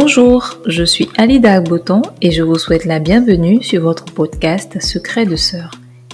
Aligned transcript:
Bonjour, 0.00 0.60
je 0.64 0.84
suis 0.84 1.08
Alida 1.18 1.54
Agboton 1.54 2.02
et 2.22 2.30
je 2.30 2.44
vous 2.44 2.54
souhaite 2.54 2.84
la 2.84 3.00
bienvenue 3.00 3.64
sur 3.64 3.82
votre 3.82 4.04
podcast 4.04 4.80
Secret 4.80 5.26
de 5.26 5.34
Sœur. 5.34 5.72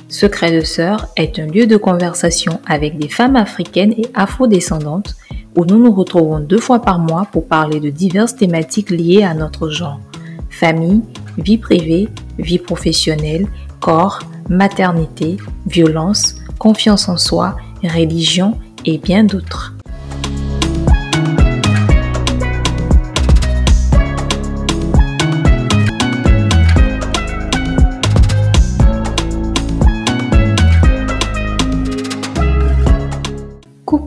Secret 0.09 0.53
de 0.53 0.65
Sœur 0.65 1.09
est 1.19 1.39
un 1.39 1.47
lieu 1.47 1.67
de 1.67 1.77
conversation 1.77 2.61
avec 2.67 2.97
des 2.99 3.11
femmes 3.11 3.37
africaines 3.37 3.93
et 3.99 4.07
afrodescendantes 4.15 5.17
où 5.55 5.67
nous 5.67 5.79
nous 5.79 5.93
retrouvons 5.93 6.41
deux 6.41 6.61
fois 6.61 6.81
par 6.81 6.99
mois 6.99 7.29
pour 7.31 7.47
parler 7.47 7.79
de 7.79 7.91
diverses 7.91 8.35
thématiques 8.35 8.89
liées 8.89 9.23
à 9.23 9.35
notre 9.35 9.69
genre. 9.69 10.01
Famille, 10.49 11.03
vie 11.37 11.59
privée, 11.59 12.09
vie 12.39 12.59
professionnelle, 12.59 13.47
corps, 13.81 14.21
maternité, 14.49 15.37
violence, 15.67 16.37
confiance 16.59 17.11
en 17.11 17.19
soi, 17.19 17.59
religion 17.83 18.59
et 18.87 18.97
bien 18.97 19.25
d'autres. 19.25 19.74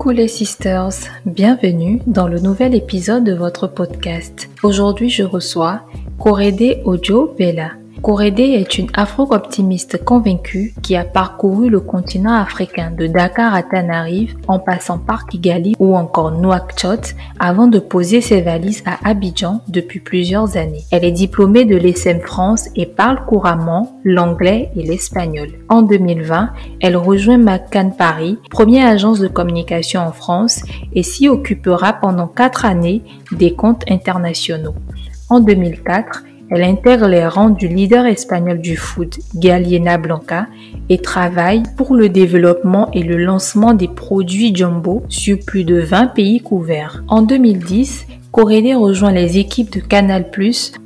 Coucou 0.07 0.15
les 0.15 0.29
sisters, 0.29 0.87
bienvenue 1.25 1.99
dans 2.07 2.29
le 2.29 2.39
nouvel 2.39 2.73
épisode 2.75 3.25
de 3.25 3.33
votre 3.33 3.67
podcast. 3.67 4.49
Aujourd'hui 4.63 5.09
je 5.09 5.23
reçois 5.23 5.81
Korede 6.17 6.81
Ojo 6.85 7.35
Bella. 7.37 7.71
Korede 8.01 8.39
est 8.39 8.77
une 8.77 8.87
afro-optimiste 8.93 10.03
convaincue 10.03 10.73
qui 10.81 10.95
a 10.95 11.03
parcouru 11.03 11.69
le 11.69 11.79
continent 11.79 12.33
africain 12.33 12.91
de 12.91 13.07
Dakar 13.07 13.53
à 13.53 13.63
Tanarive 13.63 14.35
en 14.47 14.59
passant 14.59 14.99
par 14.99 15.25
Kigali 15.25 15.75
ou 15.79 15.95
encore 15.95 16.31
Nouakchott 16.31 17.15
avant 17.39 17.67
de 17.67 17.79
poser 17.79 18.21
ses 18.21 18.41
valises 18.41 18.83
à 18.85 19.09
Abidjan 19.09 19.61
depuis 19.67 19.99
plusieurs 19.99 20.57
années. 20.57 20.83
Elle 20.91 21.05
est 21.05 21.11
diplômée 21.11 21.65
de 21.65 21.75
l'ESM 21.75 22.19
France 22.21 22.69
et 22.75 22.85
parle 22.85 23.25
couramment 23.25 23.99
l'anglais 24.03 24.69
et 24.75 24.83
l'espagnol. 24.83 25.49
En 25.69 25.81
2020, 25.81 26.51
elle 26.81 26.97
rejoint 26.97 27.37
McCann 27.37 27.95
Paris, 27.95 28.37
première 28.49 28.87
agence 28.87 29.19
de 29.19 29.27
communication 29.27 30.01
en 30.01 30.11
France 30.11 30.61
et 30.93 31.03
s'y 31.03 31.27
occupera 31.27 31.93
pendant 31.93 32.27
quatre 32.27 32.65
années 32.65 33.01
des 33.31 33.53
comptes 33.53 33.83
internationaux. 33.89 34.75
En 35.29 35.39
2004, 35.41 36.23
elle 36.49 36.63
intègre 36.63 37.07
les 37.07 37.27
rangs 37.27 37.49
du 37.49 37.67
leader 37.67 38.05
espagnol 38.05 38.59
du 38.59 38.77
foot, 38.77 39.19
Galiena 39.35 39.97
Blanca, 39.97 40.47
et 40.89 40.99
travaille 40.99 41.63
pour 41.75 41.95
le 41.95 42.09
développement 42.09 42.89
et 42.93 43.03
le 43.03 43.17
lancement 43.17 43.73
des 43.73 43.87
produits 43.87 44.55
Jumbo 44.55 45.03
sur 45.09 45.39
plus 45.39 45.63
de 45.63 45.79
20 45.79 46.07
pays 46.07 46.39
couverts. 46.39 47.03
En 47.07 47.21
2010, 47.21 48.07
Corédé 48.31 48.75
rejoint 48.75 49.11
les 49.11 49.37
équipes 49.37 49.73
de 49.73 49.79
Canal 49.79 50.29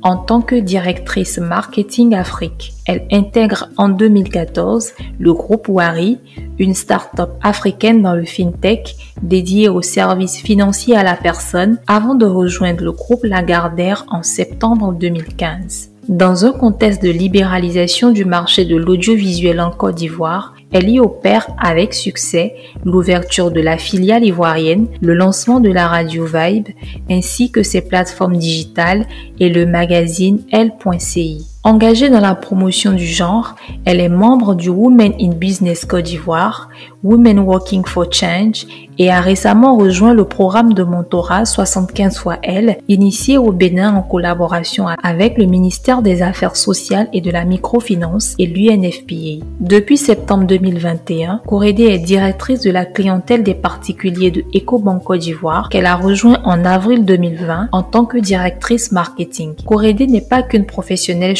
en 0.02 0.16
tant 0.16 0.40
que 0.40 0.54
directrice 0.54 1.38
marketing 1.38 2.14
Afrique. 2.14 2.72
Elle 2.86 3.06
intègre 3.10 3.68
en 3.76 3.88
2014 3.88 4.92
le 5.18 5.32
groupe 5.32 5.68
Wari, 5.68 6.18
une 6.58 6.74
start-up 6.74 7.30
africaine 7.42 8.02
dans 8.02 8.14
le 8.14 8.24
fintech 8.24 8.96
dédiée 9.22 9.68
aux 9.68 9.82
services 9.82 10.38
financiers 10.38 10.96
à 10.96 11.02
la 11.02 11.16
personne 11.16 11.78
avant 11.86 12.14
de 12.14 12.26
rejoindre 12.26 12.84
le 12.84 12.92
groupe 12.92 13.24
Lagardère 13.24 14.06
en 14.08 14.22
septembre 14.22 14.92
2015. 14.92 15.90
Dans 16.08 16.44
un 16.44 16.52
contexte 16.52 17.02
de 17.02 17.10
libéralisation 17.10 18.10
du 18.10 18.24
marché 18.24 18.64
de 18.64 18.76
l'audiovisuel 18.76 19.60
en 19.60 19.70
Côte 19.70 19.94
d'Ivoire, 19.94 20.54
elle 20.72 20.88
y 20.88 21.00
opère 21.00 21.48
avec 21.58 21.94
succès 21.94 22.54
l'ouverture 22.84 23.50
de 23.50 23.60
la 23.60 23.78
filiale 23.78 24.24
ivoirienne, 24.24 24.86
le 25.00 25.14
lancement 25.14 25.60
de 25.60 25.70
la 25.70 25.86
radio 25.86 26.26
Vibe, 26.26 26.68
ainsi 27.10 27.50
que 27.50 27.62
ses 27.62 27.82
plateformes 27.82 28.36
digitales 28.36 29.06
et 29.38 29.48
le 29.48 29.66
magazine 29.66 30.42
L.ci. 30.50 31.46
Engagée 31.64 32.10
dans 32.10 32.20
la 32.20 32.34
promotion 32.34 32.92
du 32.92 33.06
genre, 33.06 33.54
elle 33.84 34.00
est 34.00 34.08
membre 34.08 34.56
du 34.56 34.68
Women 34.68 35.14
in 35.20 35.30
Business 35.30 35.84
Côte 35.84 36.06
d'Ivoire, 36.06 36.68
Women 37.02 37.40
Working 37.40 37.84
for 37.84 38.06
Change 38.12 38.66
et 38.98 39.10
a 39.10 39.20
récemment 39.20 39.76
rejoint 39.76 40.14
le 40.14 40.24
programme 40.24 40.74
de 40.74 40.82
mentorat 40.82 41.44
75 41.44 42.18
fois 42.18 42.36
L, 42.42 42.78
initié 42.88 43.38
au 43.38 43.52
Bénin 43.52 43.94
en 43.94 44.02
collaboration 44.02 44.86
avec 45.02 45.38
le 45.38 45.46
ministère 45.46 46.02
des 46.02 46.22
Affaires 46.22 46.56
sociales 46.56 47.08
et 47.12 47.20
de 47.20 47.30
la 47.30 47.44
microfinance 47.44 48.34
et 48.38 48.46
l'UNFPA. 48.46 49.44
Depuis 49.60 49.96
septembre 49.96 50.46
2021, 50.46 51.40
Corédé 51.46 51.84
est 51.84 51.98
directrice 51.98 52.60
de 52.60 52.70
la 52.70 52.84
clientèle 52.84 53.42
des 53.42 53.54
particuliers 53.54 54.30
de 54.30 54.44
EcoBank 54.54 55.02
Côte 55.02 55.20
d'Ivoire 55.20 55.68
qu'elle 55.68 55.86
a 55.86 55.96
rejoint 55.96 56.40
en 56.44 56.64
avril 56.64 57.04
2020 57.04 57.68
en 57.72 57.82
tant 57.82 58.04
que 58.04 58.18
directrice 58.18 58.92
marketing. 58.92 59.54
Corédé 59.64 60.06
n'est 60.06 60.20
pas 60.20 60.42
qu'une 60.42 60.66
professionnelle 60.66 61.36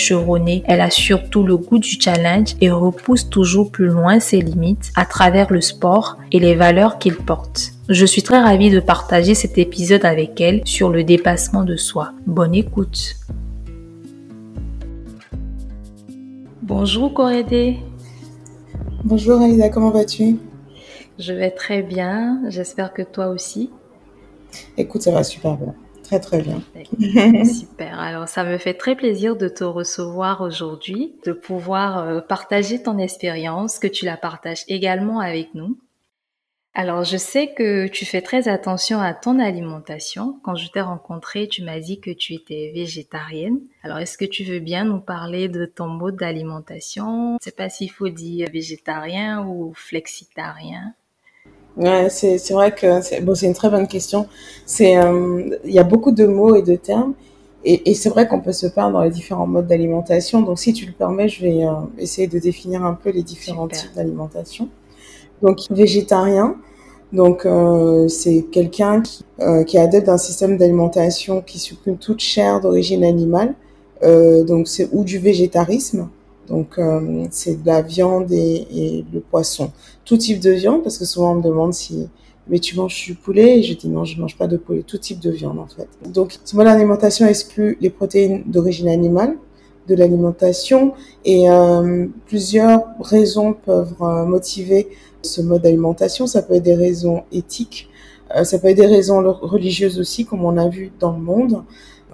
elle 0.66 0.81
a 0.81 0.91
surtout 0.91 1.42
le 1.42 1.56
goût 1.56 1.78
du 1.78 2.00
challenge 2.00 2.54
et 2.60 2.70
repousse 2.70 3.28
toujours 3.28 3.70
plus 3.70 3.86
loin 3.86 4.20
ses 4.20 4.41
limites 4.41 4.92
à 4.94 5.04
travers 5.04 5.31
le 5.50 5.60
sport 5.60 6.19
et 6.31 6.38
les 6.38 6.54
valeurs 6.54 6.98
qu'il 6.98 7.16
porte. 7.16 7.72
Je 7.88 8.04
suis 8.04 8.22
très 8.22 8.41
ravie 8.41 8.70
de 8.70 8.81
partager 8.81 9.34
cet 9.34 9.59
épisode 9.59 10.04
avec 10.04 10.41
elle 10.41 10.60
sur 10.65 10.91
le 10.91 11.04
dépassement 11.04 11.65
de 11.65 11.76
soi. 11.76 12.12
Bonne 12.26 12.54
écoute. 12.54 13.16
Bonjour 16.62 17.12
Corédé. 17.15 17.78
Bonjour 19.04 19.41
Aïda, 19.41 19.69
comment 19.69 19.91
vas-tu? 19.91 20.37
Je 21.19 21.32
vais 21.32 21.50
très 21.50 21.82
bien, 21.82 22.41
j'espère 22.49 22.93
que 22.93 23.03
toi 23.03 23.28
aussi. 23.28 23.70
Écoute, 24.76 25.03
ça 25.03 25.12
va 25.12 25.25
super 25.25 25.56
bien. 25.56 25.75
Très 26.12 26.20
très 26.20 26.42
bien. 26.42 26.60
Super. 27.46 27.98
Alors 27.98 28.28
ça 28.28 28.44
me 28.44 28.58
fait 28.58 28.74
très 28.74 28.94
plaisir 28.94 29.34
de 29.34 29.48
te 29.48 29.64
recevoir 29.64 30.42
aujourd'hui, 30.42 31.16
de 31.24 31.32
pouvoir 31.32 32.00
euh, 32.00 32.20
partager 32.20 32.82
ton 32.82 32.98
expérience, 32.98 33.78
que 33.78 33.86
tu 33.86 34.04
la 34.04 34.18
partages 34.18 34.64
également 34.68 35.20
avec 35.20 35.54
nous. 35.54 35.78
Alors 36.74 37.04
je 37.04 37.16
sais 37.16 37.54
que 37.54 37.86
tu 37.86 38.04
fais 38.04 38.20
très 38.20 38.48
attention 38.48 39.00
à 39.00 39.14
ton 39.14 39.38
alimentation. 39.38 40.38
Quand 40.42 40.54
je 40.54 40.68
t'ai 40.70 40.82
rencontré, 40.82 41.48
tu 41.48 41.62
m'as 41.62 41.80
dit 41.80 41.98
que 41.98 42.10
tu 42.10 42.34
étais 42.34 42.72
végétarienne. 42.74 43.60
Alors 43.82 43.96
est-ce 43.96 44.18
que 44.18 44.26
tu 44.26 44.44
veux 44.44 44.60
bien 44.60 44.84
nous 44.84 45.00
parler 45.00 45.48
de 45.48 45.64
ton 45.64 45.86
mode 45.86 46.16
d'alimentation? 46.16 47.38
Je 47.40 47.46
ne 47.46 47.50
sais 47.50 47.56
pas 47.56 47.70
s'il 47.70 47.90
faut 47.90 48.10
dire 48.10 48.50
végétarien 48.52 49.46
ou 49.46 49.72
flexitarien. 49.74 50.94
Ouais, 51.76 52.10
c'est 52.10 52.36
c'est 52.36 52.52
vrai 52.52 52.74
que 52.74 53.00
c'est 53.00 53.20
bon, 53.22 53.34
c'est 53.34 53.46
une 53.46 53.54
très 53.54 53.70
bonne 53.70 53.86
question. 53.88 54.26
C'est 54.66 54.96
euh, 54.98 55.56
il 55.64 55.72
y 55.72 55.78
a 55.78 55.84
beaucoup 55.84 56.12
de 56.12 56.26
mots 56.26 56.54
et 56.54 56.62
de 56.62 56.76
termes 56.76 57.14
et, 57.64 57.90
et 57.90 57.94
c'est 57.94 58.10
vrai 58.10 58.28
qu'on 58.28 58.40
peut 58.40 58.52
se 58.52 58.66
perdre 58.66 58.92
dans 58.92 59.02
les 59.02 59.10
différents 59.10 59.46
modes 59.46 59.66
d'alimentation. 59.66 60.42
Donc 60.42 60.58
si 60.58 60.74
tu 60.74 60.84
le 60.86 60.92
permets, 60.92 61.28
je 61.28 61.42
vais 61.42 61.64
euh, 61.64 61.72
essayer 61.98 62.26
de 62.28 62.38
définir 62.38 62.84
un 62.84 62.92
peu 62.94 63.10
les 63.10 63.22
différents 63.22 63.68
types 63.68 63.94
d'alimentation. 63.94 64.68
Donc 65.42 65.60
végétarien, 65.70 66.56
donc 67.12 67.46
euh, 67.46 68.06
c'est 68.08 68.42
quelqu'un 68.52 69.00
qui 69.02 69.24
qui 69.66 69.76
est 69.76 69.80
adepte 69.80 70.06
d'un 70.06 70.18
système 70.18 70.56
d'alimentation 70.58 71.40
qui 71.42 71.58
supprime 71.58 71.96
toute 71.96 72.20
chair 72.20 72.60
d'origine 72.60 73.02
animale. 73.04 73.54
donc 74.02 74.68
c'est 74.68 74.88
ou 74.92 75.04
du 75.04 75.18
végétarisme 75.18 76.08
donc, 76.52 76.78
euh, 76.78 77.24
c'est 77.30 77.62
de 77.62 77.66
la 77.66 77.80
viande 77.80 78.30
et, 78.30 79.06
le 79.10 79.20
poisson. 79.20 79.72
Tout 80.04 80.18
type 80.18 80.38
de 80.38 80.50
viande, 80.50 80.82
parce 80.82 80.98
que 80.98 81.06
souvent 81.06 81.32
on 81.32 81.36
me 81.36 81.42
demande 81.42 81.72
si, 81.72 82.08
mais 82.46 82.58
tu 82.58 82.76
manges 82.76 83.06
du 83.06 83.14
poulet? 83.14 83.58
Et 83.58 83.62
je 83.62 83.72
dis 83.72 83.88
non, 83.88 84.04
je 84.04 84.20
mange 84.20 84.36
pas 84.36 84.46
de 84.46 84.58
poulet. 84.58 84.82
Tout 84.86 84.98
type 84.98 85.18
de 85.18 85.30
viande, 85.30 85.58
en 85.58 85.66
fait. 85.66 85.88
Donc, 86.12 86.36
ce 86.44 86.54
mode 86.54 86.66
d'alimentation 86.66 87.26
exclut 87.26 87.78
les 87.81 87.88
protéines 87.88 88.43
d'origine 88.44 88.88
animale 88.88 89.38
de 89.88 89.94
l'alimentation 89.94 90.93
et 91.25 91.50
euh, 91.50 92.06
plusieurs 92.26 92.82
raisons 93.00 93.54
peuvent 93.54 93.94
euh, 94.02 94.26
motiver 94.26 94.88
ce 95.22 95.40
mode 95.40 95.62
d'alimentation. 95.62 96.26
Ça 96.26 96.43
peut 96.43 96.56
être 96.56 96.64
des 96.64 96.75
raisons 96.75 97.22
éthiques, 97.32 97.88
ça 98.44 98.58
peut 98.58 98.69
être 98.69 98.76
des 98.76 98.87
raisons 98.87 99.22
religieuses 99.40 99.99
aussi, 99.99 100.26
comme 100.26 100.44
on 100.44 100.58
a 100.58 100.69
vu 100.69 100.93
dans 101.00 101.12
le 101.12 101.19
monde, 101.19 101.64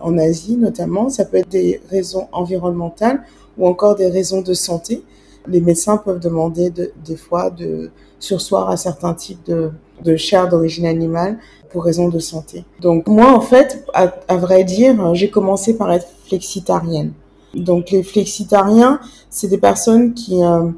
en 0.00 0.19
Asie 0.19 0.56
notamment. 0.56 1.09
Ça 1.09 1.25
peut 1.25 1.39
être 1.39 1.49
des 1.49 1.81
raisons 1.91 2.29
environnementales 2.33 3.23
ou 3.56 3.67
encore 3.67 3.97
des 3.97 4.09
raisons 4.09 4.43
de 4.43 4.55
santé. 4.55 5.03
Les 5.47 5.61
médecins 5.61 5.97
peuvent 5.97 6.21
demander 6.21 6.71
des 6.71 7.17
fois 7.17 7.50
de 7.50 7.91
sursoir 8.19 8.71
à 8.71 8.77
certains 8.77 9.15
types 9.15 9.45
de, 9.47 10.17
chair 10.17 10.49
d'origine 10.49 10.87
animale 10.87 11.39
pour 11.71 11.85
raisons 11.85 12.09
de 12.09 12.19
santé. 12.19 12.65
Donc 12.81 13.06
moi, 13.09 13.33
en 13.33 13.41
fait, 13.41 13.85
à, 13.95 14.37
vrai 14.37 14.65
dire, 14.65 15.15
j'ai 15.15 15.31
commencé 15.31 15.77
par 15.77 15.93
être 15.93 16.09
flexitarienne. 16.27 17.12
Donc 17.55 17.91
les 17.91 18.03
flexitariens, 18.03 19.00
c'est 19.31 19.49
des 19.49 19.59
personnes 19.59 20.15
qui, 20.15 20.43
euh, 20.43 20.71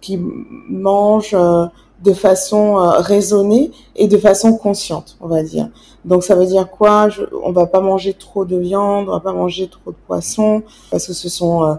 qui 0.00 0.18
mangent 0.18 1.34
euh, 1.34 1.66
de 2.02 2.12
façon 2.12 2.78
euh, 2.78 3.00
raisonnée 3.00 3.70
et 3.96 4.08
de 4.08 4.18
façon 4.18 4.56
consciente, 4.56 5.16
on 5.20 5.28
va 5.28 5.42
dire. 5.42 5.68
Donc 6.04 6.24
ça 6.24 6.34
veut 6.34 6.46
dire 6.46 6.68
quoi? 6.70 7.08
Je, 7.08 7.22
On 7.44 7.52
va 7.52 7.66
pas 7.66 7.80
manger 7.80 8.14
trop 8.14 8.44
de 8.44 8.56
viande, 8.56 9.08
on 9.08 9.12
va 9.12 9.20
pas 9.20 9.32
manger 9.32 9.68
trop 9.68 9.92
de 9.92 9.96
poisson, 10.06 10.62
parce 10.90 11.06
que 11.06 11.12
ce 11.12 11.28
sont 11.28 11.78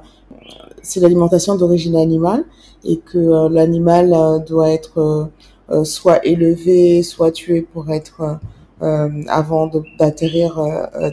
c'est 0.83 0.99
l'alimentation 0.99 1.55
d'origine 1.55 1.95
animale 1.95 2.45
et 2.83 2.97
que 2.97 3.17
euh, 3.17 3.49
l'animal 3.49 4.13
euh, 4.13 4.39
doit 4.39 4.69
être 4.69 5.29
euh, 5.69 5.83
soit 5.85 6.23
élevé, 6.25 7.01
soit 7.01 7.31
tué 7.31 7.61
pour 7.61 7.89
être 7.89 8.37
avant 9.29 9.71
d'atterrir 9.97 10.61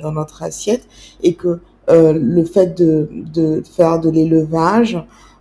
dans 0.03 0.11
notre 0.11 0.43
assiette 0.43 0.89
et 1.23 1.35
que 1.35 1.61
le 1.87 2.45
fait 2.45 2.77
de, 2.77 3.09
de 3.33 3.63
faire 3.63 4.01
de 4.01 4.11
l'élevage 4.11 5.01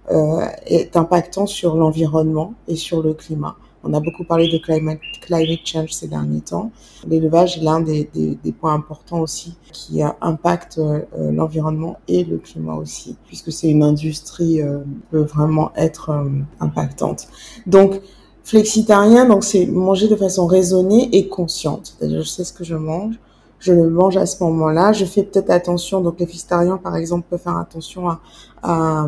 est 0.10 0.98
impactant 0.98 1.46
sur 1.46 1.76
l'environnement 1.76 2.54
et 2.68 2.76
sur 2.76 3.02
le 3.02 3.14
climat. 3.14 3.56
On 3.84 3.94
a 3.94 4.00
beaucoup 4.00 4.26
parlé 4.26 4.50
de 4.50 4.58
climate, 4.58 5.00
climate 5.22 5.60
change 5.64 5.94
ces 5.94 6.08
derniers 6.08 6.42
temps. 6.42 6.72
L'élevage 7.08 7.58
est 7.58 7.62
l'un 7.62 7.80
des, 7.80 8.10
des, 8.14 8.38
des, 8.44 8.52
points 8.52 8.74
importants 8.74 9.22
aussi 9.22 9.56
qui 9.72 10.02
impacte 10.22 10.80
euh, 10.80 11.02
l'environnement 11.32 11.98
et 12.08 12.26
le 12.26 12.38
climat 12.38 12.76
aussi, 12.76 13.16
puisque 13.28 13.52
c'est 13.54 13.70
une 13.70 13.84
industrie 13.84 14.62
euh, 14.62 14.80
peut 15.12 15.22
vraiment 15.22 15.72
être 15.78 16.10
euh, 16.10 16.30
impactante. 16.60 17.28
Donc, 17.68 18.02
flexitarien, 18.44 19.26
donc 19.26 19.46
c'est 19.46 19.66
manger 19.66 20.10
de 20.10 20.16
façon 20.18 20.46
raisonnée 20.46 21.10
et 21.16 21.30
consciente. 21.30 21.96
C'est-à-dire, 21.98 22.22
je 22.22 22.28
sais 22.28 22.44
ce 22.44 22.52
que 22.52 22.66
je 22.66 22.76
mange, 22.76 23.16
je 23.60 23.74
le 23.74 23.90
mange 23.90 24.18
à 24.18 24.26
ce 24.26 24.42
moment-là. 24.44 24.94
Je 24.94 25.06
fais 25.06 25.24
peut-être 25.24 25.50
attention. 25.52 26.02
Donc, 26.02 26.20
les 26.20 26.26
flexitariens, 26.26 26.78
par 26.78 26.96
exemple, 26.96 27.28
peuvent 27.30 27.42
faire 27.42 27.58
attention 27.58 28.10
à, 28.10 28.22
à, 28.64 29.08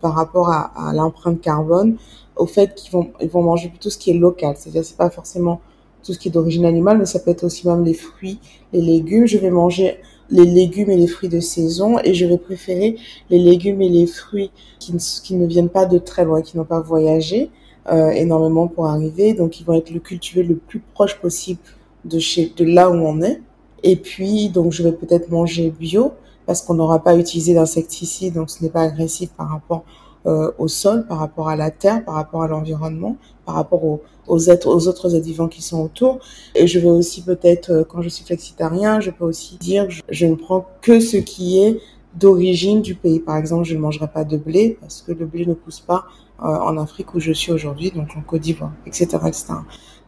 par 0.00 0.14
rapport 0.14 0.50
à, 0.50 0.88
à 0.88 0.92
l'empreinte 0.92 1.40
carbone 1.40 1.96
au 2.36 2.46
fait 2.46 2.74
qu'ils 2.74 2.92
vont, 2.92 3.10
ils 3.20 3.28
vont 3.28 3.42
manger 3.42 3.68
plutôt 3.68 3.90
ce 3.90 3.98
qui 3.98 4.10
est 4.10 4.14
local. 4.14 4.54
C'est-à-dire, 4.56 4.84
c'est 4.84 4.96
pas 4.96 5.10
forcément 5.10 5.60
tout 6.04 6.12
ce 6.12 6.18
qui 6.18 6.28
est 6.28 6.32
d'origine 6.32 6.64
animale, 6.64 6.98
mais 6.98 7.06
ça 7.06 7.20
peut 7.20 7.30
être 7.30 7.44
aussi 7.44 7.66
même 7.68 7.84
les 7.84 7.94
fruits, 7.94 8.38
les 8.72 8.80
légumes. 8.80 9.26
Je 9.26 9.38
vais 9.38 9.50
manger 9.50 9.98
les 10.30 10.44
légumes 10.44 10.90
et 10.90 10.96
les 10.96 11.06
fruits 11.06 11.28
de 11.28 11.40
saison 11.40 11.98
et 12.02 12.14
je 12.14 12.26
vais 12.26 12.38
préférer 12.38 12.96
les 13.30 13.38
légumes 13.38 13.82
et 13.82 13.88
les 13.88 14.06
fruits 14.06 14.50
qui 14.78 14.92
ne, 14.92 14.98
qui 14.98 15.34
ne 15.34 15.46
viennent 15.46 15.68
pas 15.68 15.86
de 15.86 15.98
très 15.98 16.24
loin, 16.24 16.42
qui 16.42 16.56
n'ont 16.56 16.64
pas 16.64 16.80
voyagé 16.80 17.50
euh, 17.92 18.10
énormément 18.10 18.66
pour 18.66 18.86
arriver. 18.86 19.34
Donc, 19.34 19.60
ils 19.60 19.64
vont 19.64 19.74
être 19.74 19.90
le 19.90 20.00
cultivé 20.00 20.42
le 20.42 20.56
plus 20.56 20.80
proche 20.94 21.20
possible 21.20 21.60
de 22.04 22.18
chez, 22.18 22.52
de 22.56 22.64
là 22.64 22.90
où 22.90 22.94
on 22.94 23.20
est. 23.22 23.40
Et 23.84 23.96
puis, 23.96 24.48
donc, 24.48 24.72
je 24.72 24.82
vais 24.82 24.92
peut-être 24.92 25.30
manger 25.30 25.70
bio 25.70 26.12
parce 26.46 26.62
qu'on 26.62 26.74
n'aura 26.74 27.02
pas 27.02 27.16
utilisé 27.16 27.54
d'insecticides, 27.54 28.34
donc 28.34 28.50
ce 28.50 28.62
n'est 28.62 28.70
pas 28.70 28.82
agressif 28.82 29.30
par 29.30 29.48
rapport 29.48 29.84
euh, 30.26 30.52
au 30.58 30.68
sol, 30.68 31.06
par 31.06 31.18
rapport 31.18 31.48
à 31.48 31.56
la 31.56 31.70
terre, 31.70 32.04
par 32.04 32.14
rapport 32.14 32.42
à 32.42 32.48
l'environnement, 32.48 33.16
par 33.44 33.56
rapport 33.56 33.84
aux, 33.84 34.02
aux, 34.28 34.38
êtres, 34.38 34.68
aux 34.68 34.86
autres 34.86 35.16
êtres 35.16 35.26
vivants 35.26 35.48
qui 35.48 35.62
sont 35.62 35.82
autour. 35.82 36.20
Et 36.54 36.66
je 36.66 36.78
vais 36.78 36.90
aussi 36.90 37.22
peut-être, 37.22 37.70
euh, 37.70 37.84
quand 37.84 38.02
je 38.02 38.08
suis 38.08 38.24
flexitarien, 38.24 39.00
je 39.00 39.10
peux 39.10 39.24
aussi 39.24 39.56
dire 39.58 39.90
je, 39.90 40.02
je 40.08 40.26
ne 40.26 40.36
prends 40.36 40.66
que 40.80 41.00
ce 41.00 41.16
qui 41.16 41.62
est 41.62 41.80
d'origine 42.14 42.82
du 42.82 42.94
pays. 42.94 43.20
Par 43.20 43.36
exemple, 43.36 43.64
je 43.64 43.74
ne 43.74 43.80
mangerai 43.80 44.06
pas 44.08 44.24
de 44.24 44.36
blé 44.36 44.76
parce 44.80 45.02
que 45.02 45.12
le 45.12 45.26
blé 45.26 45.46
ne 45.46 45.54
pousse 45.54 45.80
pas 45.80 46.04
euh, 46.40 46.46
en 46.46 46.76
Afrique 46.76 47.14
où 47.14 47.20
je 47.20 47.32
suis 47.32 47.52
aujourd'hui, 47.52 47.90
donc 47.90 48.08
en 48.16 48.20
Côte 48.20 48.42
d'Ivoire, 48.42 48.72
etc., 48.86 49.06
etc. 49.26 49.54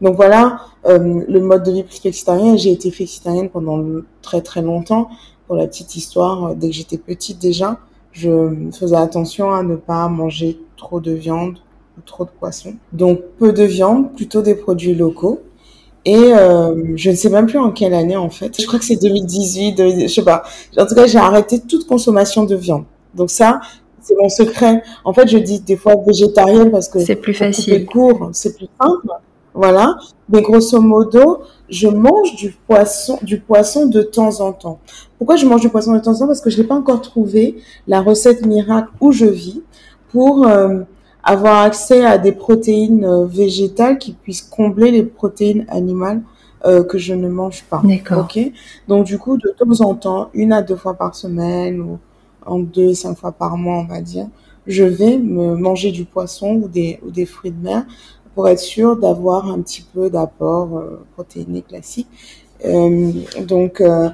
Donc 0.00 0.16
voilà 0.16 0.60
euh, 0.86 1.22
le 1.28 1.40
mode 1.40 1.62
de 1.64 1.72
vie 1.72 1.84
flexitarien. 1.88 2.56
J'ai 2.56 2.72
été 2.72 2.90
flexitarienne 2.90 3.48
pendant 3.48 3.82
très 4.22 4.42
très 4.42 4.62
longtemps. 4.62 5.08
Pour 5.46 5.56
la 5.56 5.66
petite 5.66 5.96
histoire, 5.96 6.54
dès 6.54 6.68
que 6.68 6.74
j'étais 6.74 6.98
petite 6.98 7.38
déjà, 7.38 7.78
je 8.12 8.70
faisais 8.72 8.96
attention 8.96 9.52
à 9.52 9.62
ne 9.62 9.76
pas 9.76 10.08
manger 10.08 10.58
trop 10.76 11.00
de 11.00 11.12
viande 11.12 11.58
ou 11.98 12.00
trop 12.02 12.24
de 12.24 12.30
poisson. 12.30 12.74
Donc 12.92 13.20
peu 13.38 13.52
de 13.52 13.64
viande, 13.64 14.14
plutôt 14.14 14.42
des 14.42 14.54
produits 14.54 14.94
locaux. 14.94 15.40
Et 16.06 16.16
euh, 16.16 16.92
je 16.96 17.10
ne 17.10 17.14
sais 17.14 17.30
même 17.30 17.46
plus 17.46 17.58
en 17.58 17.70
quelle 17.70 17.94
année 17.94 18.16
en 18.16 18.30
fait. 18.30 18.60
Je 18.60 18.66
crois 18.66 18.78
que 18.78 18.84
c'est 18.84 19.00
2018, 19.00 20.02
je 20.02 20.06
sais 20.06 20.22
pas. 20.22 20.44
En 20.76 20.86
tout 20.86 20.94
cas, 20.94 21.06
j'ai 21.06 21.18
arrêté 21.18 21.60
toute 21.60 21.86
consommation 21.86 22.44
de 22.44 22.54
viande. 22.54 22.84
Donc 23.14 23.30
ça, 23.30 23.60
c'est 24.00 24.14
mon 24.20 24.28
secret. 24.28 24.82
En 25.04 25.14
fait, 25.14 25.28
je 25.28 25.38
dis 25.38 25.60
des 25.60 25.76
fois 25.76 25.94
végétarienne 26.06 26.70
parce 26.70 26.88
que 26.88 27.00
c'est 27.00 27.16
plus 27.16 27.34
facile. 27.34 27.86
court, 27.86 28.30
c'est 28.32 28.54
plus 28.56 28.68
simple. 28.80 29.08
Voilà. 29.54 29.96
Mais 30.28 30.42
grosso 30.42 30.80
modo, 30.80 31.42
je 31.68 31.88
mange 31.88 32.34
du 32.36 32.50
poisson, 32.66 33.18
du 33.22 33.40
poisson 33.40 33.86
de 33.86 34.02
temps 34.02 34.40
en 34.40 34.52
temps. 34.52 34.80
Pourquoi 35.16 35.36
je 35.36 35.46
mange 35.46 35.60
du 35.60 35.68
poisson 35.68 35.92
de 35.94 36.00
temps 36.00 36.12
en 36.12 36.18
temps? 36.18 36.26
Parce 36.26 36.40
que 36.40 36.50
je 36.50 36.60
n'ai 36.60 36.66
pas 36.66 36.74
encore 36.74 37.00
trouvé 37.00 37.56
la 37.86 38.00
recette 38.00 38.44
miracle 38.44 38.90
où 39.00 39.12
je 39.12 39.26
vis 39.26 39.62
pour 40.10 40.46
euh, 40.46 40.80
avoir 41.22 41.62
accès 41.62 42.04
à 42.04 42.18
des 42.18 42.32
protéines 42.32 43.04
euh, 43.04 43.26
végétales 43.26 43.98
qui 43.98 44.12
puissent 44.12 44.42
combler 44.42 44.90
les 44.90 45.04
protéines 45.04 45.64
animales 45.68 46.22
euh, 46.66 46.82
que 46.82 46.98
je 46.98 47.14
ne 47.14 47.28
mange 47.28 47.64
pas. 47.64 47.80
D'accord. 47.84 48.24
Ok? 48.24 48.40
Donc 48.88 49.04
du 49.04 49.18
coup, 49.18 49.36
de 49.36 49.50
temps 49.50 49.86
en 49.86 49.94
temps, 49.94 50.30
une 50.34 50.52
à 50.52 50.62
deux 50.62 50.76
fois 50.76 50.94
par 50.94 51.14
semaine 51.14 51.80
ou 51.80 51.98
en 52.46 52.58
deux, 52.58 52.94
cinq 52.94 53.16
fois 53.16 53.32
par 53.32 53.56
mois, 53.56 53.78
on 53.78 53.84
va 53.84 54.00
dire, 54.00 54.26
je 54.66 54.84
vais 54.84 55.18
me 55.18 55.56
manger 55.56 55.92
du 55.92 56.04
poisson 56.04 56.54
ou 56.54 56.68
des, 56.68 56.98
ou 57.06 57.10
des 57.10 57.26
fruits 57.26 57.50
de 57.52 57.62
mer 57.62 57.84
pour 58.34 58.48
être 58.48 58.60
sûr 58.60 58.96
d'avoir 58.96 59.50
un 59.50 59.60
petit 59.60 59.82
peu 59.82 60.10
d'apport 60.10 60.76
euh, 60.76 61.04
protéiné 61.14 61.62
classique. 61.62 62.08
Euh, 62.64 63.12
donc, 63.42 63.80
euh, 63.80 64.08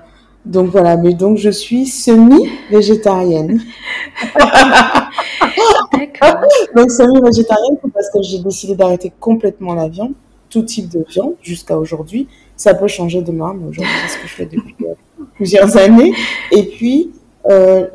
donc 0.45 0.71
voilà, 0.71 0.97
mais 0.97 1.15
donc 1.15 1.39
je 1.39 1.51
suis 1.51 1.87
semi-végétarienne. 1.87 3.61
D'accord. 5.93 6.41
donc 6.75 6.91
semi-végétarienne 6.91 7.77
parce 7.93 8.11
que 8.11 8.23
j'ai 8.23 8.39
décidé 8.39 8.75
d'arrêter 8.75 9.13
complètement 9.21 9.75
la 9.75 9.89
viande, 9.89 10.13
tout 10.49 10.63
type 10.63 10.89
de 10.89 11.05
viande 11.09 11.35
jusqu'à 11.43 11.79
aujourd'hui. 11.79 12.29
Ça 12.57 12.75
peut 12.75 12.89
changer 12.89 13.23
demain, 13.23 13.55
mais 13.59 13.69
aujourd'hui 13.69 13.93
c'est 14.07 14.17
ce 14.17 14.23
que 14.23 14.29
je 14.29 14.35
fais 14.35 14.47
depuis 14.47 14.75
plusieurs 15.35 15.77
années. 15.77 16.13
Et 16.53 16.65
puis, 16.65 17.13
euh, 17.49 17.87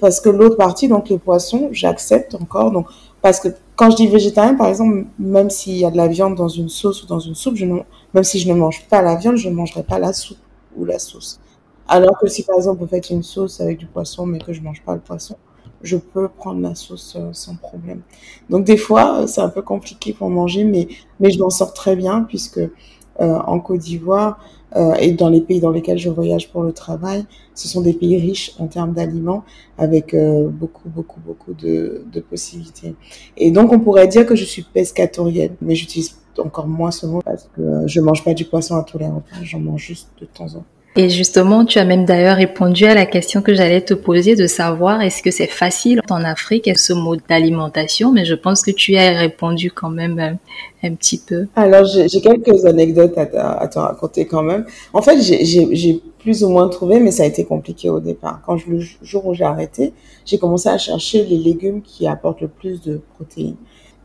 parce 0.00 0.20
que 0.20 0.28
l'autre 0.28 0.56
partie, 0.56 0.88
donc 0.88 1.08
les 1.08 1.18
poissons, 1.18 1.68
j'accepte 1.72 2.34
encore. 2.34 2.70
Donc, 2.72 2.86
parce 3.22 3.40
que 3.40 3.48
quand 3.76 3.90
je 3.90 3.96
dis 3.96 4.06
végétarien, 4.06 4.54
par 4.54 4.68
exemple, 4.68 5.04
même 5.18 5.50
s'il 5.50 5.76
y 5.76 5.84
a 5.84 5.90
de 5.90 5.96
la 5.96 6.08
viande 6.08 6.34
dans 6.36 6.48
une 6.48 6.68
sauce 6.68 7.02
ou 7.02 7.06
dans 7.06 7.20
une 7.20 7.34
soupe, 7.34 7.56
je 7.56 7.64
ne, 7.66 7.80
même 8.14 8.24
si 8.24 8.38
je 8.38 8.48
ne 8.48 8.54
mange 8.54 8.86
pas 8.88 9.02
la 9.02 9.16
viande, 9.16 9.36
je 9.36 9.48
ne 9.48 9.54
mangerai 9.54 9.82
pas 9.82 9.98
la 9.98 10.12
soupe 10.12 10.38
ou 10.76 10.84
la 10.84 10.98
sauce. 10.98 11.40
Alors 11.88 12.18
que 12.20 12.28
si 12.28 12.44
par 12.44 12.56
exemple 12.56 12.80
vous 12.80 12.86
faites 12.86 13.10
une 13.10 13.22
sauce 13.22 13.60
avec 13.60 13.78
du 13.78 13.86
poisson, 13.86 14.26
mais 14.26 14.38
que 14.38 14.52
je 14.52 14.60
mange 14.62 14.82
pas 14.82 14.94
le 14.94 15.00
poisson, 15.00 15.36
je 15.82 15.96
peux 15.96 16.28
prendre 16.28 16.60
la 16.60 16.74
sauce 16.74 17.16
euh, 17.18 17.30
sans 17.32 17.56
problème. 17.56 18.02
Donc 18.50 18.64
des 18.64 18.76
fois, 18.76 19.26
c'est 19.26 19.40
un 19.40 19.48
peu 19.48 19.62
compliqué 19.62 20.12
pour 20.12 20.28
manger, 20.30 20.64
mais 20.64 20.88
mais 21.20 21.30
je 21.30 21.38
m'en 21.38 21.50
sors 21.50 21.72
très 21.74 21.96
bien 21.96 22.22
puisque 22.22 22.58
euh, 22.58 22.72
en 23.20 23.60
Côte 23.60 23.80
d'Ivoire, 23.80 24.38
euh, 24.76 24.94
et 24.94 25.12
dans 25.12 25.28
les 25.28 25.40
pays 25.40 25.60
dans 25.60 25.70
lesquels 25.70 25.98
je 25.98 26.08
voyage 26.10 26.50
pour 26.50 26.62
le 26.62 26.72
travail, 26.72 27.24
ce 27.54 27.66
sont 27.66 27.80
des 27.80 27.92
pays 27.92 28.18
riches 28.18 28.52
en 28.58 28.66
termes 28.66 28.92
d'aliments 28.92 29.44
avec 29.78 30.14
euh, 30.14 30.48
beaucoup, 30.48 30.88
beaucoup, 30.88 31.20
beaucoup 31.20 31.54
de, 31.54 32.04
de, 32.12 32.20
possibilités. 32.20 32.94
Et 33.36 33.50
donc, 33.50 33.72
on 33.72 33.80
pourrait 33.80 34.06
dire 34.06 34.26
que 34.26 34.36
je 34.36 34.44
suis 34.44 34.62
pescatorienne, 34.62 35.56
mais 35.60 35.74
j'utilise 35.74 36.16
encore 36.38 36.68
moins 36.68 36.90
ce 36.90 37.06
mot 37.06 37.20
parce 37.24 37.48
que 37.56 37.86
je 37.86 38.00
mange 38.00 38.24
pas 38.24 38.32
du 38.32 38.44
poisson 38.44 38.76
à 38.76 38.84
tous 38.84 38.98
les 38.98 39.06
repas, 39.06 39.42
j'en 39.42 39.58
mange 39.58 39.82
juste 39.82 40.10
de 40.20 40.26
temps 40.26 40.46
en 40.54 40.60
temps. 40.60 40.64
Et 40.96 41.08
justement, 41.08 41.64
tu 41.64 41.78
as 41.78 41.84
même 41.84 42.04
d'ailleurs 42.04 42.36
répondu 42.36 42.84
à 42.84 42.94
la 42.94 43.06
question 43.06 43.42
que 43.42 43.54
j'allais 43.54 43.80
te 43.80 43.94
poser 43.94 44.34
de 44.34 44.48
savoir 44.48 45.00
est-ce 45.02 45.22
que 45.22 45.30
c'est 45.30 45.46
facile 45.46 46.02
en 46.10 46.24
Afrique 46.24 46.68
ce 46.76 46.92
mode 46.92 47.20
d'alimentation, 47.28 48.10
mais 48.10 48.24
je 48.24 48.34
pense 48.34 48.62
que 48.62 48.72
tu 48.72 48.96
as 48.96 49.10
répondu 49.10 49.70
quand 49.70 49.90
même 49.90 50.18
un, 50.18 50.32
euh, 50.32 50.88
un 50.88 50.94
petit 50.96 51.18
peu. 51.18 51.46
Alors, 51.54 51.84
j'ai 51.84 52.20
quelques 52.20 52.64
anecdotes 52.64 53.16
à, 53.16 53.68
te 53.68 53.78
raconter 53.78 54.26
quand 54.26 54.42
même. 54.42 54.66
En 54.92 55.00
fait, 55.00 55.20
j'ai 55.20 56.02
plus 56.18 56.42
ou 56.42 56.48
moins 56.48 56.68
trouvé, 56.68 56.98
mais 56.98 57.12
ça 57.12 57.22
a 57.22 57.26
été 57.26 57.44
compliqué 57.44 57.88
au 57.88 58.00
départ. 58.00 58.40
Quand 58.44 58.58
le 58.66 58.80
jour 59.02 59.26
où 59.26 59.32
j'ai 59.32 59.44
arrêté, 59.44 59.92
j'ai 60.26 60.38
commencé 60.38 60.68
à 60.68 60.76
chercher 60.76 61.24
les 61.24 61.38
légumes 61.38 61.82
qui 61.82 62.08
apportent 62.08 62.40
le 62.40 62.48
plus 62.48 62.82
de 62.82 63.00
protéines. 63.14 63.56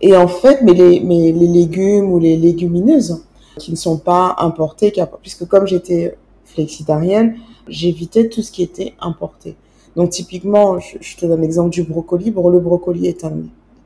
Et 0.02 0.16
en 0.16 0.28
fait, 0.28 0.62
mais 0.62 0.74
les 0.74 1.00
légumes 1.02 2.12
ou 2.12 2.20
les 2.20 2.38
légumineuses 2.38 3.24
qui 3.58 3.72
ne 3.72 3.76
sont 3.76 3.98
pas 3.98 4.36
importés, 4.38 4.94
puisque 5.22 5.48
comme 5.48 5.66
j'étais 5.66 6.16
flexitarienne, 6.56 7.38
j'évitais 7.68 8.30
tout 8.30 8.42
ce 8.42 8.52
qui 8.52 8.64
était 8.64 8.94
importé. 9.00 9.56
Donc 9.96 10.10
typiquement, 10.10 10.80
je, 10.80 11.16
te 11.16 11.26
donne 11.26 11.42
l'exemple 11.42 11.70
du 11.70 11.84
brocoli. 11.84 12.26
Le 12.26 12.60
brocoli 12.60 13.08
est 13.08 13.24
un 13.24 13.34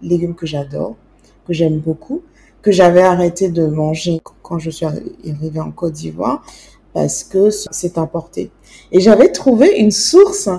légume 0.01 0.33
que 0.33 0.45
j'adore, 0.45 0.95
que 1.45 1.53
j'aime 1.53 1.79
beaucoup, 1.79 2.21
que 2.61 2.71
j'avais 2.71 3.01
arrêté 3.01 3.49
de 3.49 3.67
manger 3.67 4.19
quand 4.41 4.59
je 4.59 4.69
suis 4.69 4.85
arrivée 4.85 5.59
en 5.59 5.71
Côte 5.71 5.93
d'Ivoire 5.93 6.43
parce 6.93 7.23
que 7.23 7.49
c'est 7.49 7.97
importé. 7.97 8.49
Et 8.91 8.99
j'avais 8.99 9.31
trouvé 9.31 9.77
une 9.77 9.91
source 9.91 10.49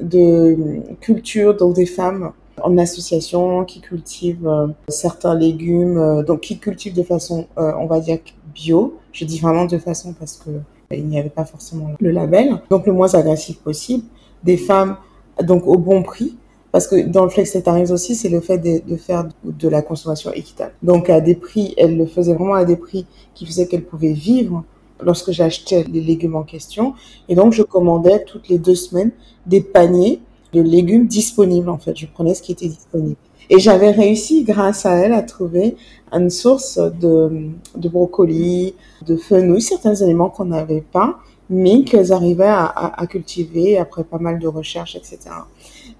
de 0.00 0.56
culture, 1.00 1.56
donc 1.56 1.74
des 1.74 1.86
femmes 1.86 2.32
en 2.62 2.78
association 2.78 3.64
qui 3.64 3.80
cultivent 3.80 4.48
euh, 4.48 4.68
certains 4.88 5.34
légumes, 5.34 5.98
euh, 5.98 6.22
donc 6.22 6.40
qui 6.40 6.58
cultivent 6.58 6.94
de 6.94 7.02
façon, 7.02 7.46
euh, 7.58 7.72
on 7.78 7.86
va 7.86 8.00
dire, 8.00 8.18
bio. 8.54 8.98
Je 9.12 9.24
dis 9.24 9.38
vraiment 9.38 9.66
de 9.66 9.78
façon 9.78 10.14
parce 10.18 10.36
que 10.36 10.50
il 10.90 11.06
n'y 11.06 11.18
avait 11.18 11.30
pas 11.30 11.44
forcément 11.44 11.90
le 12.00 12.10
label. 12.10 12.60
Donc 12.70 12.86
le 12.86 12.92
moins 12.92 13.14
agressif 13.14 13.58
possible. 13.58 14.04
Des 14.44 14.56
femmes 14.56 14.96
donc 15.42 15.66
au 15.66 15.78
bon 15.78 16.02
prix. 16.02 16.36
Parce 16.72 16.88
que 16.88 17.06
dans 17.06 17.24
le 17.24 17.30
flexitarisme 17.30 17.94
aussi, 17.94 18.14
c'est 18.14 18.28
le 18.28 18.40
fait 18.40 18.58
de, 18.58 18.86
de, 18.86 18.96
faire 18.96 19.26
de 19.44 19.68
la 19.68 19.80
consommation 19.80 20.30
équitable. 20.32 20.72
Donc 20.82 21.08
à 21.08 21.20
des 21.20 21.34
prix, 21.34 21.74
elle 21.78 21.96
le 21.96 22.06
faisait 22.06 22.34
vraiment 22.34 22.54
à 22.54 22.64
des 22.64 22.76
prix 22.76 23.06
qui 23.34 23.46
faisaient 23.46 23.66
qu'elle 23.66 23.84
pouvait 23.84 24.12
vivre 24.12 24.62
lorsque 25.02 25.30
j'achetais 25.30 25.84
les 25.84 26.00
légumes 26.00 26.36
en 26.36 26.42
question. 26.42 26.94
Et 27.28 27.34
donc 27.34 27.52
je 27.52 27.62
commandais 27.62 28.24
toutes 28.24 28.48
les 28.48 28.58
deux 28.58 28.74
semaines 28.74 29.10
des 29.46 29.60
paniers 29.60 30.20
de 30.52 30.60
légumes 30.60 31.06
disponibles 31.06 31.68
en 31.68 31.78
fait. 31.78 31.96
Je 31.96 32.06
prenais 32.06 32.34
ce 32.34 32.42
qui 32.42 32.52
était 32.52 32.68
disponible. 32.68 33.16
Et 33.50 33.58
j'avais 33.58 33.90
réussi, 33.90 34.44
grâce 34.44 34.86
à 34.86 34.94
elle, 34.96 35.12
à 35.12 35.22
trouver 35.22 35.76
une 36.12 36.30
source 36.30 36.78
de, 36.78 37.50
de 37.76 37.88
brocoli, 37.88 38.74
de 39.06 39.16
fenouil, 39.16 39.60
certains 39.60 39.94
éléments 39.94 40.30
qu'on 40.30 40.46
n'avait 40.46 40.84
pas, 40.92 41.18
mais 41.48 41.84
qu'elles 41.84 42.12
arrivaient 42.12 42.44
à, 42.44 42.66
à, 42.66 43.06
cultiver 43.06 43.78
après 43.78 44.02
pas 44.02 44.18
mal 44.18 44.38
de 44.38 44.48
recherches, 44.48 44.96
etc. 44.96 45.18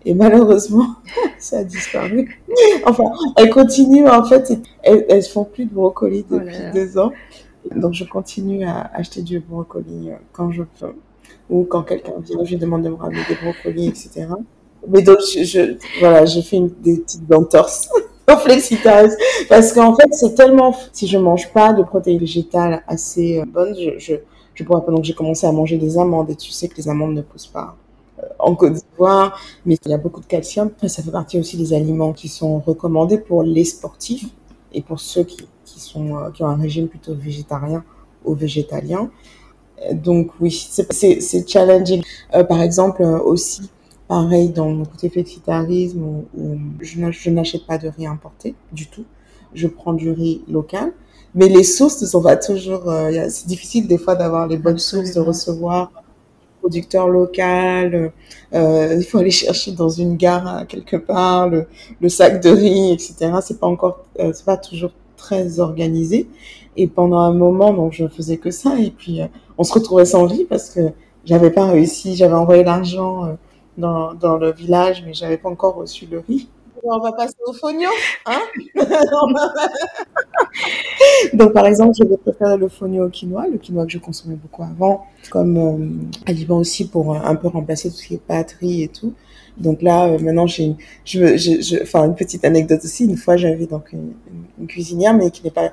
Et 0.05 0.15
malheureusement, 0.15 0.97
ça 1.39 1.59
a 1.59 1.65
disparu. 1.65 2.41
Enfin, 2.85 3.13
elles 3.37 3.51
continuent, 3.51 4.09
en 4.09 4.25
fait, 4.25 4.59
elles, 4.83 5.07
elles 5.09 5.23
font 5.23 5.45
plus 5.45 5.67
de 5.67 5.75
brocoli 5.75 6.25
depuis 6.29 6.57
deux 6.75 6.99
ans. 6.99 7.13
Donc, 7.75 7.95
je 7.95 8.05
continue 8.05 8.65
à 8.65 8.91
acheter 8.95 9.23
du 9.23 9.41
brocoli 9.41 10.11
euh, 10.11 10.17
quand 10.33 10.53
je 10.53 10.63
peux. 10.79 10.95
Ou 11.51 11.65
quand 11.65 11.83
quelqu'un 11.83 12.15
vient, 12.21 12.45
je 12.45 12.51
lui 12.51 12.57
demande 12.57 12.83
de 12.83 12.89
me 12.89 12.95
ramener 12.95 13.23
des 13.29 13.37
brocolis, 13.37 13.89
etc. 13.89 14.27
Mais 14.89 15.03
donc, 15.03 15.19
je, 15.21 15.77
voilà, 16.01 16.25
j'ai 16.25 16.43
fait 16.43 16.57
une, 16.57 16.71
des 16.81 16.99
petites 16.99 17.33
entorses 17.33 17.89
au 18.33 18.37
flexitase. 18.37 19.17
Parce 19.49 19.73
qu'en 19.73 19.95
fait, 19.95 20.09
c'est 20.13 20.35
tellement, 20.35 20.75
si 20.93 21.07
je 21.07 21.19
mange 21.19 21.53
pas 21.53 21.73
de 21.73 21.83
protéines 21.83 22.19
végétales 22.19 22.83
assez 22.87 23.41
euh, 23.41 23.45
bonnes, 23.47 23.75
je, 23.77 23.99
je, 23.99 24.15
je 24.55 24.65
pourrais 24.65 24.85
pas. 24.85 24.93
Donc, 24.93 25.05
j'ai 25.05 25.15
commencé 25.15 25.47
à 25.47 25.53
manger 25.53 25.77
des 25.77 25.99
amandes 25.99 26.31
et 26.31 26.37
tu 26.37 26.51
sais 26.51 26.69
que 26.69 26.77
les 26.77 26.89
amandes 26.89 27.15
ne 27.15 27.23
poussent 27.23 27.47
pas 27.47 27.77
euh, 28.19 28.23
en 28.39 28.55
Côte 28.55 28.75
d'Ivoire, 28.75 29.39
mais 29.65 29.77
il 29.85 29.91
y 29.91 29.95
a 29.95 29.99
beaucoup 29.99 30.21
de 30.21 30.27
calcium. 30.27 30.71
Ça 30.87 31.03
fait 31.03 31.11
partie 31.11 31.39
aussi 31.39 31.57
des 31.57 31.73
aliments 31.73 32.13
qui 32.13 32.29
sont 32.29 32.59
recommandés 32.61 33.19
pour 33.19 33.43
les 33.43 33.65
sportifs 33.65 34.29
et 34.73 34.83
pour 34.83 35.01
ceux 35.01 35.25
qui, 35.25 35.47
qui 35.65 35.81
sont, 35.81 36.17
euh, 36.17 36.31
qui 36.31 36.43
ont 36.43 36.49
un 36.49 36.57
régime 36.57 36.89
plutôt 36.89 37.15
végétarien 37.15 37.85
ou 38.25 38.35
végétalien. 38.35 39.11
Donc 39.93 40.31
oui, 40.41 40.51
c'est 40.51 41.49
challenging. 41.49 42.03
Euh, 42.35 42.45
par 42.45 42.63
exemple, 42.63 43.03
aussi, 43.03 43.63
Pareil 44.09 44.51
dans 44.51 44.69
mon 44.69 44.85
côté 44.85 45.09
flexitarisme 45.09 46.03
où, 46.03 46.59
je 46.81 47.31
n'achète 47.31 47.67
pas 47.67 47.79
de 47.79 47.89
riz 47.89 48.07
importé 48.07 48.55
du 48.73 48.87
tout. 48.87 49.05
Je 49.55 49.67
prends 49.67 49.95
du 49.95 50.11
riz 50.11 50.43
local. 50.49 50.93
Mais 51.35 51.49
les 51.49 51.65
sources 51.65 52.01
ne 52.01 52.07
sont 52.07 52.23
pas 52.23 52.37
toujours... 52.37 52.89
Euh, 52.89 53.27
c'est 53.29 53.47
difficile 53.47 53.87
des 53.87 53.99
fois 53.99 54.15
d'avoir 54.15 54.47
les 54.47 54.57
bonnes 54.57 54.79
sources, 54.79 55.13
de 55.13 55.21
recevoir 55.21 55.91
producteur 56.61 57.09
local. 57.09 58.13
Euh, 58.55 58.97
il 58.99 59.05
faut 59.05 59.19
aller 59.19 59.31
chercher 59.31 59.73
dans 59.73 59.89
une 59.89 60.17
gare 60.17 60.67
quelque 60.67 60.97
part 60.97 61.49
le, 61.49 61.67
le 62.01 62.09
sac 62.09 62.43
de 62.43 62.51
riz, 62.51 62.93
etc. 62.93 63.33
C'est 63.43 63.61
pas 63.61 63.67
encore, 63.67 64.05
euh, 64.19 64.33
c'est 64.35 64.45
pas 64.45 64.57
toujours 64.57 64.93
très 65.17 65.61
organisé. 65.61 66.29
Et 66.77 66.87
pendant 66.87 67.21
un 67.21 67.33
moment, 67.33 67.73
donc 67.73 67.93
je 67.93 68.07
faisais 68.09 68.37
que 68.37 68.51
ça. 68.51 68.79
Et 68.79 68.91
puis 68.91 69.23
euh, 69.23 69.27
on 69.59 69.65
se 69.65 69.73
retrouvait 69.73 70.05
sans 70.05 70.27
riz 70.27 70.45
parce 70.49 70.71
que 70.71 70.81
j'avais 71.25 71.51
pas 71.51 71.67
réussi. 71.67 72.17
J'avais 72.17 72.35
envoyé 72.35 72.65
l'argent 72.65 73.25
euh, 73.25 73.35
dans, 73.77 74.15
dans 74.15 74.37
le 74.37 74.53
village, 74.53 75.03
mais 75.05 75.15
j'avais 75.15 75.37
pas 75.37 75.49
encore 75.49 75.75
reçu 75.77 76.07
le 76.07 76.21
riz. 76.21 76.49
On 76.83 76.99
va 77.01 77.13
passer 77.13 77.35
au 77.45 77.53
fognon, 77.53 77.91
hein 78.27 78.41
Donc, 81.33 81.53
par 81.53 81.67
exemple, 81.67 81.95
je 81.99 82.05
vais 82.05 82.17
préférer 82.17 82.57
le 82.57 82.69
fognon 82.69 83.05
au 83.05 83.09
quinoa, 83.09 83.49
le 83.49 83.59
quinoa 83.59 83.87
que 83.87 83.93
je 83.93 83.99
consommais 83.99 84.37
beaucoup 84.37 84.63
avant, 84.63 85.05
comme 85.31 85.57
euh, 85.57 85.89
aliment 86.27 86.59
aussi 86.59 86.89
pour 86.89 87.17
un 87.17 87.35
peu 87.35 87.49
remplacer 87.49 87.91
tout 87.91 87.97
ce 87.97 88.07
qui 88.07 88.15
est 88.15 88.21
pâterie 88.21 88.85
et 88.85 88.89
tout. 88.89 89.15
Donc 89.59 89.83
là, 89.83 90.07
euh, 90.07 90.19
maintenant, 90.19 90.47
j'ai 90.47 90.65
une, 90.65 90.77
je, 91.05 91.37
je, 91.37 91.61
je, 91.61 91.83
enfin, 91.83 92.05
une 92.05 92.15
petite 92.15 92.45
anecdote 92.45 92.81
aussi. 92.85 93.05
Une 93.05 93.17
fois, 93.17 93.37
j'avais 93.37 93.67
donc 93.67 93.93
une, 93.93 94.13
une, 94.61 94.67
cuisinière, 94.67 95.15
mais 95.15 95.31
qui 95.31 95.43
n'est 95.45 95.51
pas, 95.51 95.73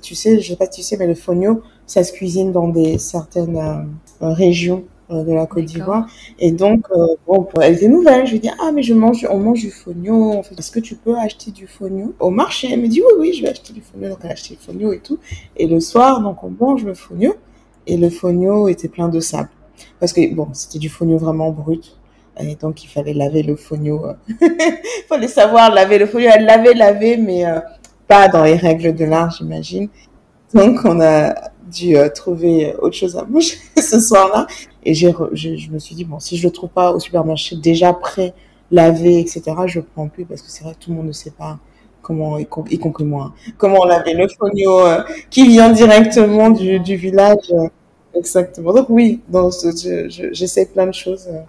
tu 0.00 0.14
sais, 0.14 0.40
je 0.40 0.48
sais 0.48 0.56
pas 0.56 0.66
si 0.66 0.80
tu 0.80 0.82
sais, 0.82 0.96
mais 0.96 1.06
le 1.06 1.14
fognon, 1.14 1.60
ça 1.86 2.02
se 2.02 2.12
cuisine 2.12 2.52
dans 2.52 2.68
des 2.68 2.98
certaines 2.98 3.56
euh, 3.56 4.32
régions 4.32 4.80
euh, 4.80 4.91
de 5.12 5.32
la 5.32 5.46
Côte 5.46 5.64
d'Ivoire. 5.64 6.06
Et 6.38 6.52
donc, 6.52 6.86
euh, 6.90 7.06
bon, 7.26 7.46
elle 7.60 7.74
était 7.74 7.88
nouvelle. 7.88 8.26
Je 8.26 8.32
lui 8.32 8.40
dis, 8.40 8.50
ah, 8.60 8.72
mais 8.72 8.82
je 8.82 8.94
mange, 8.94 9.26
on 9.30 9.38
mange 9.38 9.60
du 9.60 9.70
fognon. 9.70 10.42
Est-ce 10.56 10.70
que 10.70 10.80
tu 10.80 10.94
peux 10.94 11.16
acheter 11.16 11.50
du 11.50 11.66
fognon 11.66 12.12
au 12.20 12.30
marché? 12.30 12.68
Elle 12.72 12.80
me 12.80 12.88
dit, 12.88 13.00
oui, 13.00 13.14
oui, 13.18 13.32
je 13.34 13.42
vais 13.42 13.50
acheter 13.50 13.72
du 13.72 13.80
fognon. 13.80 14.10
Donc, 14.10 14.18
elle 14.22 14.30
a 14.30 14.32
acheté 14.32 14.54
du 14.54 14.60
fognon 14.60 14.92
et 14.92 14.98
tout. 14.98 15.18
Et 15.56 15.66
le 15.66 15.80
soir, 15.80 16.20
donc, 16.20 16.42
on 16.42 16.50
mange 16.50 16.84
le 16.84 16.94
fognon. 16.94 17.34
Et 17.86 17.96
le 17.96 18.10
fognon 18.10 18.68
était 18.68 18.88
plein 18.88 19.08
de 19.08 19.20
sable. 19.20 19.50
Parce 20.00 20.12
que, 20.12 20.34
bon, 20.34 20.48
c'était 20.52 20.78
du 20.78 20.88
fognon 20.88 21.16
vraiment 21.16 21.50
brut. 21.50 21.96
Et 22.40 22.54
donc, 22.54 22.82
il 22.82 22.88
fallait 22.88 23.14
laver 23.14 23.42
le 23.42 23.56
fognon. 23.56 24.02
il 24.28 25.04
fallait 25.08 25.28
savoir 25.28 25.72
laver 25.72 25.98
le 25.98 26.06
fognon. 26.06 26.30
Elle 26.34 26.46
l'avait 26.46 26.74
lavé, 26.74 27.16
mais 27.16 27.46
euh, 27.46 27.60
pas 28.08 28.28
dans 28.28 28.44
les 28.44 28.56
règles 28.56 28.94
de 28.94 29.04
l'art, 29.04 29.30
j'imagine. 29.30 29.88
Donc, 30.54 30.80
on 30.84 31.00
a 31.00 31.34
dû 31.70 31.96
trouver 32.14 32.74
autre 32.80 32.94
chose 32.94 33.16
à 33.16 33.24
manger 33.24 33.56
ce 33.76 34.00
soir-là. 34.00 34.46
Et 34.84 34.94
j'ai, 34.94 35.14
je, 35.32 35.56
je, 35.56 35.70
me 35.70 35.78
suis 35.78 35.94
dit, 35.94 36.04
bon, 36.04 36.18
si 36.18 36.36
je 36.36 36.46
le 36.46 36.52
trouve 36.52 36.70
pas 36.70 36.92
au 36.92 36.98
supermarché 36.98 37.56
déjà 37.56 37.92
prêt, 37.92 38.34
lavé, 38.70 39.20
etc., 39.20 39.42
je 39.66 39.80
le 39.80 39.84
prends 39.84 40.08
plus 40.08 40.24
parce 40.24 40.42
que 40.42 40.50
c'est 40.50 40.64
vrai 40.64 40.74
que 40.74 40.78
tout 40.84 40.90
le 40.90 40.96
monde 40.96 41.06
ne 41.06 41.12
sait 41.12 41.30
pas 41.30 41.58
comment, 42.02 42.38
y, 42.38 42.46
compris 42.46 43.04
moi, 43.04 43.32
comment 43.56 43.84
laver 43.84 44.14
le 44.14 44.28
fonio 44.28 44.80
euh, 44.80 45.02
qui 45.30 45.46
vient 45.46 45.70
directement 45.70 46.50
du, 46.50 46.80
du 46.80 46.96
village. 46.96 47.50
Euh, 47.52 47.68
exactement. 48.14 48.72
Donc 48.74 48.86
oui, 48.90 49.20
donc, 49.28 49.52
j'essaie 50.08 50.66
plein 50.66 50.86
de 50.86 50.94
choses. 50.94 51.28
Euh, 51.28 51.42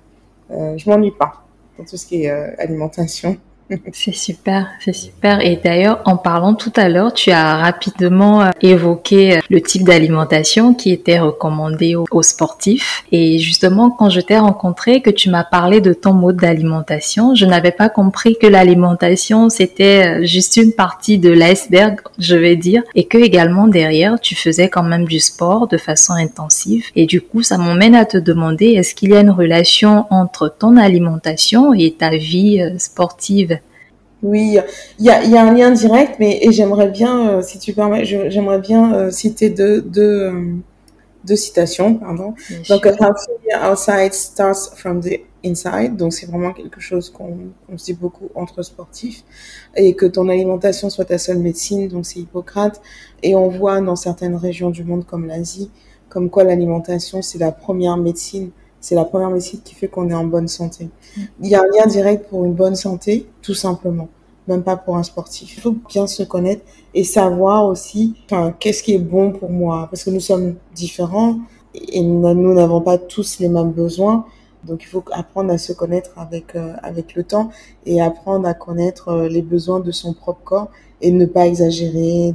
euh, 0.52 0.78
je 0.78 0.90
m'ennuie 0.90 1.12
pas 1.12 1.44
dans 1.78 1.86
tout 1.86 1.98
ce 1.98 2.06
qui 2.06 2.24
est 2.24 2.30
alimentation. 2.60 3.38
C'est 3.94 4.14
super, 4.14 4.68
c'est 4.84 4.94
super. 4.94 5.40
Et 5.42 5.60
d'ailleurs, 5.64 6.02
en 6.06 6.18
parlant 6.18 6.54
tout 6.54 6.74
à 6.76 6.90
l'heure, 6.90 7.14
tu 7.14 7.32
as 7.32 7.58
rapidement 7.58 8.42
euh, 8.42 8.50
évoqué 8.62 9.38
euh, 9.38 9.42
le 9.50 9.62
type 9.62 9.84
d'alimentation 9.84 10.74
qui 10.74 10.92
était 10.92 11.20
recommandé 11.20 11.96
aux, 11.96 12.24
sportifs. 12.24 13.04
Et 13.12 13.40
justement, 13.40 13.92
quand 13.92 14.10
je 14.10 14.22
t'ai 14.22 14.38
rencontré, 14.38 15.02
que 15.02 15.10
tu 15.10 15.30
m'as 15.30 15.44
parlé 15.44 15.82
de 15.82 15.94
ton 15.94 16.14
mode 16.14 16.38
d'alimentation, 16.38 17.36
je 17.36 17.46
n'avais 17.46 17.72
pas 17.72 17.90
compris 17.90 18.38
que 18.40 18.48
l'alimentation, 18.48 19.50
c'était 19.50 20.22
euh, 20.22 20.26
juste 20.26 20.58
une 20.58 20.74
partie 20.74 21.18
de 21.18 21.30
l'iceberg, 21.30 22.00
je 22.18 22.36
vais 22.36 22.56
dire, 22.56 22.84
et 22.96 23.06
que 23.06 23.18
également 23.18 23.68
derrière, 23.68 24.20
tu 24.20 24.36
faisais 24.36 24.70
quand 24.70 24.84
même 24.84 25.06
du 25.06 25.20
sport 25.20 25.68
de 25.68 25.78
façon 25.78 26.14
intensive. 26.14 26.86
Et 26.96 27.06
du 27.06 27.22
coup, 27.22 27.44
ça 27.44 27.58
m'emmène 27.58 27.96
à 27.96 28.06
te 28.06 28.18
demander, 28.18 28.72
est-ce 28.72 28.96
qu'il 28.96 29.12
y 29.12 29.16
a 29.16 29.22
une 29.22 29.32
relation 29.32 30.06
entre 30.10 30.54
ton 30.58 30.78
alimentation 30.78 31.74
et 31.74 31.92
ta 31.92 32.10
vie 32.10 32.62
sportive? 32.78 33.60
Oui, 34.24 34.58
il 35.00 35.06
y 35.06 35.10
a, 35.10 35.24
y 35.24 35.38
a, 35.38 35.44
un 35.44 35.54
lien 35.54 35.72
direct, 35.72 36.16
mais 36.18 36.40
et 36.42 36.52
j'aimerais 36.54 36.90
bien, 36.90 37.30
euh, 37.30 37.42
si 37.42 37.60
tu 37.60 37.74
permets, 37.74 38.06
j'aimerais 38.06 38.60
bien 38.60 38.96
euh, 38.96 39.12
citer 39.12 39.50
deux, 39.50 39.82
deux, 39.82 40.22
euh, 40.22 40.56
deux 41.26 41.36
citations, 41.36 41.96
pardon. 41.96 42.34
donc, 42.70 42.86
healthy 42.86 43.32
outside 43.70 44.14
starts 44.14 44.76
from 44.78 45.02
the 45.02 45.20
inside. 45.46 45.98
Donc, 45.98 46.14
c'est 46.14 46.26
vraiment 46.26 46.54
quelque 46.54 46.80
chose 46.80 47.10
qu'on 47.10 47.52
se 47.76 47.84
dit 47.84 47.94
beaucoup 47.94 48.30
entre 48.34 48.64
sportifs. 48.64 49.26
Et 49.76 49.94
que 49.94 50.06
ton 50.06 50.30
alimentation 50.30 50.90
soit 50.90 51.06
ta 51.06 51.18
seule 51.18 51.40
médecine, 51.40 51.90
donc 51.90 52.06
c'est 52.06 52.20
Hippocrate. 52.20 52.82
Et 53.24 53.36
on 53.36 53.50
voit 53.50 53.82
dans 53.82 53.98
certaines 53.98 54.36
régions 54.36 54.70
du 54.70 54.86
monde 54.86 55.06
comme 55.06 55.28
l'Asie, 55.28 55.70
comme 56.08 56.30
quoi 56.30 56.46
l'alimentation, 56.46 57.22
c'est 57.22 57.40
la 57.40 57.52
première 57.52 57.98
médecine 57.98 58.52
c'est 58.84 58.96
la 58.96 59.06
première 59.06 59.30
médecine 59.30 59.62
qui 59.64 59.76
fait 59.76 59.88
qu'on 59.88 60.10
est 60.10 60.14
en 60.14 60.26
bonne 60.26 60.50
santé. 60.50 60.90
Il 61.40 61.48
y 61.48 61.56
a 61.56 61.62
un 61.62 61.68
lien 61.68 61.86
direct 61.88 62.28
pour 62.30 62.44
une 62.44 62.54
bonne 62.54 62.76
santé, 62.76 63.26
tout 63.42 63.54
simplement. 63.54 64.10
Même 64.50 64.62
pas 64.62 64.76
pour 64.76 64.98
un 64.98 65.04
sportif. 65.04 65.56
Il 65.56 65.62
faut 65.62 65.76
bien 65.88 66.06
se 66.06 66.22
connaître 66.22 66.64
et 66.94 67.06
savoir 67.06 67.66
aussi, 67.66 68.14
enfin, 68.26 68.54
qu'est-ce 68.60 68.84
qui 68.84 68.94
est 68.94 69.00
bon 69.00 69.32
pour 69.32 69.50
moi. 69.50 69.88
Parce 69.90 70.04
que 70.04 70.10
nous 70.10 70.20
sommes 70.20 70.56
différents 70.76 71.38
et 71.74 72.02
nous 72.02 72.54
n'avons 72.54 72.82
pas 72.82 72.98
tous 72.98 73.40
les 73.40 73.48
mêmes 73.48 73.72
besoins. 73.72 74.26
Donc 74.66 74.84
il 74.84 74.88
faut 74.88 75.04
apprendre 75.14 75.54
à 75.54 75.58
se 75.58 75.72
connaître 75.72 76.12
avec 76.18 76.54
euh, 76.56 76.74
avec 76.84 77.16
le 77.16 77.24
temps 77.24 77.52
et 77.86 78.02
apprendre 78.02 78.46
à 78.48 78.54
connaître 78.54 79.10
euh, 79.10 79.30
les 79.30 79.42
besoins 79.42 79.80
de 79.80 79.92
son 79.92 80.14
propre 80.14 80.42
corps 80.44 80.68
et 81.02 81.12
ne 81.12 81.26
pas 81.26 81.48
exagérer, 81.48 82.34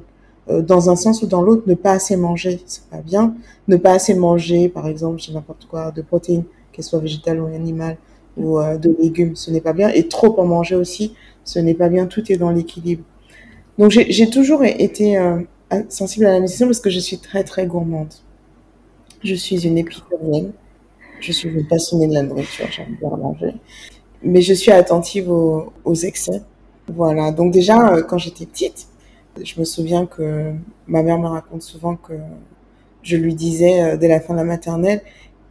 dans 0.48 0.90
un 0.90 0.96
sens 0.96 1.22
ou 1.22 1.26
dans 1.26 1.42
l'autre, 1.42 1.62
ne 1.66 1.74
pas 1.74 1.92
assez 1.92 2.16
manger, 2.16 2.60
c'est 2.66 2.84
pas 2.84 3.02
bien. 3.02 3.34
Ne 3.68 3.76
pas 3.76 3.92
assez 3.92 4.14
manger, 4.14 4.68
par 4.68 4.88
exemple, 4.88 5.18
j'ai 5.18 5.32
n'importe 5.32 5.66
quoi, 5.66 5.90
de 5.90 6.02
protéines, 6.02 6.44
qu'elles 6.72 6.84
soient 6.84 7.00
végétales 7.00 7.40
ou 7.40 7.46
animales, 7.46 7.98
ou 8.38 8.58
euh, 8.58 8.78
de 8.78 8.96
légumes, 8.98 9.36
ce 9.36 9.50
n'est 9.50 9.60
pas 9.60 9.72
bien. 9.72 9.88
Et 9.88 10.08
trop 10.08 10.38
en 10.40 10.46
manger 10.46 10.76
aussi, 10.76 11.14
ce 11.44 11.58
n'est 11.58 11.74
pas 11.74 11.88
bien. 11.88 12.06
Tout 12.06 12.32
est 12.32 12.36
dans 12.36 12.50
l'équilibre. 12.50 13.04
Donc 13.78 13.90
j'ai 13.90 14.28
toujours 14.28 14.64
été 14.64 15.18
euh, 15.18 15.40
sensible 15.88 16.26
à 16.26 16.32
la 16.32 16.40
nutrition 16.40 16.66
parce 16.66 16.80
que 16.80 16.90
je 16.90 16.98
suis 16.98 17.18
très 17.18 17.44
très 17.44 17.66
gourmande. 17.66 18.12
Je 19.22 19.34
suis 19.34 19.66
une 19.66 19.78
épicurienne. 19.78 20.52
Je 21.20 21.32
suis 21.32 21.48
une 21.48 21.66
passionnée 21.66 22.06
de 22.06 22.14
la 22.14 22.22
nourriture, 22.22 22.66
j'aime 22.70 22.96
bien 23.00 23.10
manger. 23.10 23.54
Mais 24.22 24.40
je 24.40 24.54
suis 24.54 24.70
attentive 24.70 25.30
aux 25.30 25.94
excès. 25.94 26.42
Voilà. 26.88 27.32
Donc 27.32 27.52
déjà, 27.52 28.02
quand 28.02 28.18
j'étais 28.18 28.46
petite, 28.46 28.88
je 29.44 29.58
me 29.60 29.64
souviens 29.64 30.06
que 30.06 30.52
ma 30.86 31.02
mère 31.02 31.18
me 31.18 31.26
raconte 31.26 31.62
souvent 31.62 31.96
que 31.96 32.14
je 33.02 33.16
lui 33.16 33.34
disais 33.34 33.82
euh, 33.82 33.96
dès 33.96 34.08
la 34.08 34.20
fin 34.20 34.34
de 34.34 34.38
la 34.38 34.44
maternelle 34.44 35.02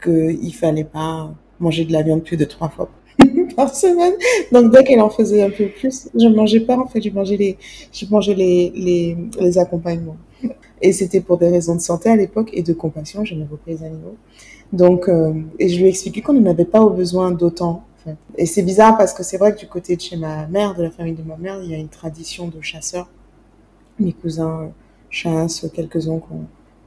qu'il 0.02 0.54
fallait 0.54 0.84
pas 0.84 1.32
manger 1.60 1.84
de 1.84 1.92
la 1.92 2.02
viande 2.02 2.22
plus 2.22 2.36
de 2.36 2.44
trois 2.44 2.68
fois 2.68 2.88
par 3.56 3.74
semaine. 3.74 4.14
Donc 4.52 4.72
dès 4.72 4.84
qu'elle 4.84 5.00
en 5.00 5.10
faisait 5.10 5.42
un 5.42 5.50
peu 5.50 5.68
plus, 5.68 6.08
je 6.14 6.28
mangeais 6.28 6.60
pas 6.60 6.76
en 6.76 6.86
fait, 6.86 7.00
je 7.00 7.10
mangeais 7.10 7.36
les, 7.36 7.58
je 7.92 8.06
mangeais 8.10 8.34
les, 8.34 9.58
accompagnements. 9.58 10.16
Et 10.80 10.92
c'était 10.92 11.20
pour 11.20 11.38
des 11.38 11.48
raisons 11.48 11.74
de 11.74 11.80
santé 11.80 12.08
à 12.08 12.16
l'époque 12.16 12.50
et 12.52 12.62
de 12.62 12.72
compassion, 12.72 13.24
je 13.24 13.34
n'avais 13.34 13.56
pas 13.56 13.70
les 13.72 13.82
animaux. 13.82 14.16
Donc, 14.72 15.08
euh, 15.08 15.32
et 15.58 15.68
je 15.68 15.78
lui 15.78 15.86
ai 15.86 15.88
expliqué 15.88 16.20
qu'on 16.20 16.34
n'avait 16.34 16.64
pas 16.64 16.86
besoin 16.88 17.32
d'autant. 17.32 17.84
Et 18.36 18.46
c'est 18.46 18.62
bizarre 18.62 18.96
parce 18.96 19.12
que 19.12 19.22
c'est 19.22 19.36
vrai 19.36 19.54
que 19.54 19.58
du 19.58 19.66
côté 19.66 19.96
de 19.96 20.00
chez 20.00 20.16
ma 20.16 20.46
mère, 20.46 20.74
de 20.76 20.84
la 20.84 20.90
famille 20.90 21.14
de 21.14 21.22
ma 21.22 21.36
mère, 21.36 21.60
il 21.62 21.70
y 21.70 21.74
a 21.74 21.78
une 21.78 21.88
tradition 21.88 22.48
de 22.48 22.60
chasseurs. 22.62 23.08
Mes 23.98 24.12
cousins 24.12 24.70
chassent, 25.10 25.66
quelques 25.74 26.08
oncles 26.08 26.32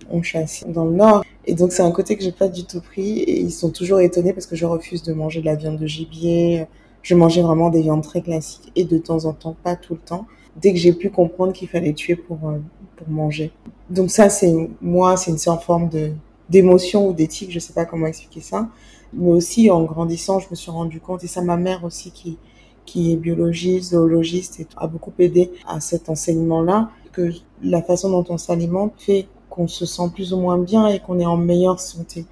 ont, 0.09 0.21
chassé 0.23 0.65
dans 0.67 0.85
le 0.85 0.91
nord. 0.91 1.23
Et 1.45 1.53
donc 1.53 1.71
c'est 1.71 1.83
un 1.83 1.91
côté 1.91 2.17
que 2.17 2.23
j'ai 2.23 2.31
pas 2.31 2.47
du 2.47 2.65
tout 2.65 2.81
pris 2.81 3.19
et 3.19 3.39
ils 3.39 3.51
sont 3.51 3.71
toujours 3.71 3.99
étonnés 3.99 4.33
parce 4.33 4.45
que 4.45 4.55
je 4.55 4.65
refuse 4.65 5.03
de 5.03 5.13
manger 5.13 5.41
de 5.41 5.45
la 5.45 5.55
viande 5.55 5.77
de 5.77 5.87
gibier. 5.87 6.65
Je 7.01 7.15
mangeais 7.15 7.41
vraiment 7.41 7.69
des 7.69 7.81
viandes 7.81 8.03
très 8.03 8.21
classiques 8.21 8.71
et 8.75 8.83
de 8.83 8.97
temps 8.97 9.25
en 9.25 9.33
temps, 9.33 9.55
pas 9.63 9.75
tout 9.75 9.93
le 9.93 9.99
temps, 9.99 10.27
dès 10.61 10.71
que 10.73 10.77
j'ai 10.77 10.93
pu 10.93 11.09
comprendre 11.09 11.53
qu'il 11.53 11.67
fallait 11.67 11.93
tuer 11.93 12.15
pour, 12.15 12.37
euh, 12.47 12.59
pour 12.95 13.09
manger. 13.09 13.51
Donc 13.89 14.11
ça, 14.11 14.29
c'est 14.29 14.53
moi, 14.81 15.17
c'est 15.17 15.31
une 15.31 15.59
forme 15.59 15.89
de 15.89 16.11
d'émotion 16.49 17.07
ou 17.07 17.13
d'éthique, 17.13 17.49
je 17.49 17.59
sais 17.59 17.71
pas 17.71 17.85
comment 17.85 18.07
expliquer 18.07 18.41
ça. 18.41 18.67
Mais 19.13 19.29
aussi 19.29 19.71
en 19.71 19.83
grandissant, 19.83 20.39
je 20.39 20.47
me 20.51 20.55
suis 20.55 20.69
rendu 20.69 20.99
compte, 20.99 21.23
et 21.23 21.27
ça 21.27 21.41
ma 21.41 21.55
mère 21.57 21.83
aussi 21.85 22.11
qui 22.11 22.37
qui 22.85 23.13
est 23.13 23.15
biologiste, 23.15 23.91
zoologiste 23.91 24.65
a 24.75 24.87
beaucoup 24.87 25.13
aidé 25.19 25.51
à 25.67 25.79
cet 25.79 26.09
enseignement-là, 26.09 26.89
que 27.11 27.31
la 27.63 27.81
façon 27.81 28.09
dont 28.09 28.25
on 28.29 28.37
s'alimente 28.37 28.93
fait 28.97 29.27
qu'on 29.49 29.67
se 29.67 29.85
sent 29.85 30.09
plus 30.13 30.33
ou 30.33 30.37
moins 30.37 30.57
bien 30.57 30.87
et 30.87 30.99
qu'on 30.99 31.19
est 31.19 31.25
en 31.25 31.37
meilleure 31.37 31.79
santé. 31.79 32.25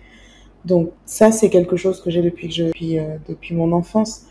Donc 0.65 0.91
ça, 1.05 1.31
c'est 1.31 1.49
quelque 1.49 1.77
chose 1.77 2.01
que 2.01 2.09
j'ai 2.09 2.21
depuis 2.21 2.47
que 2.47 2.53
je 2.53 2.63
depuis, 2.65 2.99
euh, 2.99 3.17
depuis 3.27 3.55
mon 3.55 3.71
enfance 3.71 4.23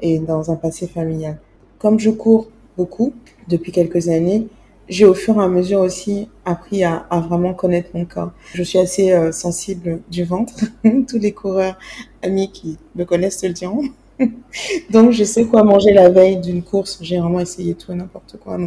et 0.00 0.18
dans 0.18 0.50
un 0.50 0.56
passé 0.56 0.86
familial. 0.86 1.38
Comme 1.78 1.98
je 1.98 2.10
cours 2.10 2.48
beaucoup 2.76 3.12
depuis 3.48 3.72
quelques 3.72 4.08
années, 4.08 4.48
j'ai 4.88 5.04
au 5.04 5.14
fur 5.14 5.40
et 5.40 5.44
à 5.44 5.48
mesure 5.48 5.80
aussi 5.80 6.28
appris 6.44 6.84
à, 6.84 7.06
vraiment 7.10 7.54
connaître 7.54 7.90
mon 7.94 8.04
corps. 8.04 8.32
Je 8.52 8.62
suis 8.62 8.78
assez 8.78 9.12
euh, 9.12 9.32
sensible 9.32 10.00
du 10.10 10.24
ventre. 10.24 10.54
Tous 11.08 11.18
les 11.18 11.32
coureurs 11.32 11.78
amis 12.22 12.50
qui 12.52 12.78
me 12.94 13.04
connaissent 13.04 13.42
le 13.42 13.52
diront. 13.52 13.84
Donc 14.90 15.10
je 15.10 15.24
sais 15.24 15.46
quoi 15.46 15.64
manger 15.64 15.92
la 15.92 16.10
veille 16.10 16.38
d'une 16.38 16.62
course. 16.62 16.98
J'ai 17.00 17.18
vraiment 17.18 17.40
essayé 17.40 17.74
tout 17.74 17.92
et 17.92 17.94
n'importe 17.94 18.36
quoi. 18.42 18.58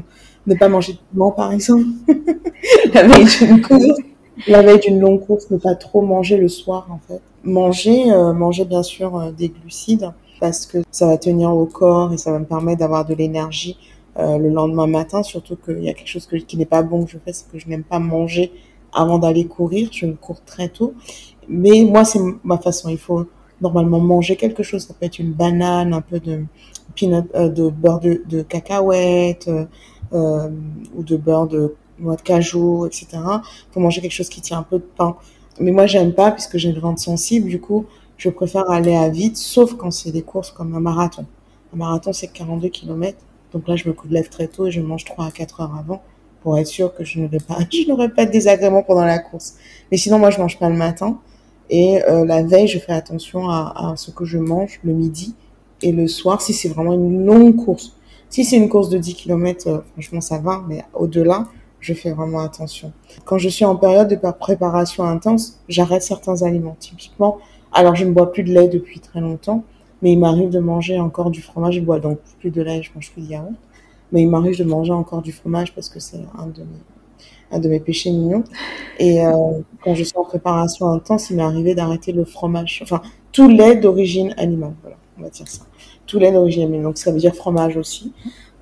Ne 0.48 0.56
pas 0.56 0.70
manger 0.70 0.94
de 0.94 0.98
piment 1.12 1.32
par 1.32 1.52
exemple. 1.52 1.86
la 2.94 3.04
veille 3.04 3.26
d'une 3.26 3.62
course. 3.68 4.00
La 4.48 4.62
veille 4.62 4.80
d'une 4.80 5.00
longue 5.00 5.26
course, 5.26 5.50
ne 5.52 5.58
pas 5.58 5.76
trop 5.76 6.02
manger 6.02 6.38
le 6.38 6.48
soir 6.48 6.88
en 6.90 7.00
fait. 7.08 7.22
Manger, 7.44 8.12
euh, 8.12 8.34
manger 8.34 8.66
bien 8.66 8.84
sûr 8.84 9.16
euh, 9.18 9.32
des 9.32 9.50
glucides 9.50 10.12
parce 10.40 10.66
que 10.66 10.80
ça 10.92 11.08
va 11.08 11.18
tenir 11.18 11.52
au 11.56 11.66
corps 11.66 12.14
et 12.14 12.18
ça 12.18 12.32
va 12.32 12.40
me 12.40 12.46
permettre 12.46 12.80
d'avoir 12.80 13.06
de 13.06 13.14
l'énergie 13.14 13.78
euh, 14.20 14.38
le 14.40 14.50
lendemain 14.50 14.88
matin, 14.88 15.22
surtout 15.22 15.56
qu'il 15.56 15.84
y 15.84 15.90
a 15.90 15.94
quelque 15.94 16.08
chose 16.08 16.26
que, 16.26 16.38
qui 16.38 16.58
n'est 16.58 16.66
pas 16.66 16.82
bon 16.82 17.06
que 17.06 17.12
je 17.12 17.18
fais, 17.20 17.34
c'est 17.34 17.50
que 17.52 17.60
je 17.60 17.68
n'aime 17.68 17.84
pas 17.84 18.00
manger 18.00 18.52
avant 18.94 19.20
d'aller 19.20 19.46
courir. 19.46 19.90
Je 19.92 20.08
me 20.08 20.14
cours 20.14 20.44
très 20.44 20.70
tôt. 20.70 20.94
Mais 21.48 21.84
moi, 21.84 22.04
c'est 22.04 22.20
ma 22.44 22.58
façon. 22.58 22.90
Il 22.90 22.98
faut 22.98 23.28
normalement 23.62 24.00
manger 24.00 24.36
quelque 24.36 24.64
chose. 24.64 24.84
Ça 24.88 24.94
peut 24.94 25.06
être 25.06 25.20
une 25.20 25.34
banane, 25.34 25.94
un 25.94 26.02
peu 26.02 26.20
de 26.20 26.44
peanut, 26.96 27.26
euh, 27.36 27.50
de 27.50 27.70
beurre 27.70 28.00
de, 28.00 28.24
de 28.28 28.42
cacahuète, 28.42 29.50
euh, 30.14 30.50
ou 30.96 31.04
de 31.04 31.18
beurre 31.18 31.48
de 31.48 31.76
noix 32.00 32.16
de 32.16 32.22
cajou, 32.22 32.86
etc. 32.86 33.08
Faut 33.72 33.80
manger 33.80 34.02
quelque 34.02 34.12
chose 34.12 34.30
qui 34.30 34.42
tient 34.42 34.60
un 34.60 34.64
peu 34.64 34.78
de 34.78 34.86
pain. 34.98 35.16
Mais 35.60 35.72
moi, 35.72 35.88
j'aime 35.88 36.14
pas 36.14 36.32
puisque 36.32 36.58
j'ai 36.58 36.70
une 36.70 36.80
ventre 36.80 37.02
sensible. 37.02 37.50
Du 37.50 37.60
coup, 37.60 37.86
je 38.18 38.30
préfère 38.30 38.70
aller 38.70 38.96
à 38.96 39.10
vite, 39.10 39.38
sauf 39.38 39.76
quand 39.76 39.92
c'est 39.92 40.12
des 40.12 40.22
courses 40.22 40.52
comme 40.52 40.76
un 40.76 40.80
marathon. 40.80 41.26
Un 41.74 41.78
marathon, 41.78 42.14
c'est 42.14 42.28
42 42.28 42.70
km. 42.70 43.18
Donc 43.54 43.68
là, 43.68 43.76
je 43.76 43.88
me 43.88 43.96
lève 44.10 44.30
très 44.30 44.48
tôt 44.48 44.68
et 44.68 44.72
je 44.72 44.82
mange 44.82 45.06
3 45.06 45.26
à 45.26 45.32
4 45.32 45.62
heures 45.62 45.76
avant 45.76 46.02
pour 46.42 46.58
être 46.58 46.68
sûr 46.68 46.94
que 46.94 47.04
je 47.04 47.20
n'aurai 47.20 47.40
pas, 47.40 47.58
pas 48.16 48.26
de 48.26 48.32
désagrément 48.32 48.84
pendant 48.84 49.06
la 49.06 49.20
course. 49.20 49.56
Mais 49.92 49.98
sinon, 49.98 50.20
moi, 50.20 50.30
je 50.30 50.38
mange 50.38 50.60
pas 50.60 50.70
le 50.70 50.76
matin. 50.76 51.20
Et 51.70 52.02
euh, 52.04 52.26
la 52.26 52.44
veille, 52.44 52.68
je 52.68 52.80
fais 52.80 52.94
attention 52.94 53.50
à, 53.50 53.94
ce 53.98 54.12
que 54.12 54.26
je 54.26 54.38
mange 54.38 54.80
le 54.84 54.94
midi 54.94 55.36
et 55.82 55.92
le 55.92 56.08
soir 56.08 56.42
si 56.42 56.54
c'est 56.54 56.70
vraiment 56.70 56.94
une 56.94 57.26
longue 57.26 57.56
course. 57.56 57.97
Si 58.30 58.44
c'est 58.44 58.58
une 58.58 58.70
course 58.70 58.90
de 58.90 58.98
10 58.98 59.16
km, 59.16 59.68
euh, 59.68 59.80
franchement, 59.94 60.22
ça 60.22 60.38
va. 60.38 60.64
Mais 60.68 60.84
au-delà, 60.94 61.48
je 61.80 61.94
fais 61.94 62.12
vraiment 62.12 62.40
attention. 62.40 62.92
Quand 63.26 63.38
je 63.38 63.50
suis 63.50 63.66
en 63.66 63.76
période 63.76 64.10
de 64.10 64.32
préparation 64.32 65.04
intense, 65.04 65.60
j'arrête 65.70 66.04
certains 66.04 66.42
aliments. 66.44 66.76
Typiquement, 66.80 67.38
alors 67.72 67.96
je 67.96 68.06
ne 68.06 68.12
bois 68.12 68.32
plus 68.32 68.44
de 68.44 68.54
lait 68.54 68.68
depuis 68.68 69.00
très 69.00 69.22
longtemps, 69.22 69.64
mais 70.02 70.12
il 70.14 70.20
m'arrive 70.20 70.50
de 70.50 70.60
manger 70.60 71.00
encore 71.00 71.32
du 71.32 71.42
fromage. 71.42 71.76
Je 71.76 71.82
bois 71.82 72.00
donc 72.00 72.20
plus 72.40 72.52
de 72.52 72.62
lait, 72.62 72.82
je 72.84 72.92
mange 72.94 73.12
plus 73.12 73.22
de 73.22 73.28
yaourt. 73.28 73.54
Mais 74.12 74.22
il 74.22 74.30
m'arrive 74.30 74.58
de 74.58 74.64
manger 74.64 74.94
encore 74.94 75.22
du 75.22 75.34
fromage 75.34 75.74
parce 75.74 75.90
que 75.90 76.00
c'est 76.00 76.20
un 76.38 76.48
de 77.58 77.68
mes, 77.68 77.80
péchés 77.80 78.12
mignons. 78.12 78.44
Et 79.00 79.26
euh, 79.26 79.32
quand 79.84 79.96
je 79.96 80.04
suis 80.04 80.18
en 80.18 80.24
préparation 80.24 80.88
intense, 80.88 81.30
il 81.30 81.38
m'est 81.38 81.44
arrivé 81.44 81.76
d'arrêter 81.76 82.14
le 82.14 82.24
fromage. 82.24 82.80
Enfin, 82.84 83.02
tout 83.34 83.50
lait 83.50 83.76
d'origine 83.76 84.34
animale. 84.38 84.74
Voilà, 84.82 84.98
on 85.18 85.24
va 85.24 85.30
dire 85.30 85.48
ça. 85.48 85.64
Tout 86.08 86.20
lait 86.20 86.32
d'origine 86.32 86.64
animale. 86.64 86.84
Donc 86.84 86.98
ça 86.98 87.12
veut 87.12 87.20
dire 87.20 87.36
fromage 87.36 87.78
aussi. 87.78 88.14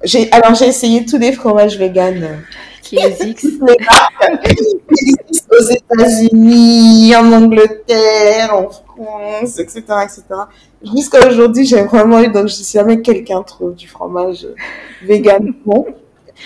J'ai, 0.04 0.32
alors 0.32 0.54
j'ai 0.56 0.68
essayé 0.68 1.06
tous 1.06 1.18
les 1.18 1.32
fromages 1.32 1.78
véganes 1.78 2.44
qui 2.82 2.98
existent. 2.98 3.66
aux 5.52 5.70
États-Unis, 5.70 7.16
en 7.16 7.32
Angleterre, 7.32 8.54
en 8.54 8.70
France, 8.70 9.60
etc., 9.60 9.84
etc. 10.04 10.24
Jusqu'à 10.84 11.28
aujourd'hui, 11.28 11.66
j'ai 11.66 11.84
vraiment 11.84 12.20
eu, 12.22 12.30
donc 12.30 12.50
si 12.50 12.78
jamais 12.78 13.02
quelqu'un 13.02 13.42
trouve 13.42 13.76
du 13.76 13.88
fromage 13.88 14.48
vegan 15.04 15.54
bon, 15.66 15.86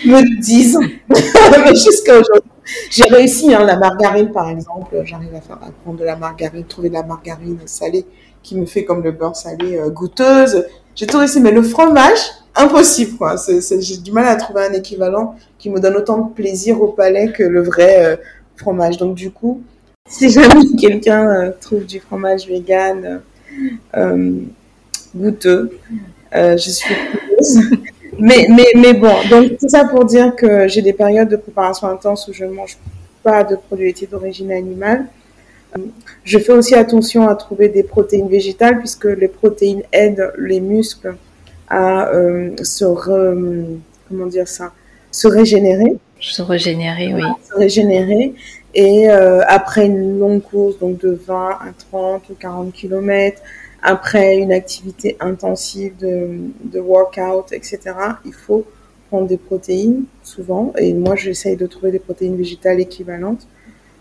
me 0.05 0.21
le 0.21 0.41
disent. 0.41 0.79
Mais 1.09 1.75
jusqu'à 1.75 2.19
aujourd'hui, 2.19 2.49
j'ai 2.91 3.07
réussi, 3.07 3.53
hein, 3.53 3.65
la 3.65 3.77
margarine, 3.77 4.31
par 4.31 4.49
exemple, 4.49 5.01
j'arrive 5.03 5.33
à 5.35 5.41
faire, 5.41 5.57
à 5.57 5.71
prendre 5.83 5.99
de 5.99 6.05
la 6.05 6.15
margarine, 6.15 6.63
trouver 6.65 6.89
de 6.89 6.93
la 6.93 7.03
margarine 7.03 7.59
salée 7.65 8.05
qui 8.43 8.55
me 8.55 8.65
fait 8.65 8.85
comme 8.85 9.03
le 9.03 9.11
beurre 9.11 9.35
salé 9.35 9.77
euh, 9.77 9.89
goûteuse. 9.89 10.65
J'ai 10.95 11.07
tout 11.07 11.17
réussi, 11.17 11.39
mais 11.39 11.51
le 11.51 11.63
fromage, 11.63 12.19
impossible, 12.55 13.17
quoi. 13.17 13.35
j'ai 13.37 13.97
du 13.97 14.11
mal 14.11 14.27
à 14.27 14.35
trouver 14.35 14.65
un 14.65 14.73
équivalent 14.73 15.35
qui 15.57 15.69
me 15.69 15.79
donne 15.79 15.95
autant 15.95 16.17
de 16.17 16.33
plaisir 16.33 16.81
au 16.81 16.87
palais 16.87 17.31
que 17.31 17.43
le 17.43 17.61
vrai 17.61 18.05
euh, 18.05 18.15
fromage. 18.57 18.97
Donc, 18.97 19.15
du 19.15 19.31
coup, 19.31 19.61
si 20.09 20.29
jamais 20.29 20.65
quelqu'un 20.79 21.29
euh, 21.29 21.51
trouve 21.59 21.85
du 21.85 21.99
fromage 21.99 22.47
vegan 22.47 23.21
euh, 23.95 24.31
goûteux, 25.15 25.79
je 26.33 26.57
suis 26.57 26.93
curieuse. 26.93 27.79
mais, 28.19 28.47
mais, 28.49 28.67
mais 28.75 28.93
bon, 28.93 29.13
donc 29.29 29.57
tout 29.57 29.69
ça 29.69 29.85
pour 29.85 30.05
dire 30.05 30.35
que 30.35 30.67
j'ai 30.67 30.81
des 30.81 30.93
périodes 30.93 31.29
de 31.29 31.37
préparation 31.37 31.87
intense 31.87 32.27
où 32.27 32.33
je 32.33 32.45
ne 32.45 32.51
mange 32.51 32.77
pas 33.23 33.43
de 33.43 33.55
produits 33.55 33.95
d'origine 34.09 34.51
animale. 34.51 35.05
Je 36.23 36.39
fais 36.39 36.53
aussi 36.53 36.75
attention 36.75 37.27
à 37.27 37.35
trouver 37.35 37.69
des 37.69 37.83
protéines 37.83 38.27
végétales 38.27 38.79
puisque 38.79 39.05
les 39.05 39.27
protéines 39.27 39.83
aident 39.91 40.33
les 40.37 40.59
muscles 40.59 41.15
à 41.67 42.09
euh, 42.09 42.55
se 42.63 42.85
comment 44.07 44.25
dire 44.25 44.47
ça 44.47 44.71
se 45.11 45.27
régénérer. 45.27 45.97
Se 46.19 46.41
régénérer 46.41 47.13
oui. 47.13 47.23
Se 47.47 47.55
régénérer. 47.55 48.33
Et 48.73 49.09
euh, 49.09 49.41
après 49.47 49.85
une 49.85 50.19
longue 50.19 50.41
course 50.41 50.77
donc 50.79 50.99
de 50.99 51.11
20 51.25 51.49
à 51.49 51.71
30 51.91 52.29
ou 52.29 52.33
40 52.33 52.73
km 52.73 53.41
après 53.81 54.37
une 54.37 54.51
activité 54.51 55.17
intensive 55.19 55.95
de, 55.97 56.29
de 56.65 56.79
workout 56.79 57.51
etc 57.51 57.79
il 58.25 58.33
faut 58.33 58.65
prendre 59.09 59.27
des 59.27 59.37
protéines 59.37 60.03
souvent. 60.23 60.73
Et 60.77 60.93
moi 60.93 61.15
j'essaye 61.15 61.55
de 61.55 61.65
trouver 61.65 61.91
des 61.91 61.99
protéines 61.99 62.37
végétales 62.37 62.79
équivalentes 62.79 63.47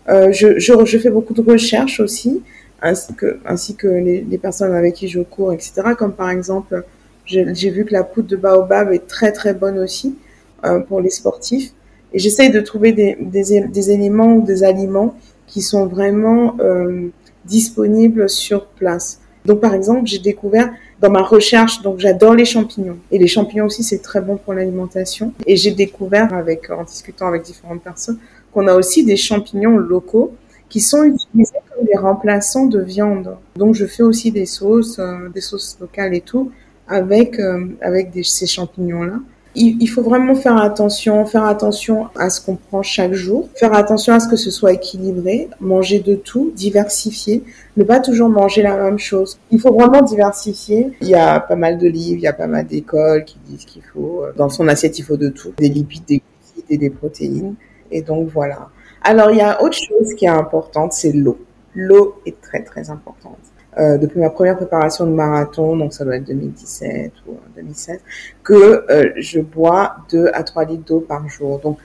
je, 0.09 0.57
je, 0.57 0.85
je, 0.85 0.97
fais 0.97 1.09
beaucoup 1.09 1.33
de 1.33 1.41
recherches 1.41 1.99
aussi 1.99 2.41
ainsi 2.81 3.13
que 3.13 3.39
ainsi 3.45 3.75
que 3.75 3.87
les, 3.87 4.21
les 4.21 4.37
personnes 4.37 4.73
avec 4.73 4.95
qui 4.95 5.07
je 5.07 5.19
cours 5.21 5.53
etc 5.53 5.93
comme 5.97 6.13
par 6.13 6.29
exemple 6.29 6.83
j'ai 7.25 7.69
vu 7.69 7.85
que 7.85 7.93
la 7.93 8.03
poudre 8.03 8.27
de 8.27 8.35
baobab 8.35 8.91
est 8.91 9.07
très 9.07 9.31
très 9.31 9.53
bonne 9.53 9.77
aussi 9.77 10.17
euh, 10.65 10.79
pour 10.79 10.99
les 10.99 11.09
sportifs. 11.09 11.71
Et 12.11 12.19
j'essaye 12.19 12.49
de 12.49 12.59
trouver 12.59 12.91
des, 12.91 13.17
des, 13.19 13.61
des, 13.61 13.91
éléments 13.91 14.35
ou 14.35 14.41
des 14.41 14.63
aliments 14.63 15.15
qui 15.45 15.61
sont 15.61 15.85
vraiment 15.85 16.57
euh, 16.59 17.07
disponibles 17.45 18.29
sur 18.29 18.65
place. 18.65 19.21
Donc 19.45 19.61
par 19.61 19.73
exemple, 19.73 20.01
j'ai 20.05 20.19
découvert 20.19 20.69
dans 20.99 21.09
ma 21.09 21.21
recherche, 21.21 21.81
donc 21.81 21.99
j'adore 21.99 22.33
les 22.33 22.45
champignons. 22.45 22.97
Et 23.11 23.19
les 23.19 23.27
champignons 23.27 23.65
aussi, 23.67 23.83
c'est 23.83 23.99
très 23.99 24.21
bon 24.21 24.37
pour 24.37 24.53
l'alimentation. 24.53 25.33
Et 25.45 25.55
j'ai 25.55 25.71
découvert 25.71 26.33
avec, 26.33 26.69
en 26.71 26.83
discutant 26.83 27.27
avec 27.27 27.43
différentes 27.43 27.83
personnes, 27.83 28.17
qu'on 28.53 28.67
a 28.67 28.75
aussi 28.75 29.05
des 29.05 29.17
champignons 29.17 29.77
locaux 29.77 30.33
qui 30.69 30.79
sont 30.79 31.03
utilisés 31.03 31.57
comme 31.73 31.85
des 31.85 31.97
remplaçants 31.97 32.65
de 32.65 32.79
viande. 32.79 33.35
Donc 33.55 33.75
je 33.75 33.85
fais 33.85 34.03
aussi 34.03 34.31
des 34.31 34.45
sauces, 34.45 34.99
euh, 34.99 35.29
des 35.33 35.41
sauces 35.41 35.77
locales 35.81 36.13
et 36.13 36.21
tout 36.21 36.51
avec, 36.87 37.39
euh, 37.39 37.65
avec 37.81 38.11
des, 38.11 38.23
ces 38.23 38.47
champignons-là. 38.47 39.19
Il, 39.55 39.81
il, 39.81 39.87
faut 39.87 40.03
vraiment 40.03 40.35
faire 40.35 40.57
attention, 40.57 41.25
faire 41.25 41.43
attention 41.43 42.07
à 42.15 42.29
ce 42.29 42.39
qu'on 42.39 42.55
prend 42.55 42.83
chaque 42.83 43.13
jour, 43.13 43.49
faire 43.55 43.73
attention 43.73 44.13
à 44.13 44.19
ce 44.19 44.27
que 44.27 44.35
ce 44.35 44.51
soit 44.51 44.73
équilibré, 44.73 45.49
manger 45.59 45.99
de 45.99 46.13
tout, 46.13 46.51
diversifier, 46.55 47.43
ne 47.75 47.83
pas 47.83 47.99
toujours 47.99 48.29
manger 48.29 48.61
la 48.61 48.77
même 48.77 48.99
chose. 48.99 49.39
Il 49.51 49.59
faut 49.59 49.73
vraiment 49.73 50.03
diversifier. 50.03 50.91
Il 51.01 51.07
y 51.07 51.15
a 51.15 51.39
pas 51.39 51.55
mal 51.55 51.79
de 51.79 51.87
livres, 51.87 52.19
il 52.19 52.23
y 52.23 52.27
a 52.27 52.33
pas 52.33 52.45
mal 52.45 52.67
d'écoles 52.67 53.25
qui 53.25 53.37
disent 53.47 53.65
qu'il 53.65 53.81
faut, 53.81 54.23
euh, 54.23 54.33
dans 54.37 54.49
son 54.49 54.67
assiette, 54.67 54.99
il 54.99 55.03
faut 55.03 55.17
de 55.17 55.29
tout, 55.29 55.53
des 55.57 55.69
lipides, 55.69 56.05
des 56.05 56.21
glucides 56.21 56.71
et 56.71 56.77
des 56.77 56.91
protéines. 56.91 57.55
Et 57.91 58.01
donc 58.01 58.29
voilà. 58.29 58.69
Alors 59.01 59.31
il 59.31 59.37
y 59.37 59.41
a 59.41 59.61
autre 59.61 59.77
chose 59.77 60.13
qui 60.15 60.25
est 60.25 60.29
importante, 60.29 60.93
c'est 60.93 61.11
l'eau. 61.13 61.39
L'eau 61.75 62.15
est 62.25 62.39
très 62.41 62.63
très 62.63 62.89
importante. 62.89 63.37
euh, 63.77 63.97
depuis 63.97 64.19
ma 64.19 64.29
première 64.29 64.57
préparation 64.57 65.05
de 65.05 65.11
marathon, 65.11 65.77
donc 65.77 65.93
ça 65.93 66.03
doit 66.03 66.15
être 66.17 66.25
2017 66.25 67.11
ou 67.27 67.37
2016, 67.55 67.99
que 68.43 68.85
euh, 68.89 69.11
je 69.17 69.39
bois 69.39 69.97
2 70.11 70.29
à 70.33 70.43
3 70.43 70.65
litres 70.65 70.83
d'eau 70.85 70.99
par 70.99 71.27
jour. 71.29 71.59
Donc, 71.59 71.77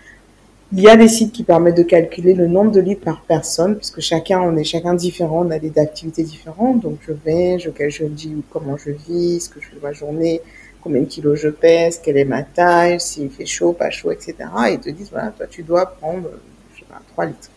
il 0.73 0.81
y 0.81 0.88
a 0.88 0.97
des 0.97 1.09
sites 1.09 1.33
qui 1.33 1.45
permettent 1.45 1.77
de 1.77 1.83
calculer 1.85 2.35
le 2.35 2.47
nombre 2.49 2.73
de 2.73 2.81
litres 2.81 3.05
par 3.05 3.23
personne, 3.23 3.77
puisque 3.77 4.01
chacun, 4.01 4.40
on 4.40 4.57
est 4.57 4.64
chacun 4.64 4.95
différent, 4.95 5.47
on 5.47 5.51
a 5.51 5.59
des 5.59 5.79
activités 5.79 6.25
différentes. 6.25 6.81
Donc, 6.81 6.99
je 7.07 7.12
vais, 7.12 7.59
je, 7.59 7.71
je 7.90 8.05
dis 8.07 8.43
comment 8.51 8.77
je 8.77 8.90
vis, 8.90 9.40
ce 9.43 9.49
que 9.51 9.61
je 9.61 9.69
fais 9.69 9.77
ma 9.83 9.93
journée, 9.93 10.43
combien 10.85 11.01
de 11.01 11.07
kilos 11.07 11.40
je 11.40 11.49
pèse, 11.49 11.99
quelle 12.05 12.18
est 12.18 12.27
ma 12.27 12.42
taille, 12.42 13.01
s'il 13.01 13.31
fait 13.31 13.47
chaud, 13.47 13.73
pas 13.73 13.90
chaud, 13.90 14.12
etc. 14.12 14.35
Et 14.68 14.75
ils 14.75 14.81
te 14.81 14.90
disent, 14.90 15.11
voilà, 15.11 15.31
toi, 15.31 15.47
tu 15.47 15.62
dois 15.62 15.87
prendre, 15.87 16.29
je 16.75 16.81
sais 16.81 16.87
pas, 16.87 17.01
3 17.14 17.27
litres. 17.27 17.51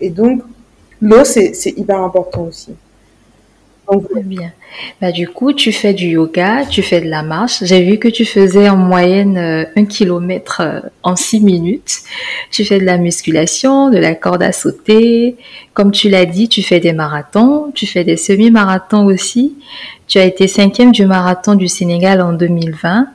Et 0.00 0.10
donc, 0.10 0.42
l'eau, 1.00 1.24
c'est 1.24 1.54
hyper 1.76 2.00
important 2.00 2.44
aussi. 2.44 2.74
Très 4.10 4.22
bien. 4.22 4.52
Bah, 5.00 5.12
du 5.12 5.28
coup, 5.28 5.54
tu 5.54 5.72
fais 5.72 5.94
du 5.94 6.08
yoga, 6.08 6.66
tu 6.66 6.82
fais 6.82 7.00
de 7.00 7.08
la 7.08 7.22
marche. 7.22 7.64
J'ai 7.64 7.82
vu 7.82 7.98
que 7.98 8.08
tu 8.08 8.26
faisais 8.26 8.68
en 8.68 8.76
moyenne 8.76 9.38
euh, 9.38 9.64
un 9.76 9.86
kilomètre 9.86 10.60
euh, 10.60 10.80
en 11.02 11.16
six 11.16 11.40
minutes. 11.40 12.00
Tu 12.50 12.66
fais 12.66 12.78
de 12.78 12.84
la 12.84 12.98
musculation, 12.98 13.88
de 13.88 13.96
la 13.96 14.14
corde 14.14 14.42
à 14.42 14.52
sauter. 14.52 15.36
Comme 15.72 15.90
tu 15.90 16.10
l'as 16.10 16.26
dit, 16.26 16.48
tu 16.48 16.62
fais 16.62 16.80
des 16.80 16.92
marathons, 16.92 17.72
tu 17.74 17.86
fais 17.86 18.04
des 18.04 18.18
semi-marathons 18.18 19.06
aussi. 19.06 19.54
Tu 20.08 20.18
as 20.18 20.24
été 20.24 20.48
cinquième 20.48 20.90
du 20.90 21.04
marathon 21.04 21.54
du 21.54 21.68
Sénégal 21.68 22.22
en 22.22 22.32
2020 22.32 23.08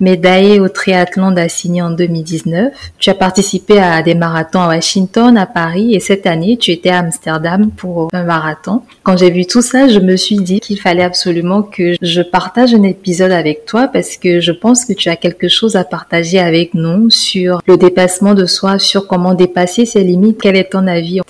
médaillé 0.00 0.60
au 0.60 0.68
triathlon 0.68 1.30
d'Assigny 1.30 1.80
en 1.80 1.90
2019. 1.90 2.72
Tu 2.98 3.10
as 3.10 3.14
participé 3.14 3.78
à 3.78 4.02
des 4.02 4.14
marathons 4.14 4.60
à 4.60 4.68
Washington, 4.68 5.36
à 5.38 5.46
Paris 5.46 5.94
et 5.94 6.00
cette 6.00 6.26
année, 6.26 6.56
tu 6.56 6.72
étais 6.72 6.90
à 6.90 6.98
Amsterdam 6.98 7.70
pour 7.70 8.08
un 8.12 8.24
marathon. 8.24 8.82
Quand 9.02 9.16
j'ai 9.16 9.30
vu 9.30 9.46
tout 9.46 9.62
ça, 9.62 9.88
je 9.88 10.00
me 10.00 10.16
suis 10.16 10.36
dit 10.36 10.60
qu'il 10.60 10.80
fallait 10.80 11.02
absolument 11.02 11.62
que 11.62 11.94
je 12.02 12.20
partage 12.22 12.74
un 12.74 12.82
épisode 12.82 13.32
avec 13.32 13.66
toi 13.66 13.88
parce 13.88 14.16
que 14.16 14.40
je 14.40 14.52
pense 14.52 14.84
que 14.84 14.92
tu 14.92 15.08
as 15.08 15.16
quelque 15.16 15.48
chose 15.48 15.76
à 15.76 15.84
partager 15.84 16.38
avec 16.38 16.74
nous 16.74 17.08
sur 17.10 17.62
le 17.66 17.76
dépassement 17.76 18.34
de 18.34 18.46
soi, 18.46 18.78
sur 18.78 19.06
comment 19.06 19.34
dépasser 19.34 19.86
ses 19.86 20.04
limites. 20.04 20.40
Quel 20.42 20.56
est 20.56 20.72
ton 20.72 20.86
avis 20.86 21.20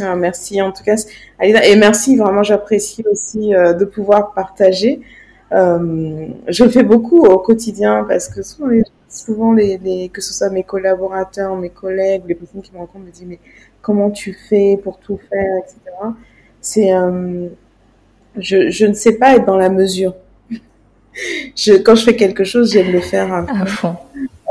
ah, 0.00 0.16
Merci 0.16 0.60
en 0.62 0.72
tout 0.72 0.82
cas. 0.82 0.96
Et 1.40 1.76
merci, 1.76 2.16
vraiment 2.16 2.42
j'apprécie 2.42 3.04
aussi 3.10 3.54
euh, 3.54 3.72
de 3.72 3.84
pouvoir 3.84 4.32
partager. 4.32 5.00
Euh, 5.52 6.28
je 6.48 6.64
le 6.64 6.70
fais 6.70 6.82
beaucoup 6.82 7.24
au 7.24 7.38
quotidien 7.38 8.04
parce 8.08 8.28
que 8.28 8.42
souvent, 8.42 8.68
les, 8.68 8.82
souvent 9.08 9.52
les, 9.52 10.08
que 10.12 10.22
ce 10.22 10.32
soit 10.32 10.48
mes 10.48 10.62
collaborateurs, 10.62 11.54
mes 11.56 11.68
collègues, 11.70 12.22
les 12.26 12.34
personnes 12.34 12.62
qui 12.62 12.72
me 12.72 12.78
rencontrent 12.78 13.04
me 13.04 13.10
disent 13.10 13.26
mais 13.26 13.38
comment 13.82 14.10
tu 14.10 14.32
fais 14.48 14.78
pour 14.82 14.98
tout 14.98 15.18
faire, 15.28 15.58
etc. 15.58 15.78
C'est, 16.60 16.94
euh, 16.94 17.48
je, 18.38 18.70
je 18.70 18.86
ne 18.86 18.94
sais 18.94 19.18
pas 19.18 19.36
être 19.36 19.44
dans 19.44 19.56
la 19.56 19.68
mesure. 19.68 20.14
Je, 21.54 21.74
quand 21.74 21.94
je 21.94 22.04
fais 22.04 22.16
quelque 22.16 22.42
chose, 22.42 22.72
j'aime 22.72 22.90
le 22.90 23.00
faire 23.00 23.30
à, 23.34 23.66
fond. 23.66 23.96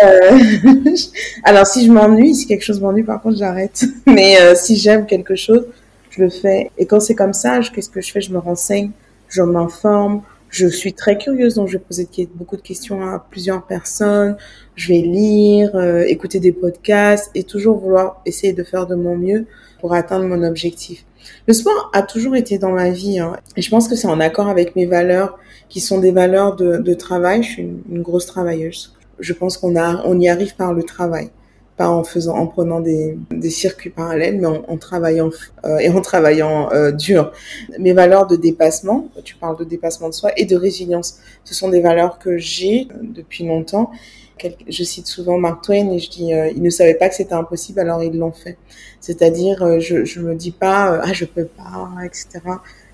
Euh, 0.04 0.40
alors 1.44 1.66
si 1.66 1.86
je 1.86 1.92
m'ennuie, 1.92 2.36
si 2.36 2.48
quelque 2.48 2.64
chose 2.64 2.82
m'ennuie, 2.82 3.04
par 3.04 3.22
contre, 3.22 3.38
j'arrête. 3.38 3.84
Mais 4.08 4.40
euh, 4.42 4.56
si 4.56 4.76
j'aime 4.76 5.06
quelque 5.06 5.36
chose, 5.36 5.68
je 6.10 6.22
le 6.24 6.30
fais. 6.30 6.72
Et 6.78 6.86
quand 6.86 7.00
c'est 7.00 7.16
comme 7.16 7.34
ça, 7.34 7.60
qu'est-ce 7.60 7.90
que 7.90 8.02
je 8.02 8.12
fais? 8.12 8.22
Je 8.22 8.32
me 8.32 8.40
renseigne, 8.40 8.92
je 9.28 9.42
m'informe, 9.42 10.22
je 10.50 10.68
suis 10.68 10.94
très 10.94 11.18
curieuse, 11.18 11.56
donc 11.56 11.70
je 11.70 11.78
vais 11.78 11.84
poser 11.84 12.08
beaucoup 12.36 12.58
de 12.58 12.62
questions 12.62 13.02
à 13.08 13.26
plusieurs 13.32 13.66
personnes. 13.66 14.36
Je 14.76 14.90
vais 14.90 15.00
lire, 15.00 15.72
euh, 15.76 16.04
écouter 16.04 16.40
des 16.40 16.52
podcasts 16.52 17.32
et 17.36 17.44
toujours 17.44 17.78
vouloir 17.78 18.22
essayer 18.26 18.52
de 18.52 18.64
faire 18.64 18.86
de 18.86 18.96
mon 18.96 19.18
mieux 19.18 19.46
pour 19.80 19.94
atteindre 19.94 20.26
mon 20.26 20.44
objectif. 20.44 21.06
Le 21.48 21.54
sport 21.54 21.90
a 21.94 22.02
toujours 22.02 22.36
été 22.36 22.58
dans 22.58 22.72
ma 22.72 22.90
vie 22.90 23.20
hein, 23.20 23.38
et 23.56 23.62
je 23.62 23.70
pense 23.70 23.88
que 23.88 23.96
c'est 23.96 24.08
en 24.08 24.20
accord 24.20 24.48
avec 24.48 24.76
mes 24.76 24.86
valeurs 24.86 25.40
qui 25.70 25.80
sont 25.80 26.00
des 26.00 26.12
valeurs 26.12 26.56
de, 26.56 26.78
de 26.78 26.94
travail. 26.94 27.44
Je 27.44 27.50
suis 27.50 27.62
une, 27.62 27.82
une 27.90 28.02
grosse 28.02 28.26
travailleuse. 28.26 28.94
Je 29.22 29.34
pense 29.34 29.58
qu'on 29.58 29.76
a, 29.76 30.02
on 30.06 30.20
y 30.20 30.28
arrive 30.28 30.56
par 30.56 30.74
le 30.74 30.84
travail 30.84 31.30
pas 31.78 31.88
en 31.90 32.04
faisant, 32.04 32.36
en 32.36 32.48
prenant 32.48 32.80
des, 32.80 33.18
des 33.32 33.50
circuits 33.50 33.90
parallèles, 33.90 34.40
mais 34.40 34.48
en, 34.48 34.64
en 34.68 34.78
travaillant 34.78 35.30
euh, 35.66 35.78
et 35.80 35.90
en 35.90 36.02
travaillant 36.02 36.70
euh, 36.74 36.92
dur. 36.92 37.32
Mes 37.80 37.94
valeurs 37.94 38.28
de 38.28 38.36
dépassement, 38.36 39.08
tu 39.24 39.36
parles 39.36 39.58
de 39.58 39.64
dépassement 39.64 40.10
de 40.10 40.14
soi 40.14 40.32
et 40.38 40.46
de 40.46 40.56
résilience. 40.56 41.20
Ce 41.44 41.54
sont 41.54 41.70
des 41.70 41.82
valeurs 41.82 42.20
que 42.20 42.38
j'ai 42.38 42.88
euh, 42.92 42.98
depuis 43.02 43.46
longtemps. 43.46 43.92
Je 44.68 44.84
cite 44.84 45.08
souvent 45.08 45.38
Mark 45.38 45.64
Twain 45.64 45.92
et 45.92 46.00
je 46.00 46.10
dis, 46.10 46.34
euh, 46.34 46.50
ils 46.56 46.64
ne 46.64 46.70
savaient 46.70 46.96
pas 46.96 47.10
que 47.10 47.16
c'était 47.16 47.34
impossible, 47.34 47.80
alors 47.80 48.04
ils 48.04 48.18
l'ont 48.18 48.32
fait. 48.32 48.58
C'est-à-dire, 49.00 49.62
euh, 49.64 49.80
je, 49.80 50.04
je 50.04 50.20
me 50.20 50.36
dis 50.36 50.52
pas, 50.52 51.00
ah 51.04 51.14
je 51.14 51.26
peux 51.26 51.46
pas, 51.46 51.90
etc. 52.06 52.40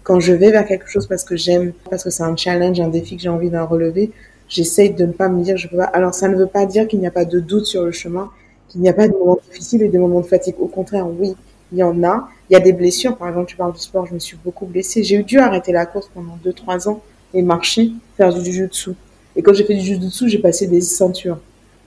Quand 0.03 0.19
je 0.19 0.33
vais 0.33 0.51
vers 0.51 0.65
quelque 0.65 0.89
chose 0.89 1.07
parce 1.07 1.23
que 1.23 1.35
j'aime, 1.35 1.73
parce 1.89 2.03
que 2.03 2.09
c'est 2.09 2.23
un 2.23 2.35
challenge, 2.35 2.79
un 2.79 2.89
défi 2.89 3.15
que 3.17 3.21
j'ai 3.23 3.29
envie 3.29 3.49
d'en 3.49 3.65
relever, 3.65 4.11
j'essaye 4.49 4.91
de 4.91 5.05
ne 5.05 5.11
pas 5.11 5.29
me 5.29 5.43
dire 5.43 5.57
je 5.57 5.67
peux 5.67 5.77
pas. 5.77 5.85
Alors 5.85 6.13
ça 6.13 6.27
ne 6.27 6.35
veut 6.35 6.47
pas 6.47 6.65
dire 6.65 6.87
qu'il 6.87 6.99
n'y 6.99 7.07
a 7.07 7.11
pas 7.11 7.25
de 7.25 7.39
doute 7.39 7.65
sur 7.65 7.83
le 7.83 7.91
chemin 7.91 8.29
qu'il 8.69 8.81
n'y 8.81 8.89
a 8.89 8.93
pas 8.93 9.07
de 9.07 9.13
moments 9.13 9.39
difficiles 9.49 9.81
et 9.81 9.87
des 9.87 9.97
moments 9.97 10.21
de 10.21 10.25
fatigue. 10.25 10.55
Au 10.59 10.67
contraire, 10.67 11.07
oui, 11.07 11.35
il 11.71 11.77
y 11.77 11.83
en 11.83 12.03
a. 12.03 12.29
Il 12.49 12.53
y 12.53 12.55
a 12.55 12.59
des 12.59 12.73
blessures. 12.73 13.17
Par 13.17 13.29
exemple, 13.29 13.47
tu 13.47 13.55
parles 13.55 13.73
du 13.73 13.79
sport, 13.79 14.05
je 14.05 14.13
me 14.13 14.19
suis 14.19 14.37
beaucoup 14.43 14.65
blessée. 14.65 15.03
J'ai 15.03 15.21
dû 15.23 15.39
arrêter 15.39 15.71
la 15.71 15.85
course 15.85 16.09
pendant 16.13 16.37
2-3 16.45 16.89
ans 16.89 17.01
et 17.33 17.41
marcher, 17.41 17.91
faire 18.15 18.33
du 18.33 18.43
jiu-jitsu. 18.43 18.91
Et 19.35 19.41
quand 19.41 19.53
j'ai 19.53 19.63
fait 19.63 19.75
du 19.75 19.81
jiu-jitsu, 19.81 20.29
j'ai 20.29 20.39
passé 20.39 20.67
des 20.67 20.81
ceintures. 20.81 21.39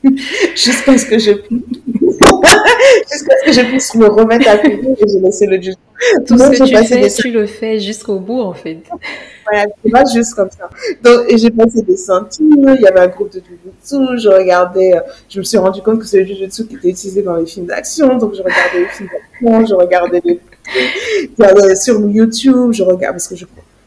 Jusqu'à 0.54 0.96
ce 0.96 1.06
que 1.06 1.18
je 1.18 1.32
jusqu'à 3.10 3.34
ce 3.40 3.46
que 3.46 3.52
je 3.52 3.60
puisse 3.68 3.94
me 3.94 4.06
remettre 4.06 4.48
à 4.48 4.58
courir 4.58 4.96
et 4.98 5.08
j'ai 5.08 5.20
laissé 5.20 5.46
le 5.46 5.60
jiu 5.60 5.74
Tout 6.26 6.38
ce 6.38 6.50
que 6.50 6.64
tu 6.64 6.86
fais, 6.86 7.08
tu 7.10 7.30
le 7.30 7.46
fais 7.46 7.78
jusqu'au 7.78 8.18
bout, 8.18 8.40
en 8.40 8.54
fait. 8.54 8.78
Voilà, 9.50 9.66
c'est 9.82 9.90
pas 9.90 10.04
juste 10.04 10.34
comme 10.34 10.50
ça. 10.50 10.68
Donc, 11.02 11.26
j'ai 11.36 11.50
passé 11.50 11.82
des 11.82 11.96
ceintures, 11.96 12.74
il 12.74 12.80
y 12.80 12.86
avait 12.86 13.00
un 13.00 13.08
groupe 13.08 13.32
de 13.32 13.40
jiu-jitsu, 13.40 14.18
je 14.18 14.28
regardais, 14.28 14.96
euh, 14.96 15.00
je 15.28 15.38
me 15.38 15.44
suis 15.44 15.58
rendu 15.58 15.82
compte 15.82 16.00
que 16.00 16.06
c'est 16.06 16.20
le 16.20 16.26
jiu-jitsu 16.26 16.66
qui 16.66 16.76
était 16.76 16.90
utilisé 16.90 17.22
dans 17.22 17.36
les 17.36 17.46
films 17.46 17.66
d'action, 17.66 18.16
donc 18.16 18.34
je 18.34 18.42
regardais 18.42 18.80
les 18.80 18.86
films 18.86 19.08
d'action, 19.08 19.66
je 19.66 19.74
regardais 19.74 20.22
les, 20.24 21.76
sur 21.76 22.00
YouTube, 22.08 22.72
je 22.72 22.82
regarde, 22.82 23.14
parce 23.14 23.28
que 23.28 23.36
je, 23.36 23.44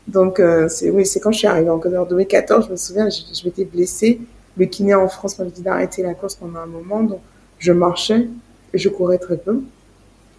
donc, 0.07 0.39
euh, 0.39 0.67
c'est, 0.67 0.89
oui, 0.89 1.05
c'est 1.05 1.19
quand 1.19 1.31
je 1.31 1.39
suis 1.39 1.47
arrivée 1.47 1.69
en 1.69 1.77
2014, 1.77 2.65
je 2.67 2.71
me 2.71 2.75
souviens, 2.75 3.09
je, 3.09 3.21
je 3.33 3.45
m'étais 3.45 3.63
blessée, 3.63 4.19
le 4.57 4.65
kiné 4.65 4.93
en 4.93 5.07
France 5.07 5.39
m'a 5.39 5.45
dit 5.45 5.61
d'arrêter 5.61 6.03
la 6.03 6.13
course 6.13 6.35
pendant 6.35 6.59
un 6.59 6.65
moment, 6.65 7.03
donc 7.03 7.21
je 7.63 7.71
marchais 7.71 8.27
je 8.73 8.89
courais 8.89 9.17
très 9.17 9.37
peu. 9.37 9.61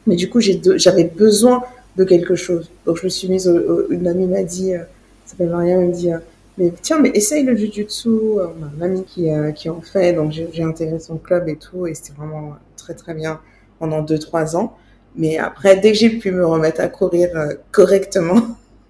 Mais 0.07 0.17
du 0.17 0.29
coup, 0.29 0.41
j'avais 0.41 1.05
besoin 1.05 1.63
de 1.97 2.05
quelque 2.05 2.35
chose. 2.35 2.71
Donc, 2.85 2.99
je 2.99 3.05
me 3.05 3.09
suis 3.09 3.29
mise, 3.29 3.51
une 3.91 4.07
amie 4.07 4.27
m'a 4.27 4.43
dit, 4.43 4.75
euh, 4.75 4.81
s'appelle 5.25 5.49
Maria, 5.51 5.79
elle 5.79 5.89
me 5.89 5.93
dit, 5.93 6.13
euh, 6.13 6.19
mais 6.59 6.73
tiens, 6.83 6.99
mais 7.01 7.11
essaye 7.15 7.45
le 7.45 7.57
jujutsu. 7.57 8.09
Euh, 8.09 8.47
on 8.59 8.65
a 8.65 8.69
un 8.79 8.83
ami 8.83 9.05
qui, 9.05 9.29
qui 9.55 9.69
en 9.71 9.81
fait, 9.81 10.13
donc 10.13 10.33
j'ai 10.33 10.63
intégré 10.63 10.99
son 10.99 11.17
club 11.17 11.49
et 11.49 11.57
tout, 11.57 11.87
et 11.87 11.95
c'était 11.95 12.13
vraiment 12.17 12.55
très 12.77 12.95
très 12.95 13.15
bien 13.15 13.41
pendant 13.79 14.03
2-3 14.03 14.57
ans. 14.57 14.77
Mais 15.17 15.39
après, 15.39 15.77
dès 15.77 15.93
que 15.93 15.99
j'ai 15.99 16.11
pu 16.11 16.33
me 16.33 16.45
remettre 16.45 16.81
à 16.81 16.89
courir 16.89 17.31
correctement, 17.71 18.41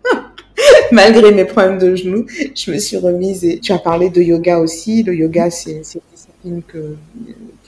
malgré 0.92 1.33
mes 1.33 1.44
problèmes 1.44 1.79
de 1.79 1.94
genoux, 1.94 2.27
je 2.55 2.70
me 2.70 2.79
suis 2.79 2.97
remise 2.97 3.44
et 3.44 3.59
tu 3.61 3.73
as 3.73 3.79
parlé 3.79 4.09
de 4.09 4.23
yoga 4.23 4.59
aussi. 4.59 5.03
Le 5.03 5.14
yoga, 5.14 5.51
c'est 5.51 5.73
une 5.73 5.83
discipline 5.83 6.62
que, 6.66 6.97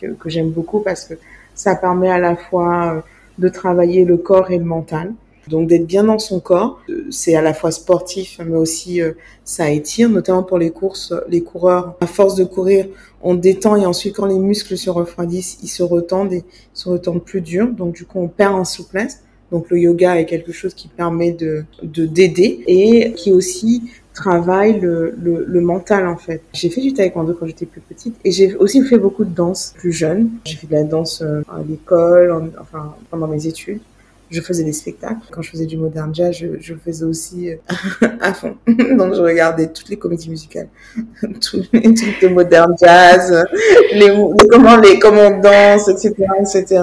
que, 0.00 0.28
j'aime 0.28 0.50
beaucoup 0.50 0.80
parce 0.80 1.04
que 1.04 1.14
ça 1.54 1.74
permet 1.74 2.10
à 2.10 2.18
la 2.18 2.36
fois 2.36 3.04
de 3.38 3.48
travailler 3.48 4.04
le 4.04 4.16
corps 4.16 4.50
et 4.50 4.58
le 4.58 4.64
mental. 4.64 5.12
Donc 5.48 5.68
d'être 5.68 5.86
bien 5.86 6.02
dans 6.02 6.18
son 6.18 6.40
corps, 6.40 6.80
c'est 7.10 7.36
à 7.36 7.42
la 7.42 7.54
fois 7.54 7.70
sportif, 7.70 8.40
mais 8.44 8.56
aussi 8.56 9.00
euh, 9.00 9.12
ça 9.44 9.70
étire, 9.70 10.08
notamment 10.08 10.42
pour 10.42 10.58
les 10.58 10.70
courses, 10.70 11.14
les 11.28 11.40
coureurs. 11.40 11.94
À 12.00 12.08
force 12.08 12.34
de 12.34 12.42
courir, 12.42 12.86
on 13.22 13.34
détend 13.34 13.76
et 13.76 13.86
ensuite 13.86 14.16
quand 14.16 14.26
les 14.26 14.40
muscles 14.40 14.76
se 14.76 14.90
refroidissent, 14.90 15.58
ils 15.62 15.68
se 15.68 15.84
retendent 15.84 16.32
et 16.32 16.44
se 16.74 16.88
retendent 16.88 17.22
plus 17.22 17.42
dur. 17.42 17.68
Donc 17.68 17.94
du 17.94 18.04
coup, 18.04 18.18
on 18.18 18.26
perd 18.26 18.54
en 18.54 18.64
souplesse. 18.64 19.22
Donc 19.52 19.70
le 19.70 19.78
yoga 19.78 20.18
est 20.18 20.26
quelque 20.26 20.50
chose 20.50 20.74
qui 20.74 20.88
permet 20.88 21.30
de 21.30 21.64
d'aider 21.82 22.64
et 22.66 23.12
qui 23.12 23.32
aussi 23.32 23.82
travaille 24.16 24.80
le, 24.80 25.14
le, 25.16 25.60
mental 25.60 26.08
en 26.08 26.16
fait. 26.16 26.42
J'ai 26.52 26.70
fait 26.70 26.80
du 26.80 26.92
taekwondo 26.92 27.34
quand 27.34 27.46
j'étais 27.46 27.66
plus 27.66 27.82
petite 27.82 28.16
et 28.24 28.32
j'ai 28.32 28.56
aussi 28.56 28.82
fait 28.82 28.98
beaucoup 28.98 29.24
de 29.24 29.34
danse 29.34 29.74
plus 29.76 29.92
jeune. 29.92 30.30
J'ai 30.44 30.56
fait 30.56 30.66
de 30.66 30.72
la 30.72 30.84
danse 30.84 31.22
euh, 31.22 31.42
à 31.48 31.60
l'école, 31.68 32.50
enfin 32.60 32.94
pendant 33.10 33.28
mes 33.28 33.46
études. 33.46 33.80
Je 34.28 34.40
faisais 34.40 34.64
des 34.64 34.72
spectacles. 34.72 35.20
Quand 35.30 35.42
je 35.42 35.50
faisais 35.50 35.66
du 35.66 35.76
modern 35.76 36.12
jazz, 36.12 36.34
je, 36.34 36.46
je 36.58 36.74
faisais 36.74 37.04
aussi 37.04 37.50
euh, 37.50 37.56
à 38.20 38.32
fond. 38.32 38.56
Donc 38.66 39.14
je 39.14 39.20
regardais 39.20 39.68
toutes 39.68 39.90
les 39.90 39.96
comédies 39.96 40.30
musicales, 40.30 40.68
tous 41.40 41.62
les 41.72 41.94
trucs 41.94 42.20
de 42.22 42.28
modern 42.28 42.74
jazz, 42.80 43.46
les, 43.92 44.08
les, 44.08 44.48
comment 44.50 44.76
les 44.78 44.98
comment 44.98 45.28
on 45.28 45.40
danse, 45.40 45.88
etc., 45.88 46.14
etc. 46.40 46.82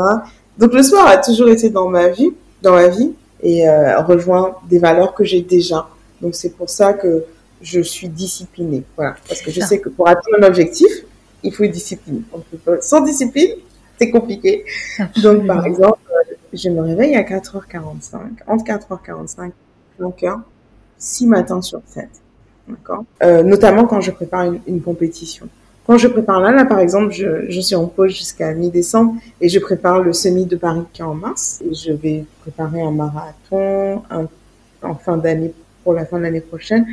Donc 0.58 0.74
le 0.74 0.84
sport 0.84 1.08
a 1.08 1.17
toujours 1.17 1.50
été 1.50 1.69
dans 1.69 1.89
ma 1.89 2.10
vie, 2.10 2.32
dans 2.62 2.74
ma 2.74 2.88
vie 2.88 3.12
et 3.41 3.67
euh, 3.67 4.00
rejoint 4.02 4.56
des 4.69 4.78
valeurs 4.78 5.13
que 5.13 5.24
j'ai 5.24 5.41
déjà. 5.41 5.88
Donc 6.23 6.36
c'est 6.36 6.51
pour 6.51 6.69
ça 6.69 6.93
que 6.93 7.25
je 7.62 7.81
suis 7.81 8.07
disciplinée. 8.07 8.83
Voilà. 8.95 9.15
Parce 9.27 9.41
que 9.41 9.51
je 9.51 9.59
sais 9.59 9.79
que 9.79 9.89
pour 9.89 10.07
atteindre 10.07 10.38
un 10.39 10.47
objectif, 10.47 10.88
il 11.43 11.53
faut 11.53 11.63
une 11.63 11.71
discipline. 11.71 12.23
Sans 12.81 13.01
discipline, 13.01 13.51
c'est 13.99 14.09
compliqué. 14.09 14.63
Donc 15.21 15.45
par 15.45 15.65
exemple, 15.65 15.99
euh, 16.09 16.33
je 16.53 16.69
me 16.69 16.81
réveille 16.81 17.15
à 17.15 17.23
4h45. 17.23 18.19
Entre 18.47 18.63
4h45 18.63 19.51
mon 19.99 20.12
cœur, 20.12 20.39
six 20.97 21.27
matins 21.27 21.62
sur 21.62 21.81
sept. 21.86 22.09
D'accord? 22.67 23.03
Euh, 23.21 23.43
Notamment 23.43 23.86
quand 23.86 23.99
je 24.01 24.12
prépare 24.12 24.45
une, 24.45 24.62
une, 24.65 24.81
compétition. 24.81 25.47
Quand 25.86 25.97
je 25.97 26.07
prépare 26.07 26.39
là, 26.39 26.51
là 26.51 26.63
par 26.63 26.79
exemple, 26.79 27.12
je, 27.12 27.49
je 27.49 27.59
suis 27.59 27.75
en 27.75 27.88
pause 27.88 28.12
jusqu'à 28.12 28.53
mi-décembre 28.53 29.15
et 29.41 29.49
je 29.49 29.59
prépare 29.59 29.99
le 29.99 30.13
semi 30.13 30.45
de 30.45 30.55
Paris 30.55 30.83
qui 30.93 31.01
est 31.01 31.05
en 31.05 31.13
mars. 31.13 31.62
Et 31.69 31.73
je 31.73 31.91
vais 31.91 32.23
préparer 32.41 32.81
un 32.81 32.91
marathon 32.91 34.01
un, 34.09 34.27
en 34.81 34.95
fin 34.95 35.17
d'année 35.17 35.53
pour 35.84 35.93
la 35.93 36.06
fin 36.06 36.17
de 36.17 36.24
l'année 36.24 36.41
prochaine, 36.41 36.86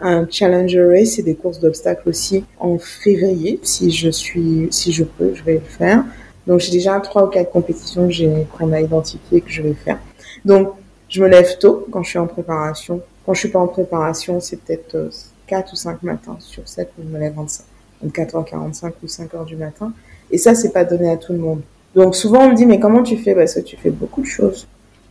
un 0.00 0.26
challenger 0.30 0.84
race 0.84 1.18
et 1.18 1.22
des 1.22 1.34
courses 1.34 1.60
d'obstacles 1.60 2.08
aussi 2.08 2.44
en 2.58 2.78
février. 2.78 3.60
Si 3.62 3.90
je 3.90 4.10
suis, 4.10 4.68
si 4.70 4.92
je 4.92 5.04
peux, 5.04 5.34
je 5.34 5.42
vais 5.42 5.54
le 5.54 5.60
faire. 5.60 6.04
Donc 6.46 6.60
j'ai 6.60 6.72
déjà 6.72 6.98
trois 7.00 7.24
ou 7.24 7.28
quatre 7.28 7.50
compétitions 7.50 8.08
qu'on 8.56 8.72
a 8.72 8.80
identifiées 8.80 9.40
que 9.40 9.50
je 9.50 9.62
vais 9.62 9.74
faire. 9.74 9.98
Donc 10.44 10.72
je 11.08 11.22
me 11.22 11.28
lève 11.28 11.58
tôt 11.58 11.86
quand 11.90 12.02
je 12.02 12.10
suis 12.10 12.18
en 12.18 12.26
préparation. 12.26 13.02
Quand 13.26 13.34
je 13.34 13.40
suis 13.40 13.48
pas 13.48 13.58
en 13.58 13.66
préparation, 13.66 14.40
c'est 14.40 14.56
peut-être 14.56 15.10
4 15.46 15.68
euh, 15.68 15.72
ou 15.72 15.76
5 15.76 16.02
matins 16.02 16.36
sur 16.38 16.66
7 16.66 16.90
où 16.98 17.02
je 17.02 17.08
me 17.08 17.18
lève 17.18 17.34
25, 17.34 17.64
4h45 18.06 18.92
ou 19.02 19.06
5h 19.06 19.44
du 19.44 19.56
matin. 19.56 19.92
Et 20.30 20.38
ça, 20.38 20.54
c'est 20.54 20.72
pas 20.72 20.84
donné 20.84 21.10
à 21.10 21.16
tout 21.16 21.32
le 21.32 21.38
monde. 21.38 21.60
Donc 21.94 22.14
souvent 22.14 22.44
on 22.44 22.50
me 22.50 22.54
dit 22.54 22.66
mais 22.66 22.78
comment 22.78 23.02
tu 23.02 23.16
fais? 23.16 23.34
Parce 23.34 23.54
que 23.54 23.60
tu 23.60 23.76
fais 23.76 23.90
beaucoup 23.90 24.20
de 24.20 24.26
choses. 24.26 24.66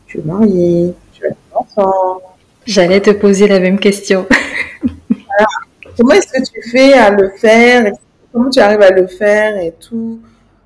Tu 0.05 0.19
es 0.19 0.23
marié, 0.23 0.93
tu 1.11 1.25
as 1.25 1.29
des 1.29 1.35
enfants. 1.53 2.21
J'allais 2.67 2.99
te 2.99 3.11
poser 3.11 3.47
la 3.47 3.61
même 3.61 3.79
question. 3.79 4.27
Comment 5.97 6.11
est-ce 6.11 6.27
que 6.27 6.43
tu 6.43 6.69
fais 6.69 6.93
à 6.93 7.09
le 7.09 7.29
faire 7.29 7.93
Comment 8.33 8.49
tu 8.49 8.59
arrives 8.59 8.81
à 8.81 8.91
le 8.91 9.07
faire 9.07 9.57
et 9.57 9.73
tout? 9.79 10.19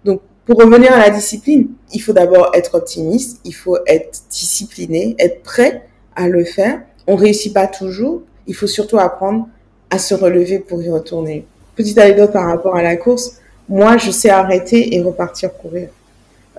Donc 0.03 0.21
pour 0.45 0.57
revenir 0.57 0.91
à 0.91 0.97
la 0.97 1.11
discipline, 1.11 1.67
il 1.93 1.99
faut 1.99 2.11
d'abord 2.11 2.51
être 2.55 2.73
optimiste, 2.73 3.39
il 3.45 3.53
faut 3.53 3.77
être 3.85 4.23
discipliné, 4.31 5.15
être 5.19 5.43
prêt 5.43 5.83
à 6.15 6.27
le 6.27 6.43
faire. 6.43 6.81
On 7.05 7.15
réussit 7.15 7.53
pas 7.53 7.67
toujours. 7.67 8.23
Il 8.47 8.55
faut 8.55 8.67
surtout 8.67 8.97
apprendre 8.97 9.47
à 9.91 9.99
se 9.99 10.15
relever 10.15 10.57
pour 10.57 10.81
y 10.81 10.89
retourner. 10.89 11.45
Petite 11.75 11.99
anecdote 11.99 12.33
par 12.33 12.47
rapport 12.47 12.75
à 12.75 12.81
la 12.81 12.95
course. 12.95 13.37
Moi, 13.69 13.97
je 13.97 14.09
sais 14.09 14.31
arrêter 14.31 14.95
et 14.95 15.01
repartir 15.03 15.53
courir. 15.53 15.89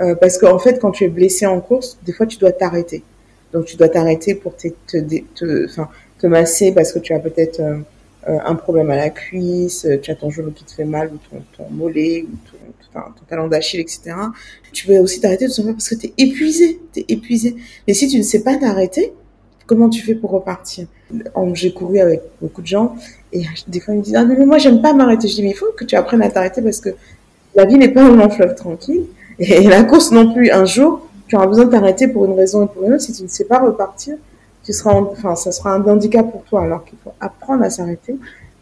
Euh, 0.01 0.15
parce 0.15 0.39
qu'en 0.39 0.61
fait, 0.61 0.79
quand 0.79 0.93
tu 0.93 1.05
es 1.05 1.09
blessé 1.09 1.47
en 1.47 1.61
course, 1.61 1.99
des 2.05 2.13
fois, 2.13 2.27
tu 2.27 2.39
dois 2.39 2.53
t'arrêter. 2.53 3.03
Donc, 3.53 3.67
tu 3.67 3.77
dois 3.77 3.89
t'arrêter 3.89 4.35
pour 4.35 4.57
te, 4.57 4.69
te, 4.87 4.99
te, 5.35 5.67
te 6.19 6.27
masser 6.27 6.73
parce 6.73 6.93
que 6.93 6.99
tu 6.99 7.13
as 7.13 7.19
peut-être 7.19 7.61
euh, 7.61 7.79
euh, 8.29 8.39
un 8.45 8.55
problème 8.55 8.91
à 8.91 8.97
la 8.97 9.11
cuisse, 9.11 9.87
tu 10.03 10.11
as 10.11 10.15
ton 10.15 10.31
genou 10.31 10.53
qui 10.53 10.65
te 10.65 10.73
fait 10.73 10.85
mal 10.85 11.11
ou 11.13 11.19
ton, 11.31 11.43
ton 11.57 11.71
mollet 11.71 12.23
ou 12.23 12.37
ton, 12.51 13.01
ton, 13.01 13.01
ton 13.01 13.25
talon 13.29 13.49
d'Achille, 13.49 13.81
etc. 13.81 14.15
Tu 14.73 14.87
peux 14.87 14.99
aussi 14.99 15.21
t'arrêter 15.21 15.47
tout 15.47 15.53
simplement 15.53 15.75
parce 15.75 15.89
que 15.89 15.97
tu 15.97 16.07
es 16.07 16.13
épuisé, 16.19 16.81
tu 16.93 17.01
es 17.01 17.05
épuisé. 17.09 17.57
Mais 17.87 17.95
si 17.95 18.09
tu 18.09 18.19
ne 18.19 18.23
sais 18.23 18.43
pas 18.43 18.57
t'arrêter, 18.57 19.13
comment 19.67 19.89
tu 19.89 20.03
fais 20.03 20.15
pour 20.15 20.31
repartir? 20.31 20.87
J'ai 21.55 21.73
couru 21.73 21.99
avec 21.99 22.23
beaucoup 22.41 22.63
de 22.63 22.67
gens 22.67 22.97
et 23.33 23.43
des 23.69 23.81
fois 23.81 23.95
ils 23.95 23.99
me 23.99 24.03
disent 24.03 24.15
ah 24.17 24.25
non 24.25 24.35
mais 24.39 24.47
moi 24.47 24.59
j'aime 24.59 24.81
pas 24.81 24.95
m'arrêter. 24.95 25.29
Je 25.29 25.35
dis 25.35 25.43
mais 25.43 25.51
il 25.51 25.57
faut 25.57 25.73
que 25.77 25.85
tu 25.85 25.95
apprennes 25.97 26.23
à 26.23 26.31
t'arrêter 26.31 26.63
parce 26.63 26.81
que 26.81 26.91
la 27.55 27.65
vie 27.65 27.77
n'est 27.77 27.91
pas 27.91 28.03
un 28.03 28.17
long 28.17 28.31
fleuve 28.31 28.55
tranquille 28.55 29.05
et 29.39 29.63
la 29.63 29.83
course 29.85 30.11
non 30.11 30.33
plus. 30.33 30.51
Un 30.51 30.65
jour 30.65 31.07
tu 31.33 31.37
auras 31.37 31.47
besoin 31.47 31.65
de 31.65 31.71
t'arrêter 31.71 32.09
pour 32.09 32.27
une 32.27 32.35
raison 32.35 32.67
et 32.67 32.69
pour 32.69 32.83
une 32.85 32.93
autre. 32.93 33.05
Si 33.05 33.13
tu 33.15 33.23
ne 33.23 33.29
sais 33.29 33.47
pas 33.47 33.59
repartir, 33.59 34.17
tu 34.63 34.75
seras, 34.75 35.01
enfin, 35.01 35.35
ça 35.35 35.51
sera 35.51 35.73
un 35.73 35.83
handicap 35.83 36.31
pour 36.31 36.43
toi. 36.43 36.65
Alors 36.65 36.85
qu'il 36.85 36.99
faut 37.03 37.15
apprendre 37.21 37.63
à 37.63 37.71
s'arrêter 37.71 38.17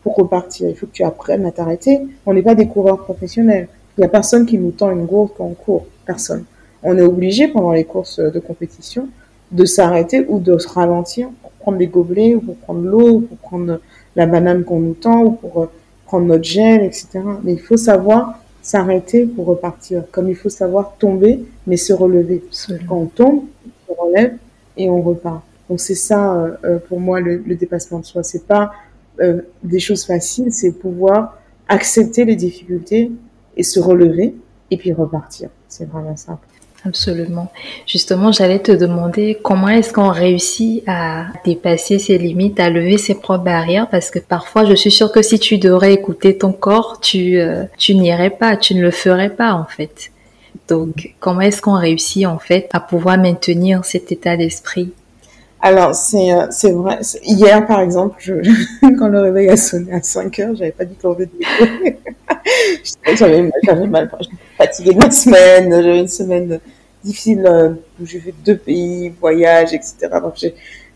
pour 0.05 0.15
repartir. 0.15 0.69
Il 0.69 0.77
faut 0.77 0.87
que 0.87 0.93
tu 0.93 1.03
apprennes 1.03 1.45
à 1.47 1.51
t'arrêter. 1.51 1.99
On 2.27 2.33
n'est 2.33 2.45
pas 2.45 2.55
des 2.55 2.69
coureurs 2.69 2.99
professionnels. 2.99 3.67
Il 3.99 4.03
n'y 4.03 4.07
a 4.07 4.09
personne 4.09 4.47
qui 4.47 4.57
nous 4.57 4.71
tend 4.71 4.93
une 4.93 5.05
gourde 5.05 5.31
quand 5.37 5.47
on 5.47 5.55
court. 5.55 5.87
Personne. 6.07 6.45
On 6.85 6.97
est 6.97 7.03
obligé 7.03 7.49
pendant 7.49 7.73
les 7.73 7.83
courses 7.83 8.21
de 8.21 8.39
compétition 8.39 9.09
de 9.51 9.65
s'arrêter 9.65 10.25
ou 10.29 10.39
de 10.39 10.57
se 10.57 10.69
ralentir 10.69 11.29
pour 11.43 11.51
prendre 11.51 11.79
des 11.79 11.89
gobelets 11.89 12.37
ou 12.37 12.41
pour 12.41 12.55
prendre 12.55 12.83
l'eau 12.83 13.15
ou 13.15 13.21
pour 13.23 13.39
prendre 13.39 13.81
la 14.15 14.27
banane 14.27 14.63
qu'on 14.63 14.79
nous 14.79 14.95
tend 14.95 15.25
ou 15.25 15.31
pour 15.33 15.63
euh, 15.63 15.67
prendre 16.07 16.27
notre 16.27 16.45
gel, 16.45 16.85
etc. 16.85 17.19
Mais 17.43 17.55
il 17.55 17.61
faut 17.61 17.77
savoir 17.77 18.39
s'arrêter 18.63 19.27
pour 19.27 19.47
repartir, 19.47 20.05
comme 20.11 20.29
il 20.29 20.37
faut 20.37 20.49
savoir 20.49 20.95
tomber, 20.99 21.45
mais 21.67 21.77
se 21.77 21.93
relever. 21.93 22.43
Quand 22.89 22.97
on 22.97 23.07
tombe, 23.07 23.45
on 23.89 23.95
se 23.95 24.01
relève 24.01 24.37
et 24.77 24.91
on 24.91 25.03
repart. 25.03 25.43
Donc 25.69 25.81
c'est 25.81 25.95
ça 25.95 26.35
euh, 26.35 26.57
euh, 26.65 26.79
pour 26.79 27.01
moi 27.01 27.21
le, 27.21 27.39
le, 27.39 27.55
dépassement 27.55 28.01
de 28.01 28.05
soi. 28.05 28.23
C'est 28.23 28.47
pas 28.47 28.73
euh, 29.21 29.43
des 29.63 29.79
choses 29.79 30.05
faciles, 30.05 30.53
c'est 30.53 30.73
pouvoir 30.73 31.39
accepter 31.69 32.25
les 32.25 32.37
difficultés 32.37 33.13
et 33.57 33.63
se 33.63 33.79
relever 33.79 34.35
et 34.71 34.77
puis 34.77 34.93
repartir. 34.93 35.49
C'est 35.69 35.89
vraiment 35.89 36.17
simple. 36.17 36.47
Absolument. 36.87 37.53
Justement, 37.87 38.33
j'allais 38.33 38.59
te 38.59 38.73
demander 38.73 39.39
comment 39.43 39.69
est-ce 39.69 39.93
qu'on 39.93 40.09
réussit 40.09 40.83
à 40.87 41.27
dépasser 41.45 41.99
ses 41.99 42.17
limites, 42.17 42.59
à 42.59 42.71
lever 42.71 42.97
ses 42.97 43.15
propres 43.15 43.45
barrières, 43.45 43.89
parce 43.91 44.11
que 44.11 44.19
parfois, 44.19 44.65
je 44.65 44.75
suis 44.75 44.91
sûre 44.91 45.13
que 45.13 45.21
si 45.21 45.39
tu 45.39 45.59
devrais 45.59 45.93
écouter 45.93 46.39
ton 46.39 46.53
corps, 46.53 47.01
tu 47.01 47.39
euh, 47.39 47.65
tu 47.77 47.95
n'irais 47.95 48.31
pas, 48.31 48.57
tu 48.57 48.75
ne 48.75 48.83
le 48.83 48.91
ferais 48.91 49.31
pas 49.31 49.53
en 49.53 49.67
fait. 49.67 50.11
Donc, 50.69 51.15
comment 51.21 51.43
est-ce 51.43 51.61
qu'on 51.61 51.79
réussit 51.79 52.27
en 52.27 52.39
fait 52.39 52.69
à 52.73 52.81
pouvoir 52.81 53.19
maintenir 53.19 53.85
cet 53.85 54.11
état 54.11 54.37
d'esprit? 54.37 54.93
Alors, 55.63 55.95
c'est 55.95 56.33
euh, 56.33 56.47
c'est 56.51 56.73
vrai. 56.73 57.01
Hier, 57.23 57.67
par 57.67 57.81
exemple, 57.81 58.17
je, 58.19 58.35
quand 58.99 59.09
le 59.09 59.21
réveil 59.21 59.49
a 59.51 59.57
sonné 59.57 59.93
à 59.93 60.03
5 60.03 60.39
heures, 60.39 60.55
j'avais 60.55 60.73
pas 60.73 60.87
du 60.87 60.95
tout 60.95 61.09
envie 61.09 61.27
de 61.27 61.33
J'avais 63.15 63.51
j'avais 63.63 63.87
mal. 63.87 64.11
J'étais 64.21 64.37
fatiguée 64.57 64.95
de 64.95 64.99
ma 64.99 65.11
semaine. 65.11 65.71
J'avais 65.71 66.01
une 66.01 66.09
semaine 66.09 66.61
difficile 67.05 67.45
euh, 67.47 67.71
où 68.01 68.07
j'ai 68.07 68.21
fait 68.21 68.35
deux 68.45 68.57
pays, 68.57 69.13
voyage, 69.21 69.75
etc. 69.75 70.09
Donc, 70.23 70.35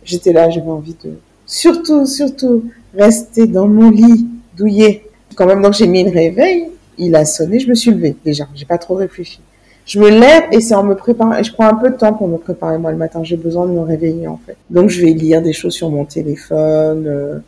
j'étais 0.02 0.32
là, 0.32 0.48
j'avais 0.48 0.70
envie 0.70 0.96
de 1.04 1.18
surtout, 1.44 2.06
surtout 2.06 2.64
rester 2.94 3.46
dans 3.46 3.66
mon 3.66 3.90
lit 3.90 4.26
douillet. 4.56 5.04
Quand 5.36 5.46
même, 5.46 5.60
donc 5.60 5.74
j'ai 5.74 5.86
mis 5.86 6.04
le 6.04 6.10
réveil. 6.10 6.68
Il 6.96 7.14
a 7.16 7.26
sonné, 7.26 7.58
je 7.58 7.68
me 7.68 7.74
suis 7.74 7.90
levée 7.90 8.16
déjà. 8.24 8.48
J'ai 8.54 8.64
pas 8.64 8.78
trop 8.78 8.94
réfléchi 8.94 9.40
je 9.86 9.98
me 9.98 10.08
lève 10.08 10.44
et 10.50 10.60
c'est 10.60 10.74
en 10.74 10.82
me 10.82 10.94
préparant. 10.94 11.42
Je 11.42 11.52
prends 11.52 11.68
un 11.68 11.74
peu 11.74 11.90
de 11.90 11.96
temps 11.96 12.14
pour 12.14 12.28
me 12.28 12.38
préparer 12.38 12.78
moi 12.78 12.90
le 12.90 12.96
matin. 12.96 13.22
J'ai 13.22 13.36
besoin 13.36 13.66
de 13.66 13.72
me 13.72 13.80
réveiller 13.80 14.28
en 14.28 14.38
fait. 14.38 14.56
Donc 14.70 14.88
je 14.88 15.02
vais 15.02 15.12
lire 15.12 15.42
des 15.42 15.52
choses 15.52 15.74
sur 15.74 15.90
mon 15.90 16.04
téléphone. 16.04 17.04
Euh, 17.06 17.38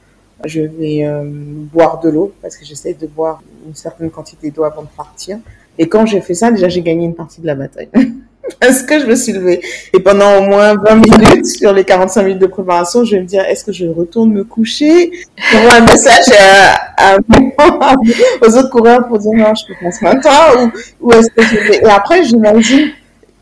je 0.44 0.61
vais 0.61 1.07
euh, 1.07 1.22
boire 1.25 2.01
de 2.01 2.11
l'eau 2.11 2.35
parce 2.42 2.57
que 2.57 2.64
j'essaie 2.64 2.94
de 2.94 3.07
boire 3.07 3.42
une 3.66 3.75
certaine 3.75 4.11
quantité 4.11 4.51
d'eau 4.51 4.64
avant 4.64 4.83
de 4.83 4.88
partir. 4.94 5.38
Et 5.79 5.88
quand 5.88 6.05
j'ai 6.05 6.20
fait 6.20 6.35
ça, 6.35 6.51
déjà 6.51 6.68
j'ai 6.68 6.83
gagné 6.83 7.07
une 7.07 7.14
partie 7.14 7.40
de 7.40 7.46
la 7.46 7.55
bataille. 7.55 7.88
parce 8.61 8.82
que 8.82 9.00
je 9.00 9.06
me 9.06 9.14
suis 9.14 9.32
levée. 9.32 9.61
Et 9.92 10.00
pendant 10.00 10.38
au 10.38 10.42
moins 10.42 10.74
20 10.74 10.94
minutes, 10.96 11.46
sur 11.46 11.72
les 11.72 11.85
45 11.85 12.22
minutes 12.22 12.38
de 12.38 12.46
préparation, 12.46 13.04
je 13.04 13.16
vais 13.16 13.22
me 13.22 13.26
dire, 13.26 13.44
est-ce 13.44 13.64
que 13.64 13.72
je 13.72 13.87
retourne 13.87 14.32
me 14.32 14.44
coucher? 14.44 15.11
J'envoie 15.52 15.74
un 15.74 15.80
message 15.80 16.26
aux 18.42 18.56
autres 18.56 18.70
coureurs 18.70 19.06
pour 19.09 19.18
dire, 19.18 19.32
non, 19.35 19.54
je 19.54 19.66
peux 19.66 19.85
pas 19.85 19.92
ce 19.92 20.04
matin, 20.04 20.70
ou, 21.00 21.06
ou 21.06 21.12
est-ce 21.12 21.28
que 21.28 21.42
je 21.42 21.56
vais... 21.56 21.76
Et 21.78 21.87
après, 21.87 22.24
j'imagine, 22.24 22.90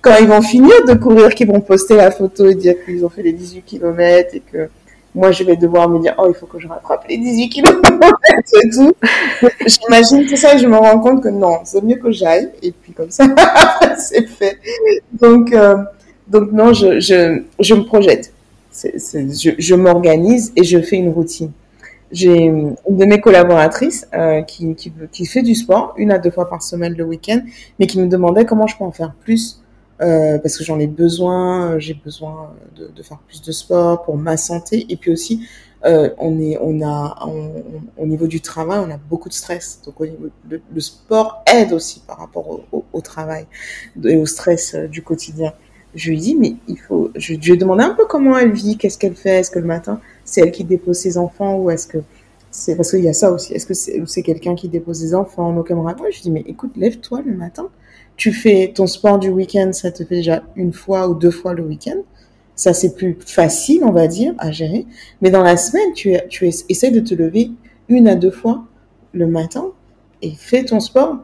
quand 0.00 0.16
ils 0.20 0.28
vont 0.28 0.42
finir 0.42 0.84
de 0.86 0.94
courir, 0.94 1.34
qu'ils 1.34 1.48
vont 1.48 1.60
poster 1.60 1.96
la 1.96 2.10
photo 2.10 2.48
et 2.48 2.54
dire 2.54 2.74
qu'ils 2.84 3.04
ont 3.04 3.08
fait 3.08 3.22
les 3.22 3.32
18 3.32 3.62
km 3.62 4.34
et 4.34 4.42
que 4.52 4.68
moi, 5.14 5.30
je 5.30 5.44
vais 5.44 5.56
devoir 5.56 5.88
me 5.88 6.00
dire, 6.00 6.14
oh, 6.18 6.26
il 6.28 6.34
faut 6.34 6.46
que 6.46 6.58
je 6.58 6.66
rattrape 6.66 7.06
les 7.08 7.18
18 7.18 7.48
km 7.48 7.80
et 8.62 8.70
tout. 8.70 8.92
J'imagine 9.66 10.26
tout 10.26 10.36
ça 10.36 10.54
et 10.54 10.58
je 10.58 10.66
me 10.66 10.76
rends 10.76 10.98
compte 10.98 11.22
que 11.22 11.28
non, 11.28 11.60
c'est 11.64 11.82
mieux 11.82 11.96
que 11.96 12.10
j'aille. 12.10 12.50
Et 12.62 12.72
puis 12.72 12.92
comme 12.92 13.10
ça, 13.10 13.24
c'est 13.98 14.26
fait. 14.26 14.58
Donc, 15.12 15.52
euh, 15.52 15.76
donc 16.26 16.50
non, 16.52 16.72
je, 16.72 16.98
je, 16.98 17.42
je 17.60 17.74
me 17.74 17.84
projette. 17.84 18.32
c'est 18.70 18.98
je, 18.98 19.50
je 19.56 19.74
m'organise 19.74 20.52
et 20.56 20.64
je 20.64 20.80
fais 20.80 20.96
une 20.96 21.10
routine. 21.10 21.52
J'ai 22.10 22.34
une 22.44 22.76
de 22.88 23.04
mes 23.04 23.20
collaboratrices 23.20 24.06
euh, 24.14 24.42
qui, 24.42 24.74
qui, 24.74 24.92
qui 25.10 25.26
fait 25.26 25.42
du 25.42 25.54
sport 25.54 25.94
une 25.96 26.12
à 26.12 26.18
deux 26.18 26.30
fois 26.30 26.48
par 26.48 26.62
semaine 26.62 26.94
le 26.96 27.04
week-end, 27.04 27.40
mais 27.78 27.86
qui 27.86 28.00
me 28.00 28.06
demandait 28.06 28.44
comment 28.44 28.66
je 28.66 28.76
peux 28.76 28.84
en 28.84 28.92
faire 28.92 29.14
plus 29.24 29.60
euh, 30.00 30.38
parce 30.38 30.58
que 30.58 30.64
j'en 30.64 30.80
ai 30.80 30.86
besoin, 30.86 31.78
j'ai 31.78 31.94
besoin 31.94 32.52
de, 32.76 33.02
faire 33.02 33.18
plus 33.18 33.42
de 33.42 33.52
sport 33.52 34.02
pour 34.02 34.16
ma 34.16 34.36
santé. 34.36 34.86
Et 34.88 34.96
puis 34.96 35.12
aussi 35.12 35.46
euh, 35.84 36.08
on 36.18 36.40
est 36.40 36.56
on 36.60 36.80
a 36.80 37.28
au 37.98 38.06
niveau 38.06 38.26
du 38.26 38.40
travail 38.40 38.80
on 38.80 38.90
a 38.90 38.96
beaucoup 38.96 39.28
de 39.28 39.34
stress. 39.34 39.80
Donc 39.84 39.94
le, 40.48 40.80
sport 40.80 41.42
aide 41.46 41.72
aussi 41.72 42.00
par 42.06 42.18
rapport 42.18 42.60
au, 42.72 43.00
travail 43.00 43.46
et 44.02 44.16
au 44.16 44.26
stress 44.26 44.74
euh, 44.74 44.88
du 44.88 45.02
quotidien. 45.02 45.52
Je 45.94 46.10
lui 46.10 46.18
dis 46.18 46.34
mais 46.34 46.56
il 46.66 46.78
faut 46.78 47.10
je, 47.14 47.34
je 47.34 47.46
lui 47.46 47.52
ai 47.52 47.56
demandé 47.56 47.84
un 47.84 47.94
peu 47.94 48.06
comment 48.06 48.36
elle 48.36 48.52
vit, 48.52 48.76
qu'est-ce 48.76 48.98
qu'elle 48.98 49.14
fait, 49.14 49.40
est-ce 49.40 49.50
que 49.50 49.60
le 49.60 49.66
matin 49.66 50.00
c'est 50.24 50.40
elle 50.40 50.52
qui 50.52 50.64
dépose 50.64 50.96
ses 50.96 51.18
enfants 51.18 51.56
ou 51.56 51.70
est-ce 51.70 51.86
que 51.86 51.98
parce 52.76 52.90
qu'il 52.90 53.02
y 53.02 53.08
a 53.08 53.12
ça 53.12 53.32
aussi, 53.32 53.52
est-ce 53.52 53.66
que 53.66 53.74
c'est 54.06 54.22
quelqu'un 54.22 54.54
qui 54.54 54.68
dépose 54.68 55.00
ses 55.00 55.14
enfants, 55.14 55.52
nos 55.52 55.64
camarades 55.64 55.98
Moi 55.98 56.10
je 56.10 56.20
dis 56.20 56.30
mais 56.30 56.44
écoute 56.46 56.72
lève-toi 56.76 57.22
le 57.24 57.34
matin 57.34 57.68
tu 58.16 58.32
fais 58.32 58.72
ton 58.74 58.86
sport 58.86 59.18
du 59.18 59.28
week-end, 59.28 59.72
ça 59.72 59.90
te 59.90 60.04
fait 60.04 60.16
déjà 60.16 60.42
une 60.56 60.72
fois 60.72 61.08
ou 61.08 61.14
deux 61.14 61.30
fois 61.30 61.54
le 61.54 61.62
week-end. 61.62 61.98
Ça, 62.56 62.72
c'est 62.72 62.94
plus 62.94 63.18
facile, 63.26 63.82
on 63.82 63.90
va 63.90 64.06
dire, 64.06 64.34
à 64.38 64.52
gérer. 64.52 64.86
Mais 65.20 65.30
dans 65.30 65.42
la 65.42 65.56
semaine, 65.56 65.92
tu, 65.92 66.14
tu 66.28 66.46
essaies 66.46 66.92
de 66.92 67.00
te 67.00 67.14
lever 67.14 67.50
une 67.88 68.06
à 68.06 68.14
deux 68.14 68.30
fois 68.30 68.64
le 69.12 69.26
matin 69.26 69.72
et 70.22 70.32
fais 70.36 70.64
ton 70.64 70.80
sport. 70.80 71.18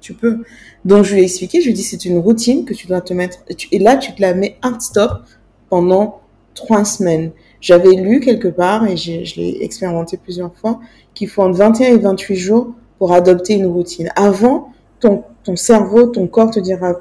Tu 0.00 0.14
peux. 0.14 0.44
Donc, 0.84 1.04
je 1.04 1.14
lui 1.14 1.20
ai 1.20 1.24
expliqué, 1.24 1.60
je 1.60 1.66
lui 1.66 1.72
ai 1.72 1.74
dit, 1.74 1.82
c'est 1.82 2.04
une 2.04 2.18
routine 2.18 2.64
que 2.64 2.72
tu 2.72 2.86
dois 2.86 3.00
te 3.00 3.12
mettre. 3.12 3.38
Et 3.72 3.78
là, 3.78 3.96
tu 3.96 4.14
te 4.14 4.20
la 4.22 4.32
mets 4.32 4.56
hard 4.62 4.80
stop 4.80 5.24
pendant 5.68 6.20
trois 6.54 6.84
semaines. 6.84 7.32
J'avais 7.60 7.92
lu 7.92 8.20
quelque 8.20 8.48
part, 8.48 8.86
et 8.86 8.96
je 8.96 9.36
l'ai 9.36 9.58
expérimenté 9.62 10.16
plusieurs 10.16 10.54
fois, 10.54 10.80
qu'il 11.14 11.28
faut 11.28 11.42
entre 11.42 11.58
21 11.58 11.88
et 11.88 11.98
28 11.98 12.36
jours 12.36 12.74
pour 12.98 13.12
adopter 13.12 13.54
une 13.54 13.66
routine. 13.66 14.10
Avant, 14.16 14.72
ton, 15.00 15.24
ton 15.44 15.56
cerveau, 15.56 16.06
ton 16.06 16.26
corps 16.26 16.50
te 16.50 16.60
dira, 16.60 16.94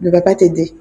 ne 0.00 0.10
va 0.10 0.20
pas 0.20 0.34
t'aider. 0.34 0.74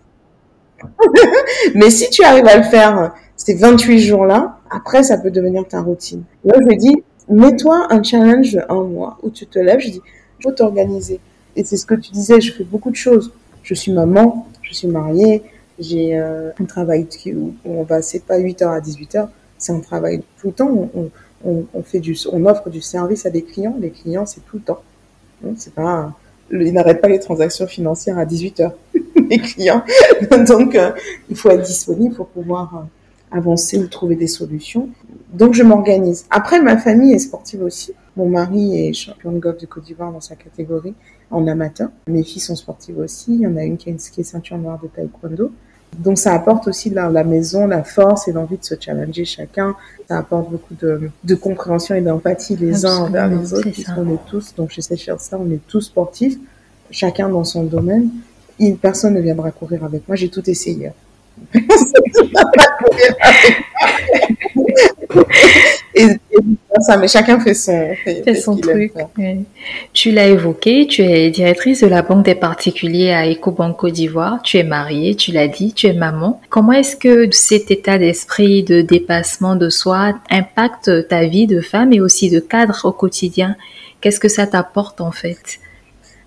Mais 1.76 1.90
si 1.90 2.10
tu 2.10 2.24
arrives 2.24 2.48
à 2.48 2.58
le 2.58 2.64
faire 2.64 3.14
ces 3.36 3.56
28 3.56 4.00
jours-là, 4.00 4.60
après, 4.70 5.04
ça 5.04 5.18
peut 5.18 5.32
devenir 5.32 5.68
ta 5.68 5.82
routine. 5.82 6.24
Là, 6.44 6.56
je 6.60 6.76
dis, 6.76 7.04
mets-toi 7.30 7.88
un 7.90 8.04
challenge 8.04 8.54
de 8.54 8.62
un 8.70 8.84
mois 8.84 9.18
où 9.24 9.30
tu 9.30 9.46
te 9.46 9.60
lèves, 9.60 9.80
je 9.80 9.90
dis, 9.90 10.02
je 10.40 10.44
faut 10.50 10.52
t'organiser. 10.52 11.20
Et 11.56 11.64
c'est 11.64 11.78
ce 11.78 11.86
que 11.86 11.96
tu 11.96 12.12
disais, 12.12 12.42
je 12.42 12.52
fais 12.54 12.64
beaucoup 12.64 12.90
de 12.90 12.96
choses. 12.96 13.32
Je 13.62 13.74
suis 13.74 13.92
maman, 13.92 14.48
je 14.62 14.74
suis 14.74 14.88
mariée, 14.88 15.44
j'ai 15.80 16.18
euh, 16.18 16.52
un 16.60 16.66
travail 16.66 17.08
où 17.28 17.54
on 17.66 17.84
va, 17.84 18.02
c'est 18.02 18.26
pas 18.26 18.40
8h 18.40 18.68
à 18.68 18.80
18h, 18.80 19.28
c'est 19.58 19.72
un 19.72 19.80
travail 19.80 20.24
tout 20.40 20.48
le 20.48 20.54
temps. 20.54 20.90
On, 20.94 21.12
on, 21.46 21.66
on, 21.74 21.84
fait 21.84 22.00
du, 22.00 22.18
on 22.32 22.46
offre 22.46 22.70
du 22.70 22.82
service 22.82 23.26
à 23.26 23.30
des 23.30 23.44
clients. 23.44 23.76
Les 23.80 23.92
clients, 23.92 24.26
c'est 24.26 24.42
tout 24.46 24.58
le 24.58 24.64
temps. 24.64 24.82
C'est 25.58 25.74
pas, 25.74 26.14
ils 26.62 26.74
n'arrêtent 26.74 27.02
pas 27.02 27.08
les 27.08 27.20
transactions 27.20 27.68
financières 27.68 28.18
à 28.18 28.26
18h, 28.26 28.72
les 29.30 29.40
clients. 29.40 29.84
Donc, 30.48 30.76
euh, 30.76 30.92
il 31.30 31.36
faut 31.36 31.50
être 31.50 31.64
disponible 31.64 32.16
pour 32.16 32.28
pouvoir 32.28 32.76
euh, 32.76 33.38
avancer 33.38 33.78
ou 33.78 33.88
trouver 33.88 34.16
des 34.16 34.28
solutions. 34.28 34.90
Donc, 35.34 35.54
je 35.54 35.64
m'organise. 35.64 36.26
Après, 36.30 36.62
ma 36.62 36.78
famille 36.78 37.14
est 37.14 37.20
sportive 37.20 37.64
aussi. 37.64 37.94
Mon 38.16 38.30
mari 38.30 38.88
est 38.88 38.94
champion 38.94 39.32
de 39.32 39.40
golf 39.40 39.58
de 39.58 39.66
Côte 39.66 39.84
d'Ivoire 39.84 40.12
dans 40.12 40.22
sa 40.22 40.36
catégorie 40.36 40.94
en 41.32 41.48
amateur. 41.48 41.90
Mes 42.08 42.24
filles 42.24 42.42
sont 42.42 42.56
sportives 42.56 43.00
aussi. 43.00 43.34
Il 43.34 43.42
y 43.42 43.48
en 43.48 43.58
a 43.58 43.64
une 43.64 43.78
qui 43.78 43.90
est, 43.90 44.12
qui 44.12 44.22
est 44.22 44.24
ceinture 44.24 44.58
noire 44.58 44.80
de 44.82 44.88
taekwondo. 44.88 45.52
Donc 46.00 46.18
ça 46.18 46.34
apporte 46.34 46.68
aussi 46.68 46.90
la, 46.90 47.10
la 47.10 47.24
maison 47.24 47.68
la 47.68 47.84
force 47.84 48.28
et 48.28 48.32
l'envie 48.32 48.58
de 48.58 48.64
se 48.64 48.76
challenger 48.80 49.26
chacun. 49.26 49.76
Ça 50.08 50.18
apporte 50.18 50.50
beaucoup 50.50 50.74
de, 50.80 51.10
de 51.24 51.36
compréhension 51.36 51.96
et 51.96 52.02
d'empathie 52.02 52.56
les 52.56 52.86
uns 52.86 52.98
envers 52.98 53.28
les 53.28 53.54
autres, 53.54 53.70
puisqu'on 53.70 54.10
est 54.14 54.20
tous, 54.28 54.54
donc 54.56 54.72
j'essaie 54.72 54.96
de 54.96 55.00
faire 55.00 55.20
ça, 55.20 55.38
on 55.40 55.50
est 55.52 55.62
tous 55.68 55.82
sportifs, 55.82 56.38
chacun 56.92 57.30
dans 57.30 57.44
son 57.44 57.64
domaine. 57.64 58.10
Une 58.60 58.78
personne 58.78 59.14
ne 59.14 59.22
viendra 59.22 59.52
courir 59.52 59.84
avec 59.84 60.08
moi, 60.08 60.16
j'ai 60.16 60.30
tout 60.30 60.48
essayé. 60.50 60.92
Et, 65.96 66.08
ça, 66.80 66.98
mais 66.98 67.08
chacun 67.08 67.40
fait 67.40 67.54
son, 67.54 67.94
fait, 68.04 68.36
son 68.36 68.58
truc. 68.58 68.94
Tu 69.94 70.12
l'as 70.12 70.28
évoqué, 70.28 70.88
tu 70.88 71.04
es 71.04 71.30
directrice 71.30 71.82
de 71.82 71.88
la 71.88 72.02
Banque 72.02 72.26
des 72.26 72.36
particuliers 72.36 73.12
à 73.12 73.30
EcoBank 73.30 73.78
Côte 73.78 73.94
d'Ivoire. 73.94 74.42
Tu 74.44 74.58
es 74.58 74.64
mariée, 74.64 75.16
tu 75.16 75.32
l'as 75.32 75.48
dit, 75.48 75.74
tu 75.74 75.88
es 75.88 75.94
maman. 75.94 76.42
Comment 76.50 76.72
est-ce 76.74 76.96
que 76.96 77.30
cet 77.32 77.70
état 77.70 77.98
d'esprit 77.98 78.64
de 78.64 78.82
dépassement 78.82 79.56
de 79.56 79.70
soi 79.70 80.16
impacte 80.32 81.08
ta 81.08 81.26
vie 81.26 81.48
de 81.48 81.62
femme 81.62 81.94
et 81.94 82.02
aussi 82.02 82.30
de 82.30 82.40
cadre 82.40 82.82
au 82.86 82.92
quotidien? 82.92 83.56
Qu'est-ce 84.02 84.20
que 84.20 84.30
ça 84.30 84.48
t'apporte 84.48 85.00
en 85.00 85.12
fait? 85.12 85.60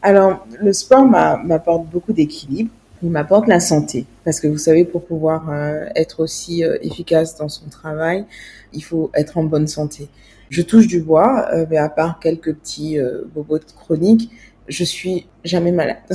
Alors, 0.02 0.46
le 0.62 0.72
sport 0.72 1.04
m'apporte 1.04 1.86
beaucoup 1.86 2.12
d'équilibre 2.12 2.70
il 3.02 3.10
m'apporte 3.10 3.46
la 3.48 3.60
santé. 3.60 4.06
Parce 4.24 4.40
que 4.40 4.48
vous 4.48 4.58
savez, 4.58 4.84
pour 4.84 5.04
pouvoir 5.04 5.50
euh, 5.50 5.86
être 5.94 6.20
aussi 6.20 6.64
euh, 6.64 6.78
efficace 6.82 7.36
dans 7.36 7.48
son 7.48 7.68
travail, 7.68 8.24
il 8.72 8.82
faut 8.82 9.10
être 9.14 9.38
en 9.38 9.44
bonne 9.44 9.68
santé. 9.68 10.08
Je 10.48 10.62
touche 10.62 10.86
du 10.86 11.00
bois, 11.00 11.48
euh, 11.52 11.66
mais 11.68 11.76
à 11.76 11.88
part 11.88 12.20
quelques 12.20 12.54
petits 12.54 12.98
bobos 13.34 13.58
chroniques, 13.76 14.30
je 14.68 14.84
suis 14.84 15.26
jamais 15.44 15.72
malade. 15.72 15.98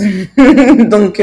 donc, 0.89 1.21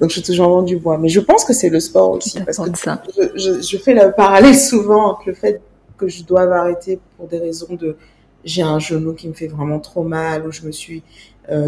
donc 0.00 0.10
je 0.10 0.20
touche 0.20 0.36
vraiment 0.36 0.62
du 0.62 0.76
bois. 0.76 0.98
Mais 0.98 1.08
je 1.08 1.20
pense 1.20 1.44
que 1.44 1.52
c'est 1.52 1.68
le 1.68 1.80
sport 1.80 2.10
aussi. 2.10 2.40
Parce 2.40 2.58
que 2.58 2.78
ça? 2.78 3.02
Je, 3.16 3.22
je, 3.36 3.60
je, 3.60 3.76
fais 3.78 3.94
le 3.94 4.12
parallèle 4.12 4.54
souvent 4.70 5.10
entre 5.10 5.22
le 5.26 5.34
fait 5.34 5.60
que 5.96 6.08
je 6.08 6.22
dois 6.22 6.42
arrêter 6.42 6.98
pour 7.16 7.28
des 7.28 7.38
raisons 7.38 7.74
de 7.74 7.96
j'ai 8.44 8.62
un 8.62 8.78
genou 8.78 9.14
qui 9.14 9.26
me 9.26 9.32
fait 9.32 9.46
vraiment 9.46 9.80
trop 9.80 10.02
mal 10.02 10.46
ou 10.46 10.52
je 10.52 10.62
me 10.62 10.72
suis 10.72 11.02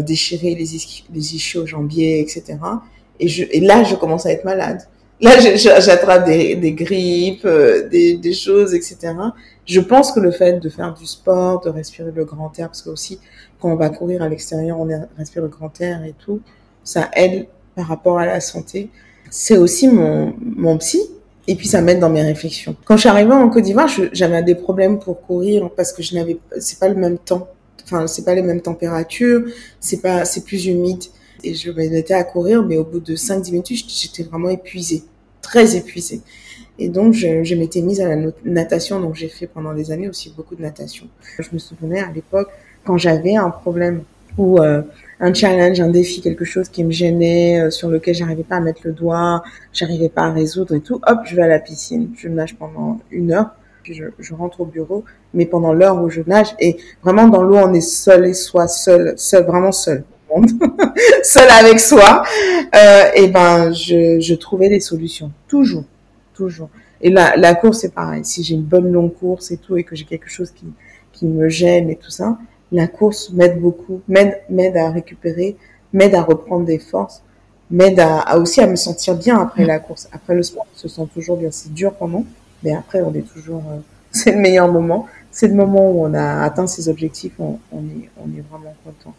déchiré 0.01 0.55
les, 0.55 0.65
les 1.13 1.35
ischios 1.35 1.65
jambiers, 1.65 2.19
etc. 2.19 2.57
Et, 3.19 3.27
je, 3.27 3.43
et 3.51 3.59
là, 3.59 3.83
je 3.83 3.95
commence 3.95 4.25
à 4.25 4.31
être 4.31 4.45
malade. 4.45 4.81
Là, 5.19 5.31
j'attrape 5.39 6.25
des, 6.25 6.55
des 6.55 6.73
grippes, 6.73 7.45
euh, 7.45 7.87
des, 7.89 8.17
des 8.17 8.33
choses, 8.33 8.75
etc. 8.75 9.13
Je 9.65 9.79
pense 9.79 10.11
que 10.11 10.19
le 10.19 10.31
fait 10.31 10.59
de 10.59 10.69
faire 10.69 10.93
du 10.93 11.07
sport, 11.07 11.61
de 11.61 11.69
respirer 11.69 12.11
le 12.13 12.23
grand 12.23 12.57
air, 12.59 12.67
parce 12.67 12.83
que 12.83 12.89
aussi, 12.89 13.19
quand 13.59 13.71
on 13.71 13.75
va 13.75 13.89
courir 13.89 14.21
à 14.21 14.29
l'extérieur, 14.29 14.79
on 14.79 14.87
respire 15.17 15.41
le 15.41 15.47
grand 15.47 15.81
air 15.81 16.03
et 16.03 16.13
tout, 16.23 16.41
ça 16.83 17.09
aide 17.15 17.47
par 17.75 17.87
rapport 17.87 18.19
à 18.19 18.27
la 18.27 18.39
santé. 18.39 18.89
C'est 19.31 19.57
aussi 19.57 19.87
mon, 19.87 20.35
mon 20.39 20.77
psy, 20.77 21.01
et 21.47 21.55
puis 21.55 21.67
ça 21.67 21.81
m'aide 21.81 21.99
dans 21.99 22.09
mes 22.09 22.21
réflexions. 22.21 22.75
Quand 22.85 22.95
je 22.95 23.01
suis 23.01 23.09
arrivée 23.09 23.31
en 23.31 23.49
Côte 23.49 23.63
d'Ivoire, 23.63 23.89
j'avais 24.11 24.43
des 24.43 24.55
problèmes 24.55 24.99
pour 24.99 25.21
courir 25.21 25.69
parce 25.75 25.93
que 25.93 26.03
je 26.03 26.13
n'avais, 26.13 26.37
c'est 26.59 26.77
pas 26.79 26.89
le 26.89 26.95
même 26.95 27.17
temps. 27.17 27.47
Enfin, 27.83 28.05
c'est 28.05 28.25
pas 28.25 28.35
les 28.35 28.41
mêmes 28.41 28.61
températures, 28.61 29.45
c'est 29.79 30.01
pas, 30.01 30.25
c'est 30.25 30.43
plus 30.43 30.65
humide. 30.67 31.03
Et 31.43 31.53
je 31.53 31.71
me 31.71 31.89
mettais 31.89 32.13
à 32.13 32.23
courir, 32.23 32.63
mais 32.63 32.77
au 32.77 32.83
bout 32.83 32.99
de 32.99 33.15
5-10 33.15 33.51
minutes, 33.51 33.67
j'étais 33.67 34.23
vraiment 34.23 34.49
épuisée, 34.49 35.03
très 35.41 35.75
épuisée. 35.75 36.21
Et 36.79 36.89
donc, 36.89 37.13
je, 37.13 37.43
je 37.43 37.55
m'étais 37.55 37.81
mise 37.81 38.01
à 38.01 38.15
la 38.15 38.31
natation, 38.45 38.99
donc 38.99 39.15
j'ai 39.15 39.29
fait 39.29 39.47
pendant 39.47 39.73
des 39.73 39.91
années 39.91 40.09
aussi 40.09 40.33
beaucoup 40.35 40.55
de 40.55 40.61
natation. 40.61 41.07
Je 41.39 41.47
me 41.51 41.57
souvenais 41.59 41.99
à 41.99 42.11
l'époque, 42.11 42.49
quand 42.85 42.97
j'avais 42.97 43.35
un 43.35 43.49
problème 43.49 44.03
ou 44.37 44.59
euh, 44.59 44.83
un 45.19 45.33
challenge, 45.33 45.79
un 45.79 45.89
défi, 45.89 46.21
quelque 46.21 46.45
chose 46.45 46.69
qui 46.69 46.83
me 46.83 46.91
gênait, 46.91 47.61
euh, 47.61 47.69
sur 47.71 47.89
lequel 47.89 48.13
j'arrivais 48.13 48.43
pas 48.43 48.57
à 48.57 48.59
mettre 48.59 48.81
le 48.83 48.91
doigt, 48.91 49.43
j'arrivais 49.73 50.09
pas 50.09 50.23
à 50.23 50.31
résoudre 50.31 50.75
et 50.75 50.81
tout, 50.81 51.01
hop, 51.07 51.19
je 51.25 51.35
vais 51.35 51.41
à 51.41 51.47
la 51.47 51.59
piscine, 51.59 52.11
je 52.15 52.27
nage 52.27 52.55
pendant 52.55 52.99
une 53.09 53.31
heure, 53.31 53.55
je, 53.83 54.05
je 54.19 54.33
rentre 54.35 54.61
au 54.61 54.65
bureau, 54.65 55.03
mais 55.33 55.47
pendant 55.47 55.73
l'heure 55.73 56.01
où 56.03 56.09
je 56.09 56.21
nage, 56.27 56.55
et 56.59 56.77
vraiment 57.01 57.27
dans 57.27 57.41
l'eau, 57.41 57.57
on 57.57 57.73
est 57.73 57.81
seul 57.81 58.27
et 58.27 58.33
soit 58.35 58.67
seul, 58.67 59.15
seul, 59.17 59.45
vraiment 59.45 59.71
seul 59.71 60.03
seul 61.23 61.49
avec 61.59 61.79
soi, 61.79 62.23
euh, 62.75 63.03
et 63.15 63.27
ben 63.27 63.71
je, 63.71 64.19
je 64.19 64.33
trouvais 64.35 64.69
des 64.69 64.79
solutions, 64.79 65.31
toujours, 65.47 65.83
toujours. 66.33 66.69
Et 67.01 67.09
la, 67.09 67.35
la 67.37 67.55
course 67.55 67.79
c'est 67.79 67.93
pareil. 67.93 68.25
Si 68.25 68.43
j'ai 68.43 68.55
une 68.55 68.63
bonne 68.63 68.91
longue 68.91 69.13
course 69.13 69.51
et 69.51 69.57
tout, 69.57 69.77
et 69.77 69.83
que 69.83 69.95
j'ai 69.95 70.05
quelque 70.05 70.29
chose 70.29 70.51
qui 70.51 70.65
qui 71.13 71.25
me 71.25 71.49
gêne 71.49 71.89
et 71.89 71.95
tout 71.95 72.11
ça, 72.11 72.37
la 72.71 72.87
course 72.87 73.31
m'aide 73.31 73.59
beaucoup, 73.59 74.01
m'aide 74.07 74.39
m'aide 74.49 74.77
à 74.77 74.91
récupérer, 74.91 75.55
m'aide 75.93 76.15
à 76.15 76.21
reprendre 76.21 76.65
des 76.65 76.79
forces, 76.79 77.21
m'aide 77.71 77.99
à, 77.99 78.19
à, 78.19 78.37
aussi 78.37 78.61
à 78.61 78.67
me 78.67 78.75
sentir 78.75 79.15
bien 79.15 79.39
après 79.39 79.65
la 79.65 79.79
course. 79.79 80.07
Après 80.11 80.35
le 80.35 80.43
sport, 80.43 80.65
on 80.73 80.77
se 80.77 80.87
sent 80.87 81.07
toujours 81.13 81.37
bien. 81.37 81.49
C'est 81.51 81.73
dur 81.73 81.93
pendant, 81.93 82.25
mais 82.63 82.73
après 82.73 83.01
on 83.01 83.13
est 83.13 83.27
toujours, 83.33 83.63
euh, 83.71 83.79
c'est 84.11 84.31
le 84.31 84.39
meilleur 84.39 84.71
moment. 84.71 85.07
C'est 85.31 85.47
le 85.47 85.55
moment 85.55 85.91
où 85.91 86.05
on 86.05 86.13
a 86.13 86.43
atteint 86.43 86.67
ses 86.67 86.89
objectifs, 86.89 87.33
on, 87.39 87.59
on 87.71 87.79
est 87.79 88.09
on 88.17 88.27
est 88.37 88.43
vraiment 88.49 88.75
content. 88.83 89.13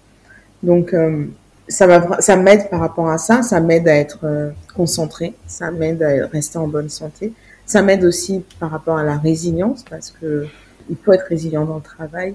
Donc, 0.63 0.93
euh, 0.93 1.27
ça 1.69 2.21
ça 2.21 2.37
m'aide 2.37 2.71
par 2.71 2.81
rapport 2.81 3.09
à 3.09 3.19
ça, 3.19 3.43
ça 3.43 3.61
m'aide 3.61 3.89
à 3.89 3.95
être 3.95 4.21
euh, 4.25 4.51
concentré, 4.75 5.35
ça 5.47 5.71
m'aide 5.71 6.03
à 6.03 6.27
rester 6.27 6.59
en 6.59 6.67
bonne 6.67 6.89
santé, 6.89 7.33
ça 7.67 7.83
m'aide 7.83 8.05
aussi 8.05 8.45
par 8.59 8.71
rapport 8.71 8.97
à 8.97 9.05
la 9.05 9.19
résilience 9.19 9.85
parce 9.89 10.11
que 10.11 10.47
il 10.91 10.97
faut 10.97 11.13
être 11.13 11.27
résilient 11.27 11.67
dans 11.67 11.77
le 11.77 11.83
travail, 11.83 12.35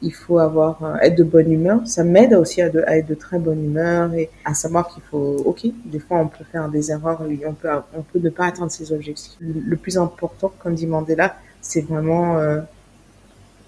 il 0.00 0.14
faut 0.14 0.38
avoir 0.38 0.82
euh, 0.82 0.96
être 1.02 1.16
de 1.16 1.24
bonne 1.24 1.52
humeur, 1.52 1.80
ça 1.84 2.04
m'aide 2.04 2.32
aussi 2.32 2.62
à, 2.62 2.68
être 2.68 3.06
de 3.06 3.14
très 3.14 3.38
bonne 3.38 3.62
humeur 3.62 4.14
et 4.14 4.30
à 4.46 4.54
savoir 4.54 4.88
qu'il 4.88 5.02
faut, 5.10 5.42
ok, 5.44 5.66
des 5.84 5.98
fois 5.98 6.18
on 6.18 6.28
peut 6.28 6.44
faire 6.50 6.68
des 6.70 6.90
erreurs, 6.90 7.20
on 7.46 7.52
peut 7.52 7.68
on 7.94 8.02
peut 8.02 8.18
ne 8.18 8.30
pas 8.30 8.46
atteindre 8.46 8.72
ses 8.72 8.92
objectifs. 8.92 9.36
Le, 9.40 9.76
plus 9.76 9.98
important, 9.98 10.52
comme 10.58 10.74
dit 10.74 10.86
Mandela, 10.86 11.36
c'est 11.60 11.82
vraiment 11.82 12.38
euh, 12.38 12.60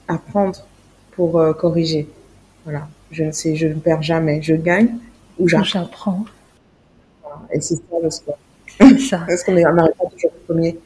apprendre 0.09 0.67
pour 1.15 1.33
corriger. 1.59 2.09
Voilà. 2.65 2.89
Je 3.13 3.25
ne 3.25 3.31
sais, 3.33 3.55
je 3.55 3.69
ne 3.69 3.75
perds 3.75 4.03
jamais. 4.03 4.43
Je 4.43 4.55
gagne 4.55 4.97
ou 5.39 5.47
j'apprends. 5.47 6.25
Et 7.53 7.61
c'est 7.61 7.77
ça 7.77 7.97
le 8.03 8.11
sport. 8.11 8.39
C'est 8.81 8.99
ça. 8.99 9.25
Parce 9.29 9.45
qu'on 9.45 9.53
n'arrive 9.53 9.93
pas 9.99 10.07
toujours 10.11 10.33
premier. 10.47 10.79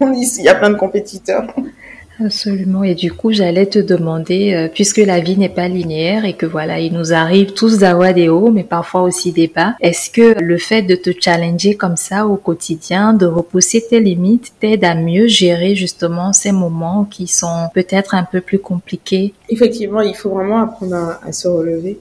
Il 0.00 0.42
y 0.44 0.48
a 0.48 0.54
plein 0.54 0.70
de 0.70 0.76
compétiteurs. 0.76 1.52
Absolument. 2.22 2.84
Et 2.84 2.94
du 2.94 3.12
coup, 3.12 3.32
j'allais 3.32 3.66
te 3.66 3.78
demander, 3.78 4.52
euh, 4.52 4.68
puisque 4.72 4.98
la 4.98 5.20
vie 5.20 5.38
n'est 5.38 5.48
pas 5.48 5.68
linéaire 5.68 6.24
et 6.24 6.34
que 6.34 6.44
voilà, 6.44 6.78
il 6.78 6.92
nous 6.92 7.14
arrive 7.14 7.52
tous 7.52 7.78
d'avoir 7.78 8.12
des 8.12 8.28
hauts, 8.28 8.50
mais 8.50 8.64
parfois 8.64 9.02
aussi 9.02 9.32
des 9.32 9.48
bas, 9.48 9.74
est-ce 9.80 10.10
que 10.10 10.38
le 10.38 10.58
fait 10.58 10.82
de 10.82 10.96
te 10.96 11.10
challenger 11.18 11.76
comme 11.76 11.96
ça 11.96 12.26
au 12.26 12.36
quotidien, 12.36 13.14
de 13.14 13.24
repousser 13.26 13.84
tes 13.88 14.00
limites, 14.00 14.52
t'aide 14.60 14.84
à 14.84 14.94
mieux 14.94 15.28
gérer 15.28 15.74
justement 15.74 16.32
ces 16.32 16.52
moments 16.52 17.04
qui 17.04 17.26
sont 17.26 17.68
peut-être 17.72 18.14
un 18.14 18.24
peu 18.24 18.40
plus 18.40 18.58
compliqués? 18.58 19.32
Effectivement, 19.48 20.02
il 20.02 20.14
faut 20.14 20.30
vraiment 20.30 20.60
apprendre 20.60 21.18
à, 21.22 21.32
se 21.32 21.48
relever 21.48 21.98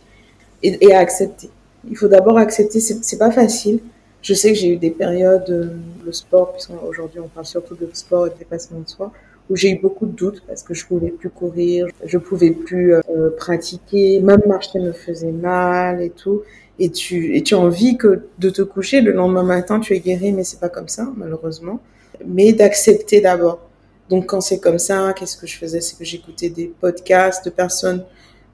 et, 0.63 0.93
à 0.93 0.99
accepter. 0.99 1.49
Il 1.89 1.95
faut 1.95 2.09
d'abord 2.09 2.37
accepter, 2.37 2.81
c'est 2.81 3.17
pas 3.17 3.31
facile. 3.31 3.79
Je 4.21 4.33
sais 4.33 4.51
que 4.51 4.59
j'ai 4.59 4.73
eu 4.73 4.75
des 4.75 4.91
périodes, 4.91 5.49
euh, 5.49 5.69
le 6.05 6.11
sport, 6.11 6.51
puisqu'aujourd'hui 6.51 7.21
on 7.21 7.29
parle 7.29 7.45
surtout 7.45 7.75
de 7.75 7.89
sport 7.93 8.27
et 8.27 8.31
de 8.31 8.35
dépassement 8.37 8.81
de 8.81 8.89
soi, 8.89 9.13
où 9.49 9.55
j'ai 9.55 9.71
eu 9.71 9.79
beaucoup 9.79 10.05
de 10.05 10.11
doutes 10.11 10.43
parce 10.47 10.63
que 10.63 10.73
je 10.73 10.85
pouvais 10.85 11.09
plus 11.09 11.29
courir, 11.29 11.87
je 12.05 12.17
pouvais 12.17 12.51
plus 12.51 12.93
euh, 12.93 13.29
pratiquer, 13.35 14.19
même 14.19 14.41
marcher 14.45 14.79
me 14.79 14.91
faisait 14.91 15.31
mal 15.31 16.01
et 16.01 16.11
tout. 16.11 16.43
Et 16.77 16.89
tu, 16.91 17.35
et 17.35 17.43
tu 17.43 17.55
as 17.55 17.59
envie 17.59 17.97
que 17.97 18.21
de 18.37 18.49
te 18.49 18.61
coucher 18.61 19.01
le 19.01 19.11
lendemain 19.11 19.43
matin, 19.43 19.79
tu 19.79 19.93
es 19.93 19.99
guéri, 19.99 20.31
mais 20.31 20.45
c'est 20.45 20.59
pas 20.59 20.69
comme 20.69 20.87
ça, 20.87 21.11
malheureusement. 21.17 21.81
Mais 22.25 22.53
d'accepter 22.53 23.21
d'abord, 23.21 23.59
Donc 24.09 24.27
quand 24.27 24.41
c'est 24.41 24.59
comme 24.59 24.79
ça, 24.79 25.13
qu'est-ce 25.13 25.37
que 25.37 25.45
je 25.45 25.57
faisais? 25.57 25.81
C'est 25.81 25.97
que 25.97 26.05
j'écoutais 26.05 26.49
des 26.49 26.67
podcasts 26.67 27.43
de 27.45 27.49
personnes 27.49 28.03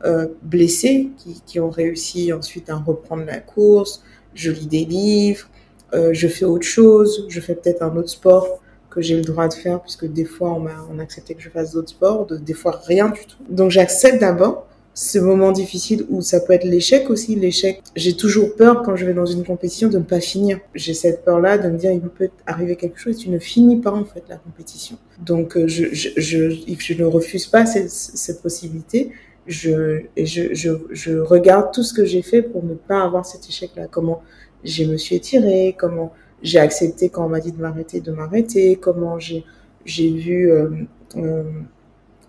euh, 0.06 0.28
blessées 0.42 1.10
qui, 1.18 1.42
qui, 1.46 1.60
ont 1.60 1.70
réussi 1.70 2.34
ensuite 2.34 2.70
à 2.70 2.76
reprendre 2.76 3.26
la 3.26 3.40
course. 3.40 4.04
Je 4.34 4.52
lis 4.52 4.68
des 4.68 4.86
livres, 4.86 5.48
euh, 5.94 6.10
je 6.14 6.28
fais 6.28 6.46
autre 6.46 6.66
chose, 6.66 7.26
je 7.30 7.40
fais 7.40 7.56
peut-être 7.56 7.84
un 7.84 7.96
autre 7.96 8.10
sport 8.10 8.60
que 8.96 9.02
j'ai 9.02 9.18
le 9.18 9.22
droit 9.24 9.48
de 9.50 9.54
faire 9.54 9.82
puisque 9.82 10.06
des 10.06 10.26
fois 10.26 10.54
on 10.54 10.62
m'a 10.62 11.04
accepté 11.04 11.36
que 11.36 11.42
je 11.42 11.50
fasse 11.50 11.74
d'autres 11.74 11.90
sports, 11.90 12.26
de, 12.26 12.38
des 12.38 12.54
fois 12.54 12.82
rien 12.88 13.10
du 13.10 13.26
tout. 13.28 13.44
Donc 13.50 13.70
j'accepte 13.70 14.20
d'abord 14.22 14.66
ce 14.94 15.20
moment 15.20 15.52
difficile 15.52 16.06
où 16.10 16.22
ça 16.22 16.40
peut 16.40 16.54
être 16.54 16.64
l'échec 16.64 17.10
aussi. 17.10 17.36
L'échec, 17.36 17.82
j'ai 17.98 18.16
toujours 18.16 18.56
peur 18.56 18.82
quand 18.84 18.96
je 18.96 19.06
vais 19.06 19.14
dans 19.14 19.26
une 19.26 19.44
compétition 19.44 19.90
de 19.90 19.98
ne 19.98 20.04
pas 20.04 20.22
finir. 20.22 20.60
J'ai 20.74 20.94
cette 20.94 21.26
peur-là 21.26 21.58
de 21.58 21.68
me 21.70 21.78
dire 21.78 21.92
il 21.92 22.00
peut 22.00 22.30
arriver 22.48 22.78
quelque 22.78 22.98
chose, 22.98 23.18
tu 23.18 23.30
ne 23.30 23.38
finis 23.38 23.82
pas 23.82 23.92
en 23.92 24.06
fait 24.06 24.24
la 24.30 24.38
compétition. 24.38 24.98
Donc 25.20 25.58
euh, 25.58 25.68
je, 25.68 25.86
je, 25.92 26.10
je, 26.16 26.40
je 26.80 26.94
ne 26.94 27.04
refuse 27.04 27.46
pas 27.46 27.66
cette, 27.66 27.92
cette 27.92 28.42
possibilité. 28.42 29.12
Je, 29.48 30.04
je, 30.18 30.54
je, 30.54 30.70
je 30.90 31.14
regarde 31.18 31.74
tout 31.74 31.84
ce 31.84 31.94
que 31.94 32.06
j'ai 32.06 32.22
fait 32.22 32.42
pour 32.42 32.64
ne 32.64 32.74
pas 32.74 33.04
avoir 33.04 33.26
cet 33.26 33.48
échec-là. 33.50 33.88
Comment 33.92 34.24
je 34.64 34.86
me 34.86 34.98
suis 34.98 35.16
étirée, 35.16 35.76
comment 35.78 36.14
j'ai 36.42 36.60
accepté 36.60 37.10
quand 37.10 37.26
on 37.26 37.30
m'a 37.30 37.40
dit 37.40 37.52
de 37.52 37.62
m'arrêter, 37.62 38.02
de 38.02 38.12
m'arrêter, 38.12 38.76
comment 38.76 39.20
j'ai 39.20 39.44
j'ai 39.86 40.10
vu 40.10 40.52
euh, 40.52 40.70
euh, 41.18 41.44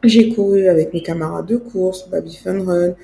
j'ai 0.05 0.29
couru 0.35 0.69
avec 0.69 0.93
mes 0.93 1.03
camarades 1.03 1.47
de 1.47 1.57
course, 1.57 2.09
Baby 2.09 2.37
Fun 2.37 2.65
Run, 2.65 2.95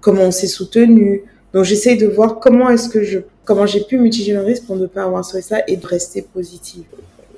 comment 0.00 0.22
on 0.22 0.30
s'est 0.30 0.46
soutenu. 0.46 1.22
Donc 1.52 1.64
j'essaye 1.64 1.96
de 1.96 2.06
voir 2.06 2.38
comment 2.40 2.68
est-ce 2.68 2.88
que 2.88 3.02
je, 3.02 3.20
comment 3.44 3.66
j'ai 3.66 3.82
pu 3.82 3.98
mitiger 3.98 4.34
le 4.34 4.40
risque 4.40 4.66
pour 4.66 4.76
ne 4.76 4.86
pas 4.86 5.04
avoir 5.04 5.24
sauvé 5.24 5.42
ça 5.42 5.58
et 5.66 5.76
de 5.76 5.86
rester 5.86 6.22
positive. 6.22 6.84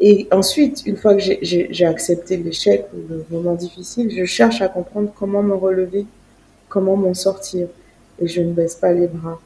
Et 0.01 0.27
ensuite, 0.33 0.83
une 0.85 0.97
fois 0.97 1.15
que 1.15 1.21
j'ai 1.21 1.87
accepté 1.87 2.37
l'échec 2.37 2.87
ou 2.93 2.99
le 3.09 3.25
moment 3.31 3.55
difficile, 3.55 4.11
je 4.11 4.25
cherche 4.25 4.61
à 4.61 4.69
comprendre 4.69 5.13
comment 5.17 5.45
me 5.45 5.55
relever, 5.55 6.07
comment 6.69 6.97
m'en 6.97 7.15
sortir. 7.15 7.69
Et 8.19 8.27
je 8.27 8.41
ne 8.41 8.53
baisse 8.53 8.75
pas 8.75 8.93
les 8.93 9.07
bras. 9.07 9.41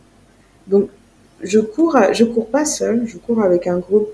Donc, 0.67 0.89
je 1.43 1.61
cours, 1.61 1.97
je 2.13 2.25
cours 2.25 2.49
pas 2.49 2.65
seul, 2.65 3.07
je 3.07 3.19
cours 3.19 3.43
avec 3.43 3.67
un 3.67 3.79
groupe 3.79 4.09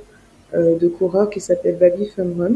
euh, 0.54 0.76
de 0.78 0.88
coureurs 0.88 1.30
qui 1.30 1.40
s'appelle 1.40 1.76
Baby 1.76 2.06
Fun 2.06 2.26
Run. 2.38 2.54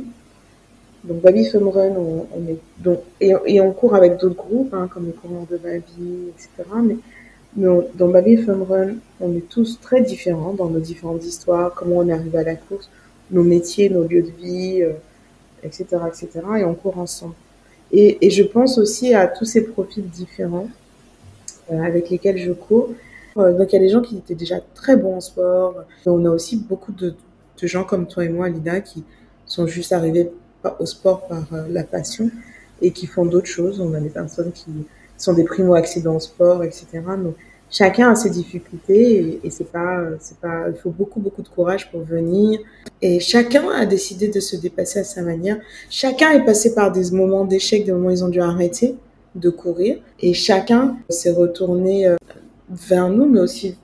Donc 1.05 1.21
Baby 1.23 1.47
Fun 1.47 1.71
Run, 1.71 1.95
on, 1.97 2.49
est 2.49 2.59
donc 2.79 2.99
et, 3.21 3.61
on 3.61 3.73
court 3.73 3.95
avec 3.95 4.19
d'autres 4.19 4.35
groupes, 4.35 4.75
hein, 4.75 4.89
comme 4.93 5.07
les 5.07 5.13
coureurs 5.13 5.47
de 5.51 5.57
Baby, 5.57 6.31
etc. 6.31 6.69
Mais, 6.85 6.97
mais 7.57 7.69
dans 7.95 8.09
Baby 8.09 8.39
Fun 8.39 8.59
Run, 8.69 8.97
on 9.21 9.35
est 9.37 9.49
tous 9.49 9.79
très 9.81 10.03
différents 10.03 10.53
dans 10.53 10.69
nos 10.69 10.81
différentes 10.81 11.25
histoires, 11.25 11.73
comment 11.75 11.99
on 11.99 12.09
est 12.09 12.13
arrivé 12.13 12.39
à 12.39 12.43
la 12.43 12.57
course, 12.57 12.91
nos 13.31 13.45
métiers, 13.45 13.89
nos 13.89 14.03
lieux 14.03 14.23
de 14.23 14.33
vie, 14.43 14.83
euh, 14.83 14.93
etc., 15.63 15.87
etc. 16.09 16.29
Et 16.59 16.65
on 16.65 16.75
court 16.75 16.99
ensemble. 16.99 17.35
Et, 17.93 18.27
et, 18.27 18.31
je 18.31 18.43
pense 18.43 18.79
aussi 18.79 19.15
à 19.15 19.29
tous 19.29 19.45
ces 19.45 19.63
profils 19.63 20.09
différents 20.09 20.69
euh, 21.73 21.81
avec 21.81 22.11
lesquels 22.11 22.39
je 22.39 22.53
cours. 22.53 22.91
Euh, 23.39 23.57
donc 23.57 23.73
il 23.73 23.77
y 23.77 23.79
a 23.79 23.83
des 23.83 23.89
gens 23.89 24.03
qui 24.03 24.17
étaient 24.17 24.35
déjà 24.35 24.61
très 24.75 24.97
bons 24.97 25.17
en 25.17 25.21
sport. 25.21 25.75
Mais 26.05 26.13
on 26.13 26.25
a 26.25 26.31
aussi 26.31 26.57
beaucoup 26.57 26.93
de, 26.93 27.15
gens 27.63 27.85
comme 27.85 28.07
toi 28.07 28.25
et 28.25 28.29
moi, 28.29 28.49
Lina, 28.49 28.81
qui 28.81 29.05
sont 29.47 29.67
juste 29.67 29.93
arrivés 29.93 30.31
au 30.81 30.87
sport 30.87 31.27
par 31.27 31.45
euh, 31.53 31.67
la 31.71 31.85
passion 31.85 32.31
et 32.83 32.91
qui 32.91 33.07
font 33.07 33.25
d'autres 33.25 33.47
choses. 33.47 33.81
On 33.81 33.95
a 33.95 34.01
des 34.01 34.11
personnes 34.11 34.53
qui 34.53 34.71
sont 35.17 35.33
des 35.33 35.45
primo-accidents 35.45 36.17
au 36.17 36.21
sport, 36.21 36.63
etc. 36.65 36.87
Donc, 37.23 37.37
chacun 37.71 38.11
a 38.11 38.15
ses 38.15 38.31
difficultés 38.31 39.41
et, 39.43 39.51
c'est 39.51 39.71
pas, 39.71 40.03
pas, 40.41 40.69
il 40.69 40.77
faut 40.77 40.91
beaucoup, 40.91 41.21
beaucoup 41.21 41.43
de 41.43 41.49
courage 41.49 41.91
pour 41.91 42.03
venir. 42.03 42.61
Et 43.01 43.21
chacun 43.21 43.69
a 43.71 43.87
décidé 43.87 44.29
de 44.29 44.41
se 44.41 44.57
dépasser 44.57 45.01
à 45.01 45.05
sa 45.05 45.23
manière. 45.23 45.59
Chacun 45.91 46.33
est 46.33 46.45
passé 46.45 46.75
par 46.75 46.93
des 46.93 47.11
moments 47.11 47.45
d'échec, 47.45 47.85
des 47.85 47.93
moments 47.93 48.09
où 48.09 48.13
ils 48.13 48.25
ont 48.25 48.29
dû 48.29 48.41
arrêter 48.41 48.97
de 49.35 49.51
courir. 49.51 49.99
Et 50.21 50.33
chacun 50.35 50.97
s'est 51.09 51.33
retourné 51.33 52.07
euh, 52.07 52.17
vers 52.71 53.09
nous, 53.09 53.27
mais 53.27 53.41
aussi 53.41 53.77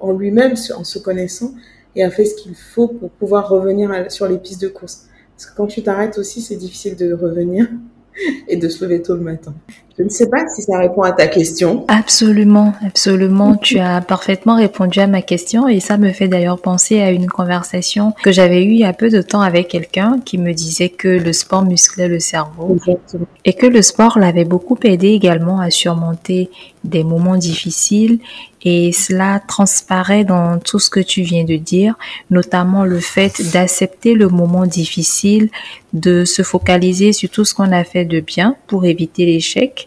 en 0.00 0.12
lui-même, 0.12 0.54
en 0.76 0.84
se 0.84 0.98
connaissant, 0.98 1.54
et 1.96 2.02
a 2.02 2.10
fait 2.10 2.24
ce 2.24 2.34
qu'il 2.34 2.54
faut 2.54 2.88
pour 2.88 3.10
pouvoir 3.10 3.48
revenir 3.48 4.10
sur 4.10 4.28
les 4.28 4.38
pistes 4.38 4.60
de 4.60 4.68
course. 4.68 5.06
Parce 5.36 5.50
que 5.50 5.56
quand 5.56 5.66
tu 5.66 5.82
t'arrêtes 5.82 6.18
aussi, 6.18 6.42
c'est 6.42 6.56
difficile 6.56 6.96
de 6.96 7.12
revenir 7.12 7.68
et 8.48 8.56
de 8.56 8.68
se 8.68 8.84
lever 8.84 9.02
tôt 9.02 9.14
le 9.14 9.22
matin. 9.22 9.54
Je 9.96 10.02
ne 10.02 10.08
sais 10.08 10.28
pas 10.28 10.44
si 10.48 10.62
ça 10.62 10.78
répond 10.78 11.02
à 11.02 11.12
ta 11.12 11.28
question. 11.28 11.84
Absolument, 11.86 12.74
absolument. 12.84 13.56
tu 13.56 13.78
as 13.78 14.00
parfaitement 14.00 14.56
répondu 14.56 14.98
à 14.98 15.06
ma 15.06 15.22
question 15.22 15.68
et 15.68 15.78
ça 15.78 15.98
me 15.98 16.10
fait 16.10 16.26
d'ailleurs 16.26 16.58
penser 16.58 17.00
à 17.00 17.10
une 17.10 17.26
conversation 17.26 18.12
que 18.24 18.32
j'avais 18.32 18.64
eue 18.64 18.72
il 18.72 18.80
y 18.80 18.84
a 18.84 18.92
peu 18.92 19.08
de 19.08 19.22
temps 19.22 19.40
avec 19.40 19.68
quelqu'un 19.68 20.18
qui 20.24 20.36
me 20.38 20.52
disait 20.52 20.88
que 20.88 21.06
le 21.06 21.32
sport 21.32 21.64
musclait 21.64 22.08
le 22.08 22.18
cerveau 22.18 22.76
Exactement. 22.76 23.26
et 23.44 23.52
que 23.52 23.66
le 23.66 23.82
sport 23.82 24.18
l'avait 24.18 24.44
beaucoup 24.44 24.78
aidé 24.82 25.08
également 25.08 25.60
à 25.60 25.70
surmonter 25.70 26.50
des 26.82 27.04
moments 27.04 27.36
difficiles 27.36 28.18
et 28.64 28.92
cela 28.92 29.40
transparaît 29.46 30.24
dans 30.24 30.58
tout 30.58 30.78
ce 30.78 30.88
que 30.88 31.00
tu 31.00 31.22
viens 31.22 31.44
de 31.44 31.56
dire, 31.56 31.94
notamment 32.30 32.84
le 32.84 32.98
fait 32.98 33.52
d'accepter 33.52 34.14
le 34.14 34.28
moment 34.28 34.66
difficile, 34.66 35.50
de 35.92 36.24
se 36.24 36.42
focaliser 36.42 37.12
sur 37.12 37.28
tout 37.28 37.44
ce 37.44 37.54
qu'on 37.54 37.72
a 37.72 37.84
fait 37.84 38.06
de 38.06 38.20
bien 38.20 38.56
pour 38.66 38.86
éviter 38.86 39.26
l'échec, 39.26 39.83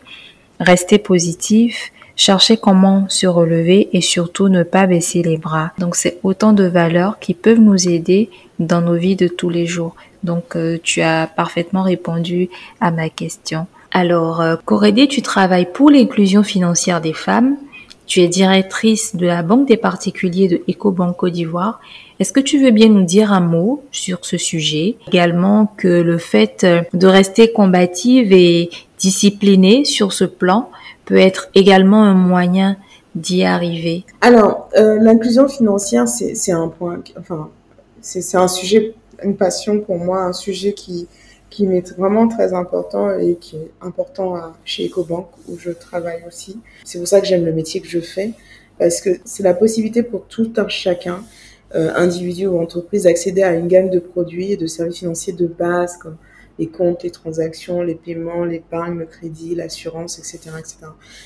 rester 0.59 0.97
positif, 0.97 1.91
chercher 2.15 2.57
comment 2.57 3.05
se 3.09 3.27
relever 3.27 3.89
et 3.93 4.01
surtout 4.01 4.49
ne 4.49 4.63
pas 4.63 4.87
baisser 4.87 5.21
les 5.21 5.37
bras. 5.37 5.71
Donc 5.77 5.95
c'est 5.95 6.17
autant 6.23 6.53
de 6.53 6.65
valeurs 6.65 7.19
qui 7.19 7.33
peuvent 7.33 7.59
nous 7.59 7.87
aider 7.87 8.29
dans 8.59 8.81
nos 8.81 8.95
vies 8.95 9.15
de 9.15 9.27
tous 9.27 9.49
les 9.49 9.65
jours. 9.65 9.95
Donc 10.23 10.55
euh, 10.55 10.77
tu 10.81 11.01
as 11.01 11.27
parfaitement 11.27 11.83
répondu 11.83 12.49
à 12.81 12.91
ma 12.91 13.09
question. 13.09 13.67
Alors, 13.91 14.41
euh, 14.41 14.55
Corédé, 14.65 15.07
tu 15.07 15.21
travailles 15.21 15.69
pour 15.71 15.89
l'inclusion 15.89 16.43
financière 16.43 17.01
des 17.01 17.13
femmes. 17.13 17.55
Tu 18.07 18.21
es 18.21 18.27
directrice 18.27 19.15
de 19.15 19.27
la 19.27 19.43
Banque 19.43 19.67
des 19.67 19.77
particuliers 19.77 20.47
de 20.47 20.61
EcoBank 20.69 21.15
Côte 21.15 21.33
d'Ivoire. 21.33 21.81
Est-ce 22.19 22.31
que 22.31 22.39
tu 22.39 22.57
veux 22.57 22.71
bien 22.71 22.87
nous 22.87 23.03
dire 23.03 23.31
un 23.33 23.41
mot 23.41 23.83
sur 23.91 24.19
ce 24.25 24.37
sujet? 24.37 24.95
Également 25.09 25.71
que 25.77 25.87
le 25.87 26.17
fait 26.17 26.65
de 26.93 27.07
rester 27.07 27.51
combative 27.51 28.31
et 28.31 28.69
disciplinée 28.97 29.83
sur 29.85 30.13
ce 30.13 30.23
plan 30.23 30.69
peut 31.05 31.17
être 31.17 31.49
également 31.53 32.03
un 32.03 32.13
moyen 32.13 32.77
d'y 33.13 33.43
arriver. 33.43 34.05
Alors, 34.21 34.69
euh, 34.77 34.97
l'inclusion 34.99 35.47
financière, 35.47 36.07
c'est 36.07 36.51
un 36.51 36.69
point, 36.69 36.99
enfin, 37.19 37.49
c'est 38.01 38.35
un 38.35 38.47
sujet, 38.47 38.93
une 39.23 39.35
passion 39.35 39.79
pour 39.79 39.97
moi, 39.97 40.23
un 40.23 40.33
sujet 40.33 40.73
qui, 40.73 41.07
qui 41.49 41.65
m'est 41.65 41.95
vraiment 41.95 42.27
très 42.27 42.53
important 42.53 43.17
et 43.17 43.35
qui 43.35 43.55
est 43.55 43.71
important 43.81 44.35
chez 44.65 44.87
EcoBank 44.87 45.27
où 45.47 45.57
je 45.57 45.71
travaille 45.71 46.23
aussi. 46.27 46.59
C'est 46.83 46.97
pour 46.97 47.07
ça 47.07 47.21
que 47.21 47.27
j'aime 47.27 47.45
le 47.45 47.53
métier 47.53 47.81
que 47.81 47.87
je 47.87 47.99
fais 47.99 48.33
parce 48.77 49.01
que 49.01 49.09
c'est 49.25 49.43
la 49.43 49.53
possibilité 49.53 50.03
pour 50.03 50.25
tout 50.25 50.51
un 50.57 50.67
chacun, 50.67 51.23
euh, 51.75 51.91
individu 51.95 52.47
ou 52.47 52.59
entreprise, 52.59 53.03
d'accéder 53.03 53.43
à 53.43 53.55
une 53.55 53.67
gamme 53.67 53.89
de 53.89 53.99
produits 53.99 54.51
et 54.51 54.57
de 54.57 54.67
services 54.67 54.99
financiers 54.99 55.33
de 55.33 55.47
base 55.47 55.97
comme 55.97 56.17
les 56.59 56.67
comptes, 56.67 57.03
les 57.03 57.11
transactions, 57.11 57.81
les 57.81 57.95
paiements, 57.95 58.43
l'épargne, 58.43 58.97
le 58.97 59.05
crédit, 59.05 59.55
l'assurance, 59.55 60.17
etc., 60.19 60.55
etc. 60.57 60.77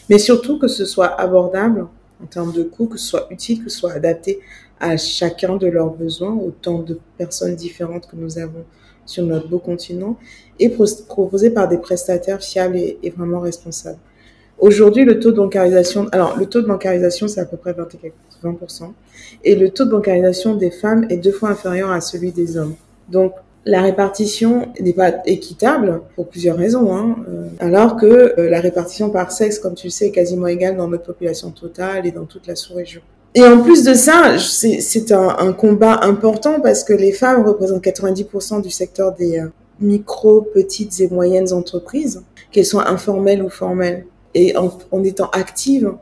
Mais 0.09 0.17
surtout 0.17 0.59
que 0.59 0.67
ce 0.67 0.85
soit 0.85 1.19
abordable 1.19 1.87
en 2.21 2.25
termes 2.25 2.51
de 2.51 2.63
coûts, 2.63 2.87
que 2.87 2.97
ce 2.97 3.07
soit 3.07 3.27
utile, 3.31 3.63
que 3.63 3.69
ce 3.69 3.79
soit 3.79 3.93
adapté 3.93 4.39
à 4.79 4.97
chacun 4.97 5.57
de 5.57 5.67
leurs 5.67 5.91
besoins, 5.91 6.33
autant 6.33 6.79
de 6.79 6.99
personnes 7.17 7.55
différentes 7.55 8.07
que 8.07 8.15
nous 8.15 8.37
avons 8.39 8.65
sur 9.05 9.25
notre 9.25 9.47
beau 9.47 9.59
continent 9.59 10.17
et 10.59 10.69
proposé 10.69 11.49
par 11.49 11.67
des 11.67 11.77
prestataires 11.77 12.41
fiables 12.41 12.77
et, 12.77 13.13
vraiment 13.15 13.39
responsables. 13.39 13.99
Aujourd'hui, 14.59 15.05
le 15.05 15.19
taux 15.19 15.31
de 15.31 15.37
bancarisation, 15.37 16.07
alors 16.11 16.37
le 16.37 16.45
taux 16.45 16.61
de 16.61 16.67
bancarisation, 16.67 17.27
c'est 17.27 17.39
à 17.39 17.45
peu 17.45 17.57
près 17.57 17.73
20%, 17.73 18.91
et 19.43 19.55
le 19.55 19.69
taux 19.71 19.85
de 19.85 19.91
bancarisation 19.91 20.55
des 20.55 20.69
femmes 20.69 21.07
est 21.09 21.17
deux 21.17 21.31
fois 21.31 21.49
inférieur 21.49 21.89
à 21.89 21.99
celui 21.99 22.31
des 22.31 22.57
hommes. 22.57 22.75
Donc, 23.09 23.33
la 23.65 23.81
répartition 23.81 24.69
n'est 24.79 24.93
pas 24.93 25.13
équitable 25.25 26.01
pour 26.15 26.27
plusieurs 26.27 26.57
raisons, 26.57 26.95
hein, 26.95 27.15
euh, 27.29 27.47
alors 27.59 27.95
que 27.95 28.05
euh, 28.39 28.49
la 28.49 28.59
répartition 28.59 29.09
par 29.11 29.31
sexe, 29.31 29.59
comme 29.59 29.75
tu 29.75 29.87
le 29.87 29.91
sais, 29.91 30.07
est 30.07 30.11
quasiment 30.11 30.47
égale 30.47 30.77
dans 30.77 30.87
notre 30.87 31.03
population 31.03 31.51
totale 31.51 32.07
et 32.07 32.11
dans 32.11 32.25
toute 32.25 32.47
la 32.47 32.55
sous-région. 32.55 33.01
Et 33.33 33.43
en 33.43 33.61
plus 33.61 33.83
de 33.83 33.93
ça, 33.93 34.37
c'est 34.37 35.11
un, 35.11 35.37
un, 35.39 35.53
combat 35.53 35.99
important 36.03 36.59
parce 36.59 36.83
que 36.83 36.93
les 36.93 37.13
femmes 37.13 37.45
représentent 37.45 37.83
90% 37.83 38.61
du 38.61 38.69
secteur 38.69 39.13
des 39.13 39.39
euh, 39.39 39.47
micro, 39.79 40.41
petites 40.41 40.99
et 40.99 41.07
moyennes 41.07 41.53
entreprises, 41.53 42.23
qu'elles 42.51 42.65
soient 42.65 42.89
informelles 42.89 43.41
ou 43.41 43.49
formelles. 43.49 44.05
Et 44.33 44.57
en, 44.57 44.77
en 44.91 45.03
étant 45.03 45.29
actives, 45.29 45.93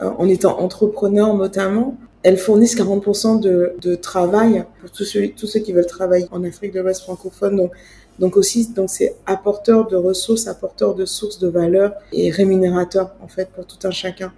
euh, 0.00 0.10
en 0.18 0.26
étant 0.28 0.58
entrepreneurs 0.58 1.34
notamment, 1.34 1.98
elles 2.22 2.38
fournissent 2.38 2.76
40% 2.76 3.40
de, 3.40 3.74
de, 3.80 3.94
travail 3.94 4.64
pour 4.80 4.90
tous 4.90 5.04
ceux, 5.04 5.28
tous 5.28 5.46
ceux 5.46 5.60
qui 5.60 5.72
veulent 5.72 5.86
travailler 5.86 6.26
en 6.30 6.44
Afrique 6.44 6.72
de 6.72 6.80
l'Ouest 6.80 7.02
francophone. 7.02 7.56
Donc, 7.56 7.72
donc 8.18 8.36
aussi, 8.36 8.68
donc 8.68 8.90
c'est 8.90 9.16
apporteur 9.26 9.86
de 9.86 9.96
ressources, 9.96 10.46
apporteur 10.46 10.94
de 10.94 11.06
sources 11.06 11.38
de 11.38 11.48
valeur 11.48 11.92
et 12.12 12.30
rémunérateur 12.30 13.14
en 13.22 13.28
fait 13.28 13.48
pour 13.50 13.66
tout 13.66 13.86
un 13.86 13.90
chacun. 13.90 14.32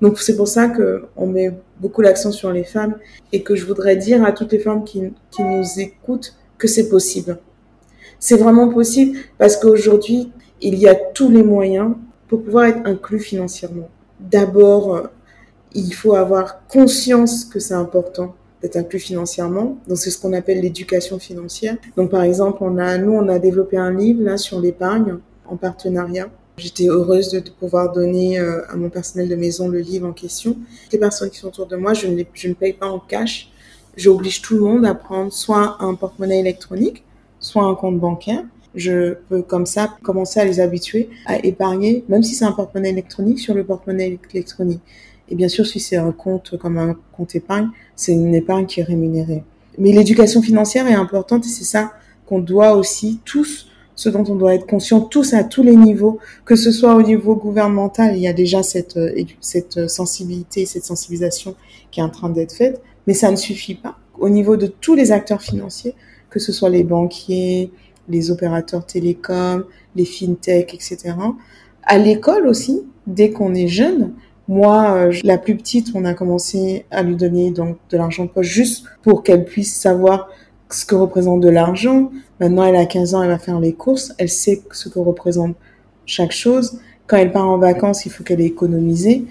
Donc 0.00 0.18
c'est 0.18 0.36
pour 0.36 0.48
ça 0.48 0.68
que 0.68 1.04
on 1.16 1.26
met 1.26 1.52
beaucoup 1.80 2.02
l'accent 2.02 2.32
sur 2.32 2.52
les 2.52 2.64
femmes 2.64 2.96
et 3.32 3.42
que 3.42 3.54
je 3.54 3.64
voudrais 3.64 3.96
dire 3.96 4.24
à 4.24 4.32
toutes 4.32 4.52
les 4.52 4.58
femmes 4.58 4.84
qui, 4.84 5.02
qui 5.30 5.42
nous 5.42 5.64
écoutent 5.78 6.34
que 6.58 6.68
c'est 6.68 6.88
possible. 6.88 7.38
C'est 8.18 8.36
vraiment 8.36 8.68
possible 8.68 9.18
parce 9.38 9.56
qu'aujourd'hui, 9.56 10.30
il 10.60 10.76
y 10.76 10.88
a 10.88 10.94
tous 10.94 11.30
les 11.30 11.42
moyens 11.42 11.94
pour 12.28 12.42
pouvoir 12.42 12.64
être 12.64 12.80
inclus 12.86 13.20
financièrement. 13.20 13.88
D'abord, 14.18 14.96
euh, 14.96 15.02
il 15.74 15.92
faut 15.92 16.14
avoir 16.14 16.66
conscience 16.66 17.44
que 17.44 17.58
c'est 17.58 17.74
important 17.74 18.34
d'être 18.62 18.76
inclus 18.76 19.00
financièrement. 19.00 19.76
Donc 19.86 19.98
c'est 19.98 20.10
ce 20.10 20.18
qu'on 20.18 20.32
appelle 20.32 20.60
l'éducation 20.60 21.18
financière. 21.18 21.76
Donc 21.96 22.10
par 22.10 22.22
exemple, 22.22 22.58
on 22.60 22.78
a 22.78 22.96
nous 22.96 23.12
on 23.12 23.28
a 23.28 23.38
développé 23.38 23.76
un 23.76 23.92
livre 23.92 24.22
là 24.22 24.38
sur 24.38 24.58
l'épargne 24.60 25.18
en 25.46 25.56
partenariat. 25.56 26.28
J'étais 26.56 26.86
heureuse 26.86 27.30
de, 27.30 27.40
pouvoir 27.40 27.92
donner 27.92 28.38
euh, 28.38 28.62
à 28.70 28.76
mon 28.76 28.88
personnel 28.88 29.28
de 29.28 29.34
maison 29.34 29.68
le 29.68 29.80
livre 29.80 30.06
en 30.06 30.12
question. 30.12 30.56
Les 30.92 30.98
personnes 30.98 31.30
qui 31.30 31.38
sont 31.38 31.48
autour 31.48 31.66
de 31.66 31.76
moi, 31.76 31.94
je 31.94 32.06
ne, 32.06 32.14
les, 32.14 32.26
je 32.32 32.48
ne 32.48 32.54
paye 32.54 32.72
pas 32.72 32.86
en 32.86 33.00
cash. 33.00 33.50
J'oblige 33.96 34.40
tout 34.40 34.54
le 34.54 34.60
monde 34.60 34.86
à 34.86 34.94
prendre 34.94 35.32
soit 35.32 35.76
un 35.80 35.94
porte-monnaie 35.94 36.40
électronique, 36.40 37.02
soit 37.40 37.64
un 37.64 37.74
compte 37.74 37.98
bancaire. 37.98 38.44
Je 38.74 39.14
peux 39.28 39.42
comme 39.42 39.66
ça 39.66 39.96
commencer 40.02 40.40
à 40.40 40.44
les 40.44 40.60
habituer 40.60 41.10
à 41.26 41.44
épargner, 41.44 42.04
même 42.08 42.22
si 42.22 42.34
c'est 42.34 42.44
un 42.44 42.52
porte-monnaie 42.52 42.90
électronique, 42.90 43.38
sur 43.38 43.54
le 43.54 43.64
porte-monnaie 43.64 44.18
électronique. 44.32 44.80
Et 45.28 45.34
bien 45.34 45.48
sûr, 45.48 45.66
si 45.66 45.80
c'est 45.80 45.96
un 45.96 46.12
compte 46.12 46.56
comme 46.58 46.78
un 46.78 46.96
compte 47.12 47.34
épargne, 47.34 47.68
c'est 47.96 48.12
une 48.12 48.34
épargne 48.34 48.66
qui 48.66 48.80
est 48.80 48.84
rémunérée. 48.84 49.42
Mais 49.78 49.92
l'éducation 49.92 50.42
financière 50.42 50.86
est 50.86 50.94
importante 50.94 51.46
et 51.46 51.48
c'est 51.48 51.64
ça 51.64 51.92
qu'on 52.26 52.38
doit 52.38 52.74
aussi 52.74 53.20
tous, 53.24 53.68
ce 53.94 54.08
dont 54.08 54.24
on 54.28 54.34
doit 54.34 54.54
être 54.54 54.66
conscient 54.66 55.00
tous 55.00 55.34
à 55.34 55.44
tous 55.44 55.62
les 55.62 55.76
niveaux, 55.76 56.18
que 56.44 56.56
ce 56.56 56.70
soit 56.70 56.94
au 56.94 57.02
niveau 57.02 57.36
gouvernemental, 57.36 58.16
il 58.16 58.22
y 58.22 58.28
a 58.28 58.32
déjà 58.32 58.62
cette, 58.62 58.96
euh, 58.96 59.12
cette 59.40 59.88
sensibilité, 59.88 60.66
cette 60.66 60.84
sensibilisation 60.84 61.54
qui 61.90 62.00
est 62.00 62.02
en 62.02 62.10
train 62.10 62.28
d'être 62.28 62.52
faite, 62.52 62.82
mais 63.06 63.14
ça 63.14 63.30
ne 63.30 63.36
suffit 63.36 63.74
pas. 63.74 63.96
Au 64.18 64.28
niveau 64.28 64.56
de 64.56 64.66
tous 64.66 64.94
les 64.94 65.12
acteurs 65.12 65.42
financiers, 65.42 65.94
que 66.30 66.40
ce 66.40 66.52
soit 66.52 66.70
les 66.70 66.84
banquiers, 66.84 67.70
les 68.08 68.30
opérateurs 68.30 68.84
télécoms, 68.84 69.64
les 69.94 70.04
fintech, 70.04 70.74
etc. 70.74 71.14
À 71.84 71.98
l'école 71.98 72.46
aussi, 72.46 72.82
dès 73.06 73.30
qu'on 73.30 73.54
est 73.54 73.68
jeune, 73.68 74.12
moi, 74.46 74.94
euh, 74.94 75.12
la 75.24 75.38
plus 75.38 75.56
petite, 75.56 75.92
on 75.94 76.04
a 76.04 76.12
commencé 76.12 76.84
à 76.90 77.02
lui 77.02 77.16
donner 77.16 77.50
donc 77.50 77.78
de 77.90 77.96
l'argent 77.96 78.24
de 78.24 78.30
poche 78.30 78.46
juste 78.46 78.84
pour 79.02 79.22
qu'elle 79.22 79.44
puisse 79.44 79.74
savoir 79.74 80.28
ce 80.70 80.84
que 80.84 80.94
représente 80.94 81.40
de 81.40 81.48
l'argent. 81.48 82.10
Maintenant, 82.40 82.64
elle 82.64 82.76
a 82.76 82.86
15 82.86 83.14
ans, 83.14 83.22
elle 83.22 83.30
va 83.30 83.38
faire 83.38 83.60
les 83.60 83.72
courses, 83.72 84.12
elle 84.18 84.28
sait 84.28 84.62
ce 84.72 84.88
que 84.88 84.98
représente 84.98 85.56
chaque 86.06 86.32
chose. 86.32 86.80
Quand 87.06 87.16
elle 87.16 87.32
part 87.32 87.48
en 87.48 87.58
vacances, 87.58 88.06
il 88.06 88.12
faut 88.12 88.24
qu'elle 88.24 88.40
ait 88.40 88.46
économisé 88.46 89.24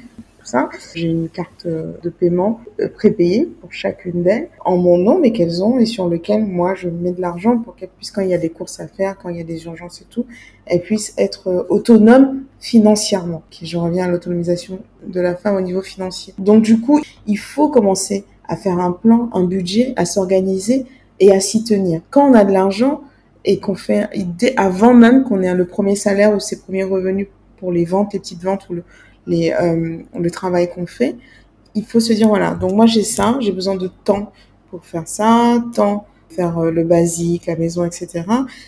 ça. 0.44 0.70
J'ai 0.94 1.08
une 1.08 1.30
carte 1.30 1.66
de 1.66 2.10
paiement 2.10 2.60
euh, 2.80 2.88
prépayée 2.90 3.50
pour 3.62 3.72
chacune 3.72 4.24
d'elles 4.24 4.50
en 4.64 4.78
mon 4.78 4.98
nom, 4.98 5.20
mais 5.20 5.32
qu'elles 5.32 5.64
ont 5.64 5.80
et 5.80 5.86
sur 5.86 6.08
lequel 6.08 6.46
moi 6.46 6.76
je 6.76 6.90
mets 6.90 7.12
de 7.12 7.22
l'argent 7.22 7.58
pour 7.58 7.76
qu'elles 7.76 7.90
puissent, 7.90 8.12
quand 8.12 8.22
il 8.22 8.30
y 8.30 8.34
a 8.34 8.38
des 8.38 8.50
courses 8.50 8.80
à 8.80 8.88
faire, 8.88 9.18
quand 9.18 9.30
il 9.30 9.38
y 9.38 9.42
a 9.42 9.46
des 9.46 9.66
urgences 9.66 10.02
et 10.02 10.06
tout, 10.10 10.26
elles 10.66 10.82
puissent 10.82 11.14
être 11.18 11.48
euh, 11.48 11.64
autonomes 11.70 12.44
financièrement. 12.60 13.44
Je 13.62 13.78
reviens 13.78 14.06
à 14.06 14.08
l'autonomisation 14.10 14.80
de 15.06 15.20
la 15.20 15.36
femme 15.36 15.56
au 15.56 15.62
niveau 15.62 15.82
financier. 15.82 16.34
Donc 16.38 16.64
du 16.64 16.80
coup, 16.80 17.02
il 17.28 17.38
faut 17.38 17.70
commencer 17.70 18.26
à 18.48 18.56
faire 18.56 18.80
un 18.80 18.92
plan, 18.92 19.30
un 19.34 19.44
budget, 19.44 19.94
à 19.96 20.06
s'organiser 20.06 20.86
et 21.24 21.32
à 21.32 21.40
s'y 21.40 21.64
tenir. 21.64 22.02
Quand 22.10 22.30
on 22.30 22.34
a 22.34 22.44
de 22.44 22.52
l'argent 22.52 23.02
et 23.46 23.60
qu'on 23.60 23.76
fait, 23.76 24.10
avant 24.58 24.94
même 24.94 25.24
qu'on 25.24 25.42
ait 25.42 25.54
le 25.54 25.66
premier 25.66 25.96
salaire 25.96 26.36
ou 26.36 26.40
ses 26.40 26.60
premiers 26.60 26.84
revenus 26.84 27.28
pour 27.58 27.72
les 27.72 27.86
ventes, 27.86 28.14
les 28.14 28.20
petites 28.20 28.44
ventes 28.44 28.68
ou 28.70 28.74
euh, 28.74 29.98
le 30.20 30.32
travail 30.32 30.70
qu'on 30.70 30.86
fait, 30.86 31.16
il 31.76 31.86
faut 31.86 32.02
se 32.02 32.12
dire, 32.12 32.28
voilà, 32.28 32.56
donc 32.56 32.74
moi 32.74 32.86
j'ai 32.88 33.04
ça, 33.04 33.38
j'ai 33.40 33.54
besoin 33.54 33.76
de 33.76 33.90
temps 34.04 34.34
pour 34.70 34.86
faire 34.86 35.08
ça, 35.08 35.64
temps 35.74 36.06
faire 36.30 36.58
euh, 36.60 36.72
le 36.72 36.84
basique, 36.84 37.46
la 37.46 37.56
maison, 37.56 37.86
etc. 37.86 38.26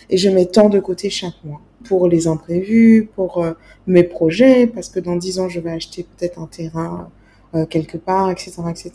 Et 0.08 0.16
je 0.16 0.30
mets 0.30 0.46
tant 0.46 0.70
de 0.70 0.80
côté 0.80 1.10
chaque 1.10 1.44
mois 1.44 1.60
pour 1.84 2.08
les 2.08 2.26
imprévus, 2.26 3.10
pour 3.14 3.44
euh, 3.44 3.52
mes 3.86 4.02
projets, 4.02 4.66
parce 4.66 4.88
que 4.88 4.98
dans 4.98 5.16
dix 5.16 5.38
ans, 5.40 5.48
je 5.50 5.60
vais 5.60 5.72
acheter 5.72 6.04
peut-être 6.04 6.40
un 6.40 6.46
terrain 6.46 7.10
quelque 7.64 7.96
part, 7.96 8.30
etc., 8.30 8.52
etc. 8.68 8.92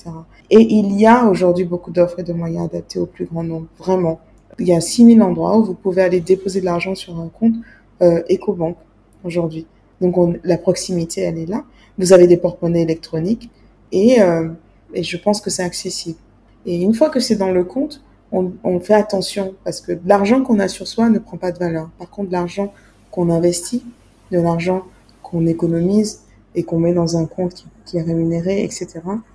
Et 0.50 0.60
il 0.60 1.00
y 1.00 1.08
a 1.08 1.26
aujourd'hui 1.26 1.66
beaucoup 1.66 1.92
d'offres 1.92 2.20
et 2.20 2.24
de 2.24 2.34
moyens 2.34 2.66
adaptés 2.66 3.00
au 3.00 3.06
plus 3.06 3.26
grand 3.26 3.44
nombre, 3.44 3.68
vraiment. 3.80 4.20
Il 4.60 4.68
y 4.68 4.74
a 4.74 4.82
6000 4.82 5.22
endroits 5.24 5.58
où 5.58 5.64
vous 5.64 5.74
pouvez 5.74 6.02
aller 6.02 6.20
déposer 6.20 6.60
de 6.60 6.66
l'argent 6.66 6.94
sur 6.94 7.20
un 7.20 7.30
compte 7.30 7.56
EcoBank 8.02 8.76
aujourd'hui. 9.24 9.66
Donc 10.02 10.40
la 10.44 10.58
proximité, 10.58 11.22
elle 11.22 11.38
est 11.38 11.46
là. 11.46 11.64
Vous 11.98 12.14
avez 12.14 12.28
des 12.28 12.38
porte-monnaies 12.38 12.82
électroniques 12.82 13.50
et, 13.92 14.22
euh, 14.22 14.50
et 14.94 15.04
je 15.04 15.18
pense 15.18 15.42
que 15.42 15.50
c'est 15.50 15.64
accessible. 15.64 16.18
Et 16.66 16.82
une 16.82 16.94
fois 16.94 17.10
que 17.10 17.20
c'est 17.20 17.36
dans 17.36 17.52
le 17.52 17.64
compte, 17.64 18.04
on, 18.32 18.80
fait 18.80 18.94
attention 18.94 19.56
parce 19.66 19.82
que 19.82 19.92
l'argent 20.06 20.42
qu'on 20.42 20.60
a 20.60 20.70
sur 20.70 20.88
soi 20.88 21.10
ne 21.10 21.20
prend 21.20 21.38
pas 21.38 21.52
de 21.52 21.60
valeur. 21.60 21.90
Par 22.00 22.10
contre, 22.10 22.32
l'argent 22.32 22.74
qu'on 23.12 23.30
investit, 23.30 23.84
de 24.32 24.40
l'argent 24.40 24.84
qu'on 25.22 25.46
économise 25.48 26.22
et 26.56 26.64
qu'on 26.64 26.80
met 26.80 26.94
dans 26.94 27.18
un 27.18 27.26
compte 27.26 27.66
qui, 27.86 27.98
est 27.98 28.02
rémunéré, 28.02 28.64
etc., 28.64 28.88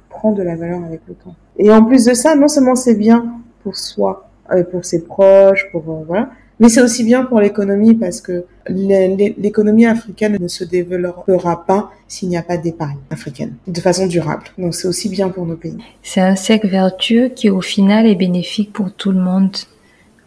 prend 0.09 0.33
de 0.33 0.43
la 0.43 0.57
valeur 0.57 0.83
avec 0.85 1.01
le 1.09 1.14
temps. 1.14 1.35
Et 1.59 1.71
en 1.71 1.85
plus 1.85 2.05
de 2.05 2.14
ça, 2.14 2.35
non 2.35 2.49
seulement 2.49 2.75
c'est 2.75 2.95
bien 2.95 3.41
pour 3.62 3.77
soi, 3.77 4.29
euh, 4.53 4.64
pour 4.64 4.85
ses 4.85 5.05
proches, 5.05 5.69
pour 5.73 5.83
euh, 5.89 6.05
voilà, 6.07 6.31
mais 6.59 6.69
c'est 6.71 6.81
aussi 6.81 7.05
bien 7.05 7.25
pour 7.25 7.41
l'économie 7.41 7.95
parce 7.95 8.21
que 8.21 8.45
l'économie 8.69 9.87
africaine 9.87 10.39
ne 10.41 10.49
se 10.49 10.64
développera 10.64 11.67
pas 11.67 11.91
s'il 12.09 12.31
n'y 12.31 12.37
a 12.37 12.43
pas 12.43 12.57
d'épargne 12.57 12.97
africaine 13.11 13.55
de 13.67 13.81
façon 13.81 14.07
durable. 14.07 14.45
Donc 14.57 14.75
c'est 14.75 14.89
aussi 14.89 15.09
bien 15.09 15.29
pour 15.29 15.45
nos 15.45 15.57
pays. 15.57 15.77
C'est 16.03 16.23
un 16.23 16.37
cercle 16.37 16.69
vertueux 16.69 17.29
qui 17.29 17.51
au 17.51 17.61
final 17.61 18.07
est 18.07 18.14
bénéfique 18.14 18.73
pour 18.73 18.91
tout 18.91 19.12
le 19.12 19.21
monde. 19.21 19.55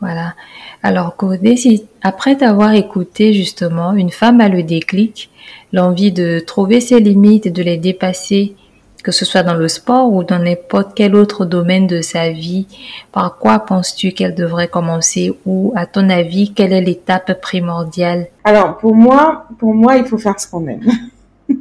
Voilà. 0.02 0.36
Alors 0.84 1.16
Codé, 1.16 1.56
après 2.04 2.38
t'avoir 2.38 2.74
écouté 2.74 3.34
justement, 3.34 3.94
une 3.94 4.12
femme 4.12 4.40
a 4.40 4.50
le 4.50 4.62
déclic, 4.62 5.32
l'envie 5.74 6.12
de 6.12 6.40
trouver 6.40 6.82
ses 6.82 7.00
limites 7.00 7.46
et 7.46 7.52
de 7.52 7.64
les 7.64 7.78
dépasser 7.78 8.56
que 9.04 9.12
ce 9.12 9.26
soit 9.26 9.44
dans 9.44 9.54
le 9.54 9.68
sport 9.68 10.12
ou 10.12 10.24
dans 10.24 10.40
n'importe 10.40 10.92
quel 10.96 11.16
autre 11.16 11.46
domaine 11.46 11.88
de 11.88 12.02
sa 12.02 12.32
vie, 12.32 12.68
par 13.12 13.38
quoi 13.38 13.60
penses-tu 13.60 14.12
qu'elle 14.12 14.36
devrait 14.36 14.68
commencer 14.68 15.34
ou, 15.46 15.74
à 15.76 15.86
ton 15.86 16.10
avis, 16.10 16.54
quelle 16.54 16.74
est 16.74 16.82
l'étape 16.82 17.42
primordiale? 17.42 18.28
Alors, 18.44 18.78
pour 18.78 18.96
moi, 18.96 19.46
pour 19.58 19.74
moi, 19.74 19.98
il 19.98 20.06
faut 20.06 20.18
faire 20.18 20.40
ce 20.40 20.48
qu'on 20.48 20.68
aime. 20.68 20.82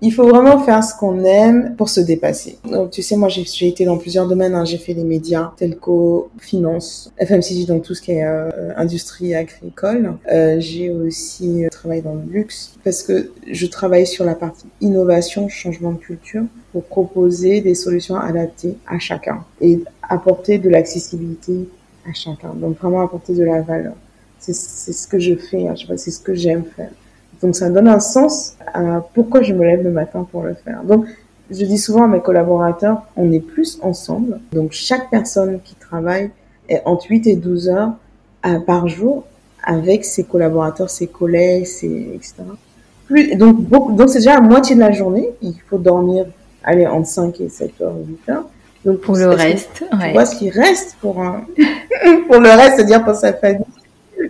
Il 0.00 0.12
faut 0.12 0.26
vraiment 0.26 0.58
faire 0.60 0.82
ce 0.82 0.94
qu'on 0.94 1.24
aime 1.24 1.74
pour 1.76 1.88
se 1.88 2.00
dépasser. 2.00 2.58
Donc, 2.64 2.90
tu 2.90 3.02
sais, 3.02 3.16
moi, 3.16 3.28
j'ai 3.28 3.68
été 3.68 3.84
dans 3.84 3.96
plusieurs 3.96 4.26
domaines. 4.26 4.54
Hein. 4.54 4.64
J'ai 4.64 4.78
fait 4.78 4.94
les 4.94 5.04
médias, 5.04 5.52
telco, 5.56 6.30
finance, 6.38 7.12
FMCG, 7.18 7.66
donc 7.66 7.82
tout 7.82 7.94
ce 7.94 8.02
qui 8.02 8.12
est 8.12 8.24
euh, 8.24 8.50
industrie 8.76 9.34
agricole. 9.34 10.14
Euh, 10.30 10.56
j'ai 10.60 10.90
aussi 10.90 11.64
euh, 11.64 11.68
travaillé 11.68 12.02
dans 12.02 12.14
le 12.14 12.22
luxe 12.30 12.74
parce 12.84 13.02
que 13.02 13.30
je 13.46 13.66
travaille 13.66 14.06
sur 14.06 14.24
la 14.24 14.34
partie 14.34 14.66
innovation, 14.80 15.48
changement 15.48 15.92
de 15.92 15.98
culture 15.98 16.44
pour 16.72 16.84
proposer 16.84 17.60
des 17.60 17.74
solutions 17.74 18.16
adaptées 18.16 18.76
à 18.86 18.98
chacun 18.98 19.44
et 19.60 19.82
apporter 20.02 20.58
de 20.58 20.68
l'accessibilité 20.68 21.68
à 22.08 22.12
chacun. 22.12 22.54
Donc, 22.54 22.78
vraiment 22.78 23.02
apporter 23.02 23.34
de 23.34 23.44
la 23.44 23.62
valeur. 23.62 23.94
C'est 24.38 24.52
ce 24.52 25.08
que 25.08 25.18
je 25.18 25.34
fais. 25.34 25.66
Hein. 25.66 25.74
C'est 25.96 26.10
ce 26.10 26.20
que 26.20 26.34
j'aime 26.34 26.64
faire. 26.76 26.90
Donc 27.42 27.54
ça 27.54 27.70
donne 27.70 27.88
un 27.88 28.00
sens 28.00 28.56
à 28.74 29.02
pourquoi 29.14 29.42
je 29.42 29.52
me 29.54 29.64
lève 29.64 29.82
le 29.82 29.90
matin 29.90 30.26
pour 30.30 30.42
le 30.42 30.54
faire. 30.54 30.82
Donc 30.82 31.06
je 31.50 31.64
dis 31.64 31.78
souvent 31.78 32.04
à 32.04 32.08
mes 32.08 32.20
collaborateurs, 32.20 33.02
on 33.16 33.32
est 33.32 33.40
plus 33.40 33.78
ensemble. 33.82 34.40
Donc 34.52 34.72
chaque 34.72 35.10
personne 35.10 35.60
qui 35.64 35.74
travaille 35.74 36.30
est 36.68 36.82
entre 36.84 37.06
8 37.08 37.26
et 37.26 37.36
12 37.36 37.68
heures 37.68 37.92
euh, 38.46 38.58
par 38.60 38.88
jour 38.88 39.24
avec 39.62 40.04
ses 40.04 40.24
collaborateurs, 40.24 40.90
ses 40.90 41.06
collègues, 41.06 41.66
ses, 41.66 42.10
etc. 42.14 42.34
Plus, 43.06 43.34
donc 43.36 43.60
beaucoup, 43.60 43.92
donc 43.92 44.10
c'est 44.10 44.18
déjà 44.18 44.34
la 44.34 44.40
moitié 44.40 44.74
de 44.74 44.80
la 44.80 44.92
journée. 44.92 45.30
Il 45.40 45.54
faut 45.68 45.78
dormir, 45.78 46.26
aller 46.62 46.86
entre 46.86 47.08
5 47.08 47.40
et 47.40 47.48
7 47.48 47.80
heures, 47.80 47.94
8 48.06 48.30
heures. 48.30 48.44
Donc 48.84 49.00
pour 49.00 49.16
le 49.16 49.28
reste, 49.28 49.84
tu 49.90 50.12
vois 50.12 50.26
ce 50.26 50.36
qui 50.36 50.50
reste 50.50 50.96
pour 51.00 51.20
un, 51.20 51.44
pour 52.28 52.40
le 52.40 52.50
reste, 52.50 52.76
c'est-à-dire 52.76 53.04
pour 53.04 53.14
sa 53.14 53.32
famille, 53.32 53.64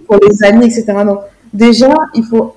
pour 0.07 0.17
les 0.17 0.43
amis, 0.45 0.67
etc. 0.67 0.87
Donc 1.05 1.21
déjà, 1.53 1.93
il 2.15 2.25
faut 2.25 2.55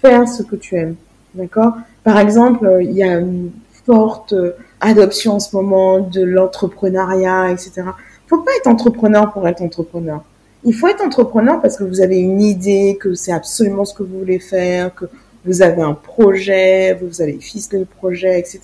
faire 0.00 0.28
ce 0.28 0.42
que 0.42 0.56
tu 0.56 0.76
aimes. 0.76 0.96
D'accord? 1.34 1.74
Par 2.04 2.18
exemple, 2.18 2.66
euh, 2.66 2.82
il 2.82 2.92
y 2.92 3.02
a 3.02 3.18
une 3.18 3.50
forte 3.86 4.32
euh, 4.32 4.52
adoption 4.80 5.34
en 5.34 5.40
ce 5.40 5.54
moment 5.54 6.00
de 6.00 6.22
l'entrepreneuriat, 6.22 7.50
etc. 7.50 7.82
Faut 8.26 8.38
pas 8.38 8.50
être 8.58 8.66
entrepreneur 8.66 9.32
pour 9.32 9.46
être 9.46 9.62
entrepreneur. 9.62 10.22
Il 10.64 10.74
faut 10.74 10.88
être 10.88 11.02
entrepreneur 11.02 11.60
parce 11.60 11.76
que 11.76 11.84
vous 11.84 12.00
avez 12.00 12.18
une 12.18 12.42
idée, 12.42 12.98
que 13.00 13.14
c'est 13.14 13.32
absolument 13.32 13.84
ce 13.84 13.94
que 13.94 14.02
vous 14.02 14.18
voulez 14.18 14.38
faire, 14.38 14.94
que 14.94 15.06
vous 15.44 15.62
avez 15.62 15.80
un 15.82 15.94
projet, 15.94 16.98
vous 17.00 17.22
avez 17.22 17.38
ficelé 17.38 17.80
le 17.80 17.86
projet, 17.86 18.38
etc. 18.38 18.60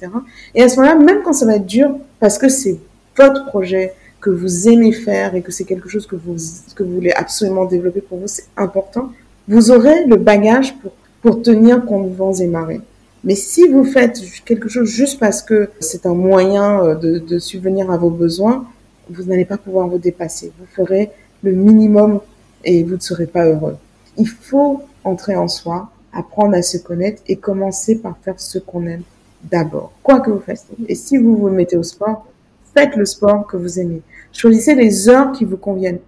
Et 0.54 0.62
à 0.62 0.68
ce 0.68 0.76
moment-là, 0.76 0.96
même 0.96 1.22
quand 1.22 1.32
ça 1.32 1.46
va 1.46 1.56
être 1.56 1.66
dur, 1.66 1.96
parce 2.20 2.36
que 2.36 2.48
c'est 2.48 2.78
votre 3.16 3.46
projet, 3.46 3.94
que 4.20 4.30
vous 4.30 4.68
aimez 4.68 4.92
faire 4.92 5.36
et 5.36 5.42
que 5.42 5.52
c'est 5.52 5.64
quelque 5.64 5.88
chose 5.88 6.06
que 6.06 6.16
vous, 6.16 6.36
que 6.74 6.82
vous 6.82 6.94
voulez 6.94 7.12
absolument 7.12 7.64
développer 7.64 8.00
pour 8.00 8.18
vous, 8.18 8.26
c'est 8.26 8.46
important, 8.56 9.12
vous 9.46 9.70
aurez 9.70 10.04
le 10.06 10.16
bagage 10.16 10.74
pour 10.78 10.90
pour 11.26 11.42
tenir 11.42 11.84
contre 11.84 12.14
vents 12.14 12.34
et 12.34 12.46
marées. 12.46 12.80
Mais 13.24 13.34
si 13.34 13.66
vous 13.66 13.82
faites 13.82 14.22
quelque 14.44 14.68
chose 14.68 14.88
juste 14.88 15.18
parce 15.18 15.42
que 15.42 15.70
c'est 15.80 16.06
un 16.06 16.14
moyen 16.14 16.80
euh, 16.84 16.94
de, 16.94 17.18
de, 17.18 17.40
subvenir 17.40 17.90
à 17.90 17.96
vos 17.96 18.10
besoins, 18.10 18.64
vous 19.10 19.24
n'allez 19.24 19.44
pas 19.44 19.56
pouvoir 19.56 19.88
vous 19.88 19.98
dépasser. 19.98 20.52
Vous 20.56 20.66
ferez 20.66 21.10
le 21.42 21.50
minimum 21.50 22.20
et 22.64 22.84
vous 22.84 22.94
ne 22.94 23.00
serez 23.00 23.26
pas 23.26 23.44
heureux. 23.44 23.76
Il 24.16 24.28
faut 24.28 24.82
entrer 25.02 25.34
en 25.34 25.48
soi, 25.48 25.90
apprendre 26.12 26.54
à 26.54 26.62
se 26.62 26.78
connaître 26.78 27.20
et 27.26 27.34
commencer 27.34 27.96
par 27.96 28.16
faire 28.24 28.38
ce 28.38 28.60
qu'on 28.60 28.86
aime 28.86 29.02
d'abord, 29.42 29.90
quoi 30.04 30.20
que 30.20 30.30
vous 30.30 30.38
fassiez. 30.38 30.76
Et 30.86 30.94
si 30.94 31.16
vous 31.16 31.36
vous 31.36 31.48
mettez 31.48 31.76
au 31.76 31.82
sport, 31.82 32.24
faites 32.72 32.94
le 32.94 33.04
sport 33.04 33.48
que 33.48 33.56
vous 33.56 33.80
aimez. 33.80 34.02
Choisissez 34.30 34.76
les 34.76 35.08
heures 35.08 35.32
qui 35.32 35.44
vous 35.44 35.56
conviennent. 35.56 35.98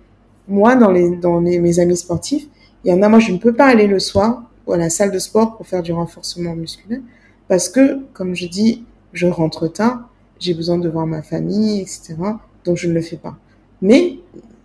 Moi, 0.47 0.77
dans, 0.77 0.93
les, 0.93 1.11
dans 1.17 1.41
mes 1.41 1.81
amis 1.81 1.97
sportifs, 1.97 2.47
il 2.85 2.93
y 2.93 2.95
en 2.95 3.03
a, 3.03 3.09
moi, 3.09 3.19
je 3.19 3.33
ne 3.33 3.39
peux 3.39 3.53
pas 3.53 3.67
aller 3.67 3.89
le 3.89 3.99
soir 3.99 4.45
à 4.73 4.77
la 4.77 4.91
salle 4.91 5.11
de 5.11 5.19
sport 5.19 5.57
pour 5.57 5.67
faire 5.67 5.83
du 5.83 5.93
renforcement 5.93 6.55
musculaire 6.55 7.01
parce 7.49 7.69
que, 7.69 8.05
comme 8.13 8.35
je 8.35 8.47
dis, 8.47 8.85
je 9.13 9.27
rentre 9.27 9.69
tard, 9.69 10.11
j'ai 10.39 10.55
besoin 10.55 10.79
de 10.79 10.89
voir 10.89 11.07
ma 11.07 11.23
famille, 11.23 11.81
etc. 11.81 12.15
Donc, 12.65 12.77
je 12.77 12.87
ne 12.87 12.93
le 12.93 13.01
fais 13.01 13.17
pas. 13.17 13.37
Mais 13.81 14.19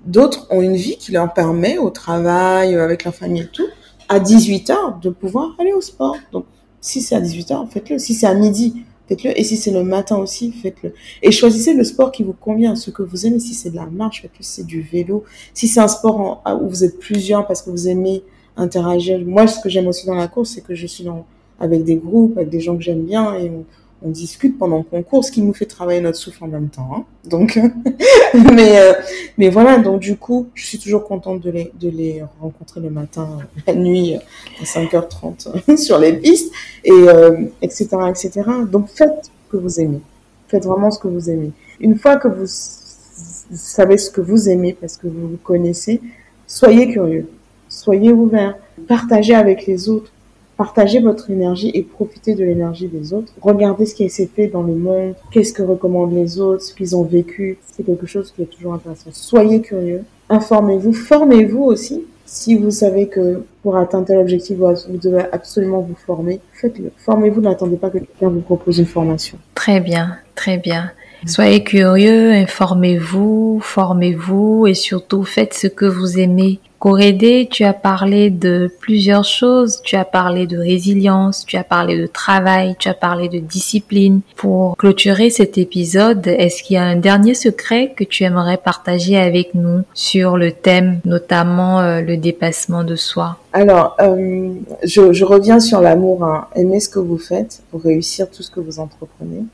d'autres 0.05 0.47
ont 0.51 0.61
une 0.61 0.75
vie 0.75 0.97
qui 0.97 1.13
leur 1.13 1.33
permet, 1.33 1.77
au 1.77 1.89
travail, 1.89 2.75
avec 2.75 3.05
leur 3.05 3.15
famille 3.15 3.43
et 3.43 3.47
tout, 3.47 3.67
à 4.09 4.19
18 4.19 4.69
heures, 4.69 4.99
de 5.01 5.09
pouvoir 5.09 5.55
aller 5.59 5.73
au 5.73 5.81
sport. 5.81 6.17
Donc, 6.31 6.45
si 6.81 7.01
c'est 7.01 7.15
à 7.15 7.21
18 7.21 7.51
heures, 7.51 7.67
faites-le. 7.69 7.97
Si 7.97 8.13
c'est 8.13 8.27
à 8.27 8.33
midi, 8.33 8.83
faites-le. 9.07 9.39
Et 9.39 9.43
si 9.45 9.55
c'est 9.55 9.71
le 9.71 9.83
matin 9.83 10.17
aussi, 10.17 10.51
faites-le. 10.51 10.93
Et 11.21 11.31
choisissez 11.31 11.73
le 11.73 11.85
sport 11.85 12.11
qui 12.11 12.23
vous 12.23 12.33
convient, 12.33 12.75
ce 12.75 12.91
que 12.91 13.01
vous 13.01 13.25
aimez. 13.25 13.39
Si 13.39 13.53
c'est 13.53 13.69
de 13.69 13.77
la 13.77 13.85
marche, 13.85 14.23
faites-le. 14.23 14.43
Si 14.43 14.55
c'est 14.55 14.65
du 14.65 14.81
vélo. 14.81 15.23
Si 15.53 15.69
c'est 15.69 15.79
un 15.79 15.87
sport 15.87 16.43
où 16.61 16.67
vous 16.67 16.83
êtes 16.83 16.99
plusieurs 16.99 17.47
parce 17.47 17.61
que 17.61 17.69
vous 17.69 17.87
aimez 17.87 18.23
interagir. 18.57 19.19
Moi, 19.25 19.47
ce 19.47 19.59
que 19.59 19.69
j'aime 19.69 19.87
aussi 19.87 20.05
dans 20.05 20.15
la 20.15 20.27
course, 20.27 20.51
c'est 20.51 20.61
que 20.61 20.75
je 20.75 20.87
suis 20.87 21.03
dans, 21.03 21.25
avec 21.59 21.83
des 21.83 21.95
groupes, 21.95 22.37
avec 22.37 22.49
des 22.49 22.59
gens 22.59 22.75
que 22.75 22.83
j'aime 22.83 23.03
bien 23.03 23.35
et 23.35 23.49
on, 23.49 23.65
discute 24.05 24.59
pendant 24.59 24.83
qu'on 24.83 25.01
court, 25.01 25.23
ce 25.23 25.31
qui 25.31 25.41
nous 25.41 25.53
fait 25.53 25.65
travailler 25.65 26.01
notre 26.01 26.17
souffle 26.17 26.43
en 26.43 26.47
même 26.47 26.67
temps. 26.67 26.89
Hein. 26.93 27.05
Donc, 27.23 27.57
mais 28.53 28.77
euh, 28.77 28.91
mais 29.37 29.47
voilà. 29.47 29.77
Donc 29.77 30.01
du 30.01 30.17
coup, 30.17 30.47
je 30.55 30.65
suis 30.65 30.77
toujours 30.77 31.05
contente 31.05 31.39
de 31.39 31.49
les 31.49 31.71
de 31.79 31.87
les 31.87 32.21
rencontrer 32.41 32.81
le 32.81 32.89
matin, 32.89 33.29
la 33.65 33.73
nuit 33.73 34.15
à 34.59 34.63
5h30 34.65 35.77
sur 35.77 35.99
les 35.99 36.17
pistes 36.17 36.51
et 36.83 36.91
euh, 36.91 37.45
etc 37.61 37.87
etc. 38.09 38.41
Donc 38.69 38.89
faites 38.89 39.31
ce 39.47 39.51
que 39.51 39.55
vous 39.55 39.79
aimez. 39.79 40.01
Faites 40.49 40.65
vraiment 40.65 40.91
ce 40.91 40.99
que 40.99 41.07
vous 41.07 41.29
aimez. 41.29 41.51
Une 41.79 41.97
fois 41.97 42.17
que 42.17 42.27
vous 42.27 42.45
savez 42.45 43.97
ce 43.97 44.11
que 44.11 44.19
vous 44.19 44.49
aimez 44.49 44.73
parce 44.73 44.97
que 44.97 45.07
vous 45.07 45.29
vous 45.29 45.37
connaissez, 45.37 46.01
soyez 46.45 46.91
curieux, 46.91 47.29
soyez 47.83 48.11
ouvert, 48.11 48.55
partagez 48.87 49.35
avec 49.35 49.65
les 49.65 49.89
autres 49.89 50.11
Partagez 50.57 50.99
votre 50.99 51.31
énergie 51.31 51.71
et 51.73 51.81
profitez 51.81 52.35
de 52.35 52.43
l'énergie 52.43 52.87
des 52.87 53.11
autres. 53.13 53.33
Regardez 53.41 53.87
ce 53.87 53.95
qui 53.95 54.07
s'est 54.09 54.29
fait 54.33 54.47
dans 54.47 54.61
le 54.61 54.75
monde, 54.75 55.15
qu'est-ce 55.31 55.51
que 55.51 55.63
recommandent 55.63 56.13
les 56.13 56.39
autres, 56.39 56.61
ce 56.61 56.75
qu'ils 56.75 56.95
ont 56.95 57.03
vécu. 57.03 57.57
C'est 57.65 57.83
quelque 57.83 58.05
chose 58.05 58.31
qui 58.31 58.43
est 58.43 58.45
toujours 58.45 58.73
intéressant. 58.73 59.09
Soyez 59.11 59.61
curieux, 59.61 60.03
informez-vous, 60.29 60.93
formez-vous 60.93 61.63
aussi. 61.63 62.03
Si 62.25 62.55
vous 62.55 62.71
savez 62.71 63.07
que 63.07 63.43
pour 63.63 63.77
atteindre 63.77 64.05
tel 64.05 64.19
objectif, 64.19 64.57
vous 64.57 64.97
devez 64.97 65.23
absolument 65.31 65.81
vous 65.81 65.95
former, 65.95 66.39
faites-le. 66.53 66.91
Formez-vous, 66.97 67.41
n'attendez 67.41 67.77
pas 67.77 67.89
que 67.89 67.97
quelqu'un 67.97 68.29
vous 68.29 68.41
propose 68.41 68.77
une 68.77 68.85
formation. 68.85 69.37
Très 69.55 69.79
bien, 69.79 70.17
très 70.35 70.57
bien. 70.57 70.91
Soyez 71.25 71.63
curieux, 71.63 72.31
informez-vous, 72.31 73.59
formez-vous 73.61 74.67
et 74.67 74.73
surtout 74.73 75.23
faites 75.23 75.53
ce 75.53 75.67
que 75.67 75.85
vous 75.85 76.19
aimez. 76.19 76.59
Corédé, 76.83 77.47
tu 77.49 77.63
as 77.63 77.71
parlé 77.71 78.29
de 78.29 78.69
plusieurs 78.81 79.23
choses. 79.23 79.79
Tu 79.85 79.95
as 79.95 80.03
parlé 80.03 80.47
de 80.47 80.57
résilience, 80.57 81.45
tu 81.45 81.55
as 81.55 81.63
parlé 81.63 81.97
de 81.97 82.07
travail, 82.07 82.75
tu 82.77 82.89
as 82.89 82.93
parlé 82.93 83.29
de 83.29 83.39
discipline. 83.39 84.19
Pour 84.35 84.75
clôturer 84.75 85.29
cet 85.29 85.57
épisode, 85.57 86.27
est-ce 86.27 86.61
qu'il 86.61 86.73
y 86.73 86.77
a 86.77 86.83
un 86.83 86.97
dernier 86.97 87.35
secret 87.35 87.93
que 87.95 88.03
tu 88.03 88.25
aimerais 88.25 88.57
partager 88.57 89.15
avec 89.15 89.55
nous 89.55 89.83
sur 89.93 90.35
le 90.35 90.51
thème, 90.51 90.99
notamment 91.05 91.79
euh, 91.79 92.01
le 92.01 92.17
dépassement 92.17 92.83
de 92.83 92.97
soi? 92.97 93.37
Alors, 93.53 93.95
euh, 94.01 94.49
je, 94.83 95.23
reviens 95.23 95.61
sur 95.61 95.79
l'amour. 95.79 96.25
Hein. 96.25 96.47
Aimez 96.53 96.81
ce 96.81 96.89
que 96.89 96.99
vous 96.99 97.17
faites 97.17 97.63
pour 97.71 97.81
réussir 97.81 98.29
tout 98.29 98.43
ce 98.43 98.51
que 98.51 98.59
vous 98.59 98.81
entreprenez 98.81 99.45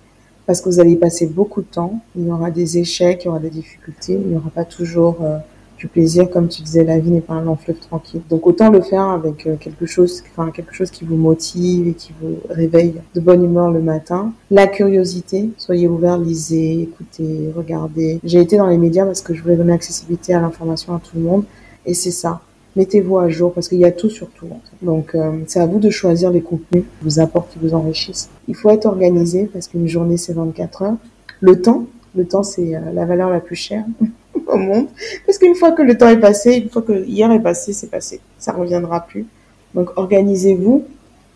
parce 0.48 0.62
que 0.62 0.70
vous 0.70 0.80
allez 0.80 0.94
y 0.94 0.96
passer 0.96 1.28
beaucoup 1.28 1.62
de 1.62 1.68
temps. 1.68 2.02
Il 2.16 2.26
y 2.26 2.32
aura 2.32 2.50
des 2.50 2.80
échecs, 2.80 3.22
il 3.24 3.26
y 3.28 3.30
aura 3.30 3.38
des 3.38 3.52
difficultés, 3.52 4.14
il 4.14 4.32
n'y 4.32 4.36
aura 4.36 4.50
pas 4.50 4.66
toujours 4.66 5.18
euh, 5.22 5.38
du 5.80 5.88
plaisir, 5.88 6.30
comme 6.30 6.50
tu 6.50 6.62
disais, 6.62 6.84
la 6.84 7.00
vie 7.00 7.10
n'est 7.10 7.22
pas 7.22 7.34
un 7.34 7.42
long 7.42 7.56
fleuve 7.56 7.80
tranquille. 7.80 8.22
Donc 8.30 8.46
autant 8.46 8.70
le 8.70 8.82
faire 8.82 9.04
avec 9.04 9.48
euh, 9.48 9.56
quelque 9.58 9.86
chose, 9.86 10.22
enfin 10.32 10.52
quelque 10.52 10.74
chose 10.74 10.92
qui 10.92 11.06
vous 11.06 11.16
motive 11.16 11.88
et 11.88 11.94
qui 11.94 12.12
vous 12.22 12.38
réveille 12.50 12.96
de 13.16 13.20
bonne 13.22 13.44
humeur 13.44 13.72
le 13.72 13.82
matin. 13.82 14.34
La 14.52 14.68
curiosité, 14.68 15.50
soyez 15.58 15.88
ouverts, 15.88 16.18
lisez, 16.18 16.82
écoutez, 16.82 17.50
regardez. 17.56 18.20
J'ai 18.26 18.42
été 18.42 18.58
dans 18.58 18.68
les 18.68 18.78
médias 18.78 19.06
parce 19.06 19.22
que 19.22 19.34
je 19.34 19.42
voulais 19.42 19.56
donner 19.56 19.72
accessibilité 19.72 20.34
à 20.34 20.42
l'information 20.42 20.94
à 20.94 21.00
tout 21.00 21.16
le 21.16 21.22
monde, 21.22 21.46
et 21.86 21.94
c'est 21.94 22.12
ça. 22.12 22.42
Mettez-vous 22.76 23.18
à 23.18 23.30
jour 23.30 23.54
parce 23.54 23.70
qu'il 23.70 23.80
y 23.80 23.86
a 23.86 23.92
tout 23.92 24.10
sur 24.10 24.30
tout. 24.30 24.48
Donc 24.82 25.16
euh, 25.16 25.32
c'est 25.48 25.62
à 25.62 25.66
vous 25.66 25.80
de 25.80 25.90
choisir 25.90 26.30
les 26.30 26.42
contenus 26.42 26.84
qui 26.84 27.04
vous 27.04 27.20
apportent, 27.20 27.52
qui 27.54 27.60
vous 27.60 27.74
enrichissent. 27.74 28.30
Il 28.48 28.56
faut 28.56 28.70
être 28.70 28.86
organisé 28.86 29.50
parce 29.52 29.68
qu'une 29.68 29.88
journée 29.88 30.18
c'est 30.18 30.34
24 30.34 30.82
heures. 30.84 30.98
Le 31.40 31.62
temps, 31.62 31.86
le 32.16 32.26
temps 32.26 32.44
c'est 32.44 32.76
euh, 32.76 32.92
la 32.94 33.06
valeur 33.06 33.30
la 33.30 33.40
plus 33.40 33.56
chère. 33.56 33.86
au 34.52 34.58
monde. 34.58 34.88
Parce 35.26 35.38
qu'une 35.38 35.56
fois 35.56 35.72
que 35.72 35.82
le 35.82 35.98
temps 35.98 36.10
est 36.10 36.20
passé, 36.20 36.54
une 36.54 36.70
fois 36.70 36.82
que 36.82 37.06
hier 37.06 37.32
est 37.32 37.40
passé, 37.40 37.74
c'est 37.74 37.90
passé. 37.90 38.20
Ça 38.38 38.54
reviendra 38.54 39.02
plus. 39.02 39.26
Donc 39.74 39.92
organisez-vous. 39.96 40.86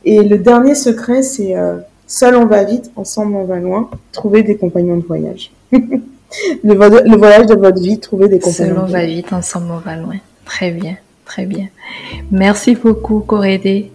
Et 0.05 0.21
le 0.21 0.37
dernier 0.37 0.75
secret, 0.75 1.21
c'est 1.23 1.55
euh, 1.55 1.77
seul 2.07 2.35
on 2.35 2.45
va 2.45 2.63
vite, 2.63 2.91
ensemble 2.95 3.35
on 3.35 3.45
va 3.45 3.59
loin. 3.59 3.89
Trouvez 4.11 4.43
des 4.43 4.57
compagnons 4.57 4.97
de 4.97 5.05
voyage. 5.05 5.51
le, 5.71 7.17
voyage 7.17 7.45
de 7.45 7.55
votre 7.55 7.81
vie, 7.81 7.99
trouvez 7.99 8.27
des 8.27 8.39
compagnons. 8.39 8.75
Seul 8.75 8.79
on 8.79 8.91
va 8.91 9.05
vite, 9.05 9.31
ensemble 9.31 9.67
on 9.71 9.79
va 9.79 9.95
loin. 9.95 10.15
Très 10.45 10.71
bien, 10.71 10.97
très 11.25 11.45
bien. 11.45 11.67
Merci 12.31 12.75
beaucoup, 12.75 13.19
Corédé. 13.19 13.91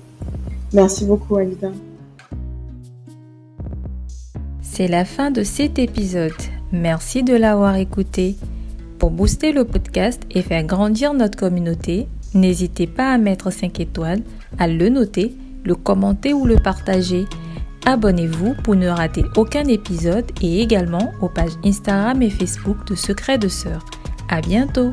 Merci 0.73 1.05
beaucoup, 1.05 1.37
Alida. 1.37 1.71
C'est 4.63 4.89
la 4.89 5.05
fin 5.05 5.31
de 5.31 5.43
cet 5.43 5.79
épisode. 5.79 6.33
Merci 6.73 7.23
de 7.23 7.35
l'avoir 7.35 7.77
écouté. 7.77 8.37
Pour 9.09 9.17
booster 9.17 9.53
le 9.53 9.65
podcast 9.65 10.21
et 10.31 10.43
faire 10.43 10.65
grandir 10.65 11.15
notre 11.15 11.39
communauté, 11.39 12.09
n'hésitez 12.35 12.87
pas 12.87 13.11
à 13.11 13.17
mettre 13.17 13.51
5 13.51 13.81
étoiles, 13.81 14.21
à 14.59 14.69
le 14.69 14.91
noter, 14.91 15.35
le 15.65 15.75
commenter 15.77 16.35
ou 16.35 16.45
le 16.45 16.57
partager. 16.57 17.25
Abonnez-vous 17.87 18.53
pour 18.63 18.77
ne 18.77 18.87
rater 18.87 19.25
aucun 19.35 19.65
épisode 19.65 20.27
et 20.43 20.61
également 20.61 21.11
aux 21.23 21.31
pages 21.31 21.57
Instagram 21.65 22.21
et 22.21 22.29
Facebook 22.29 22.87
de 22.87 22.95
Secrets 22.95 23.39
de 23.39 23.49
Sœurs. 23.49 23.87
À 24.29 24.43
bientôt! 24.43 24.93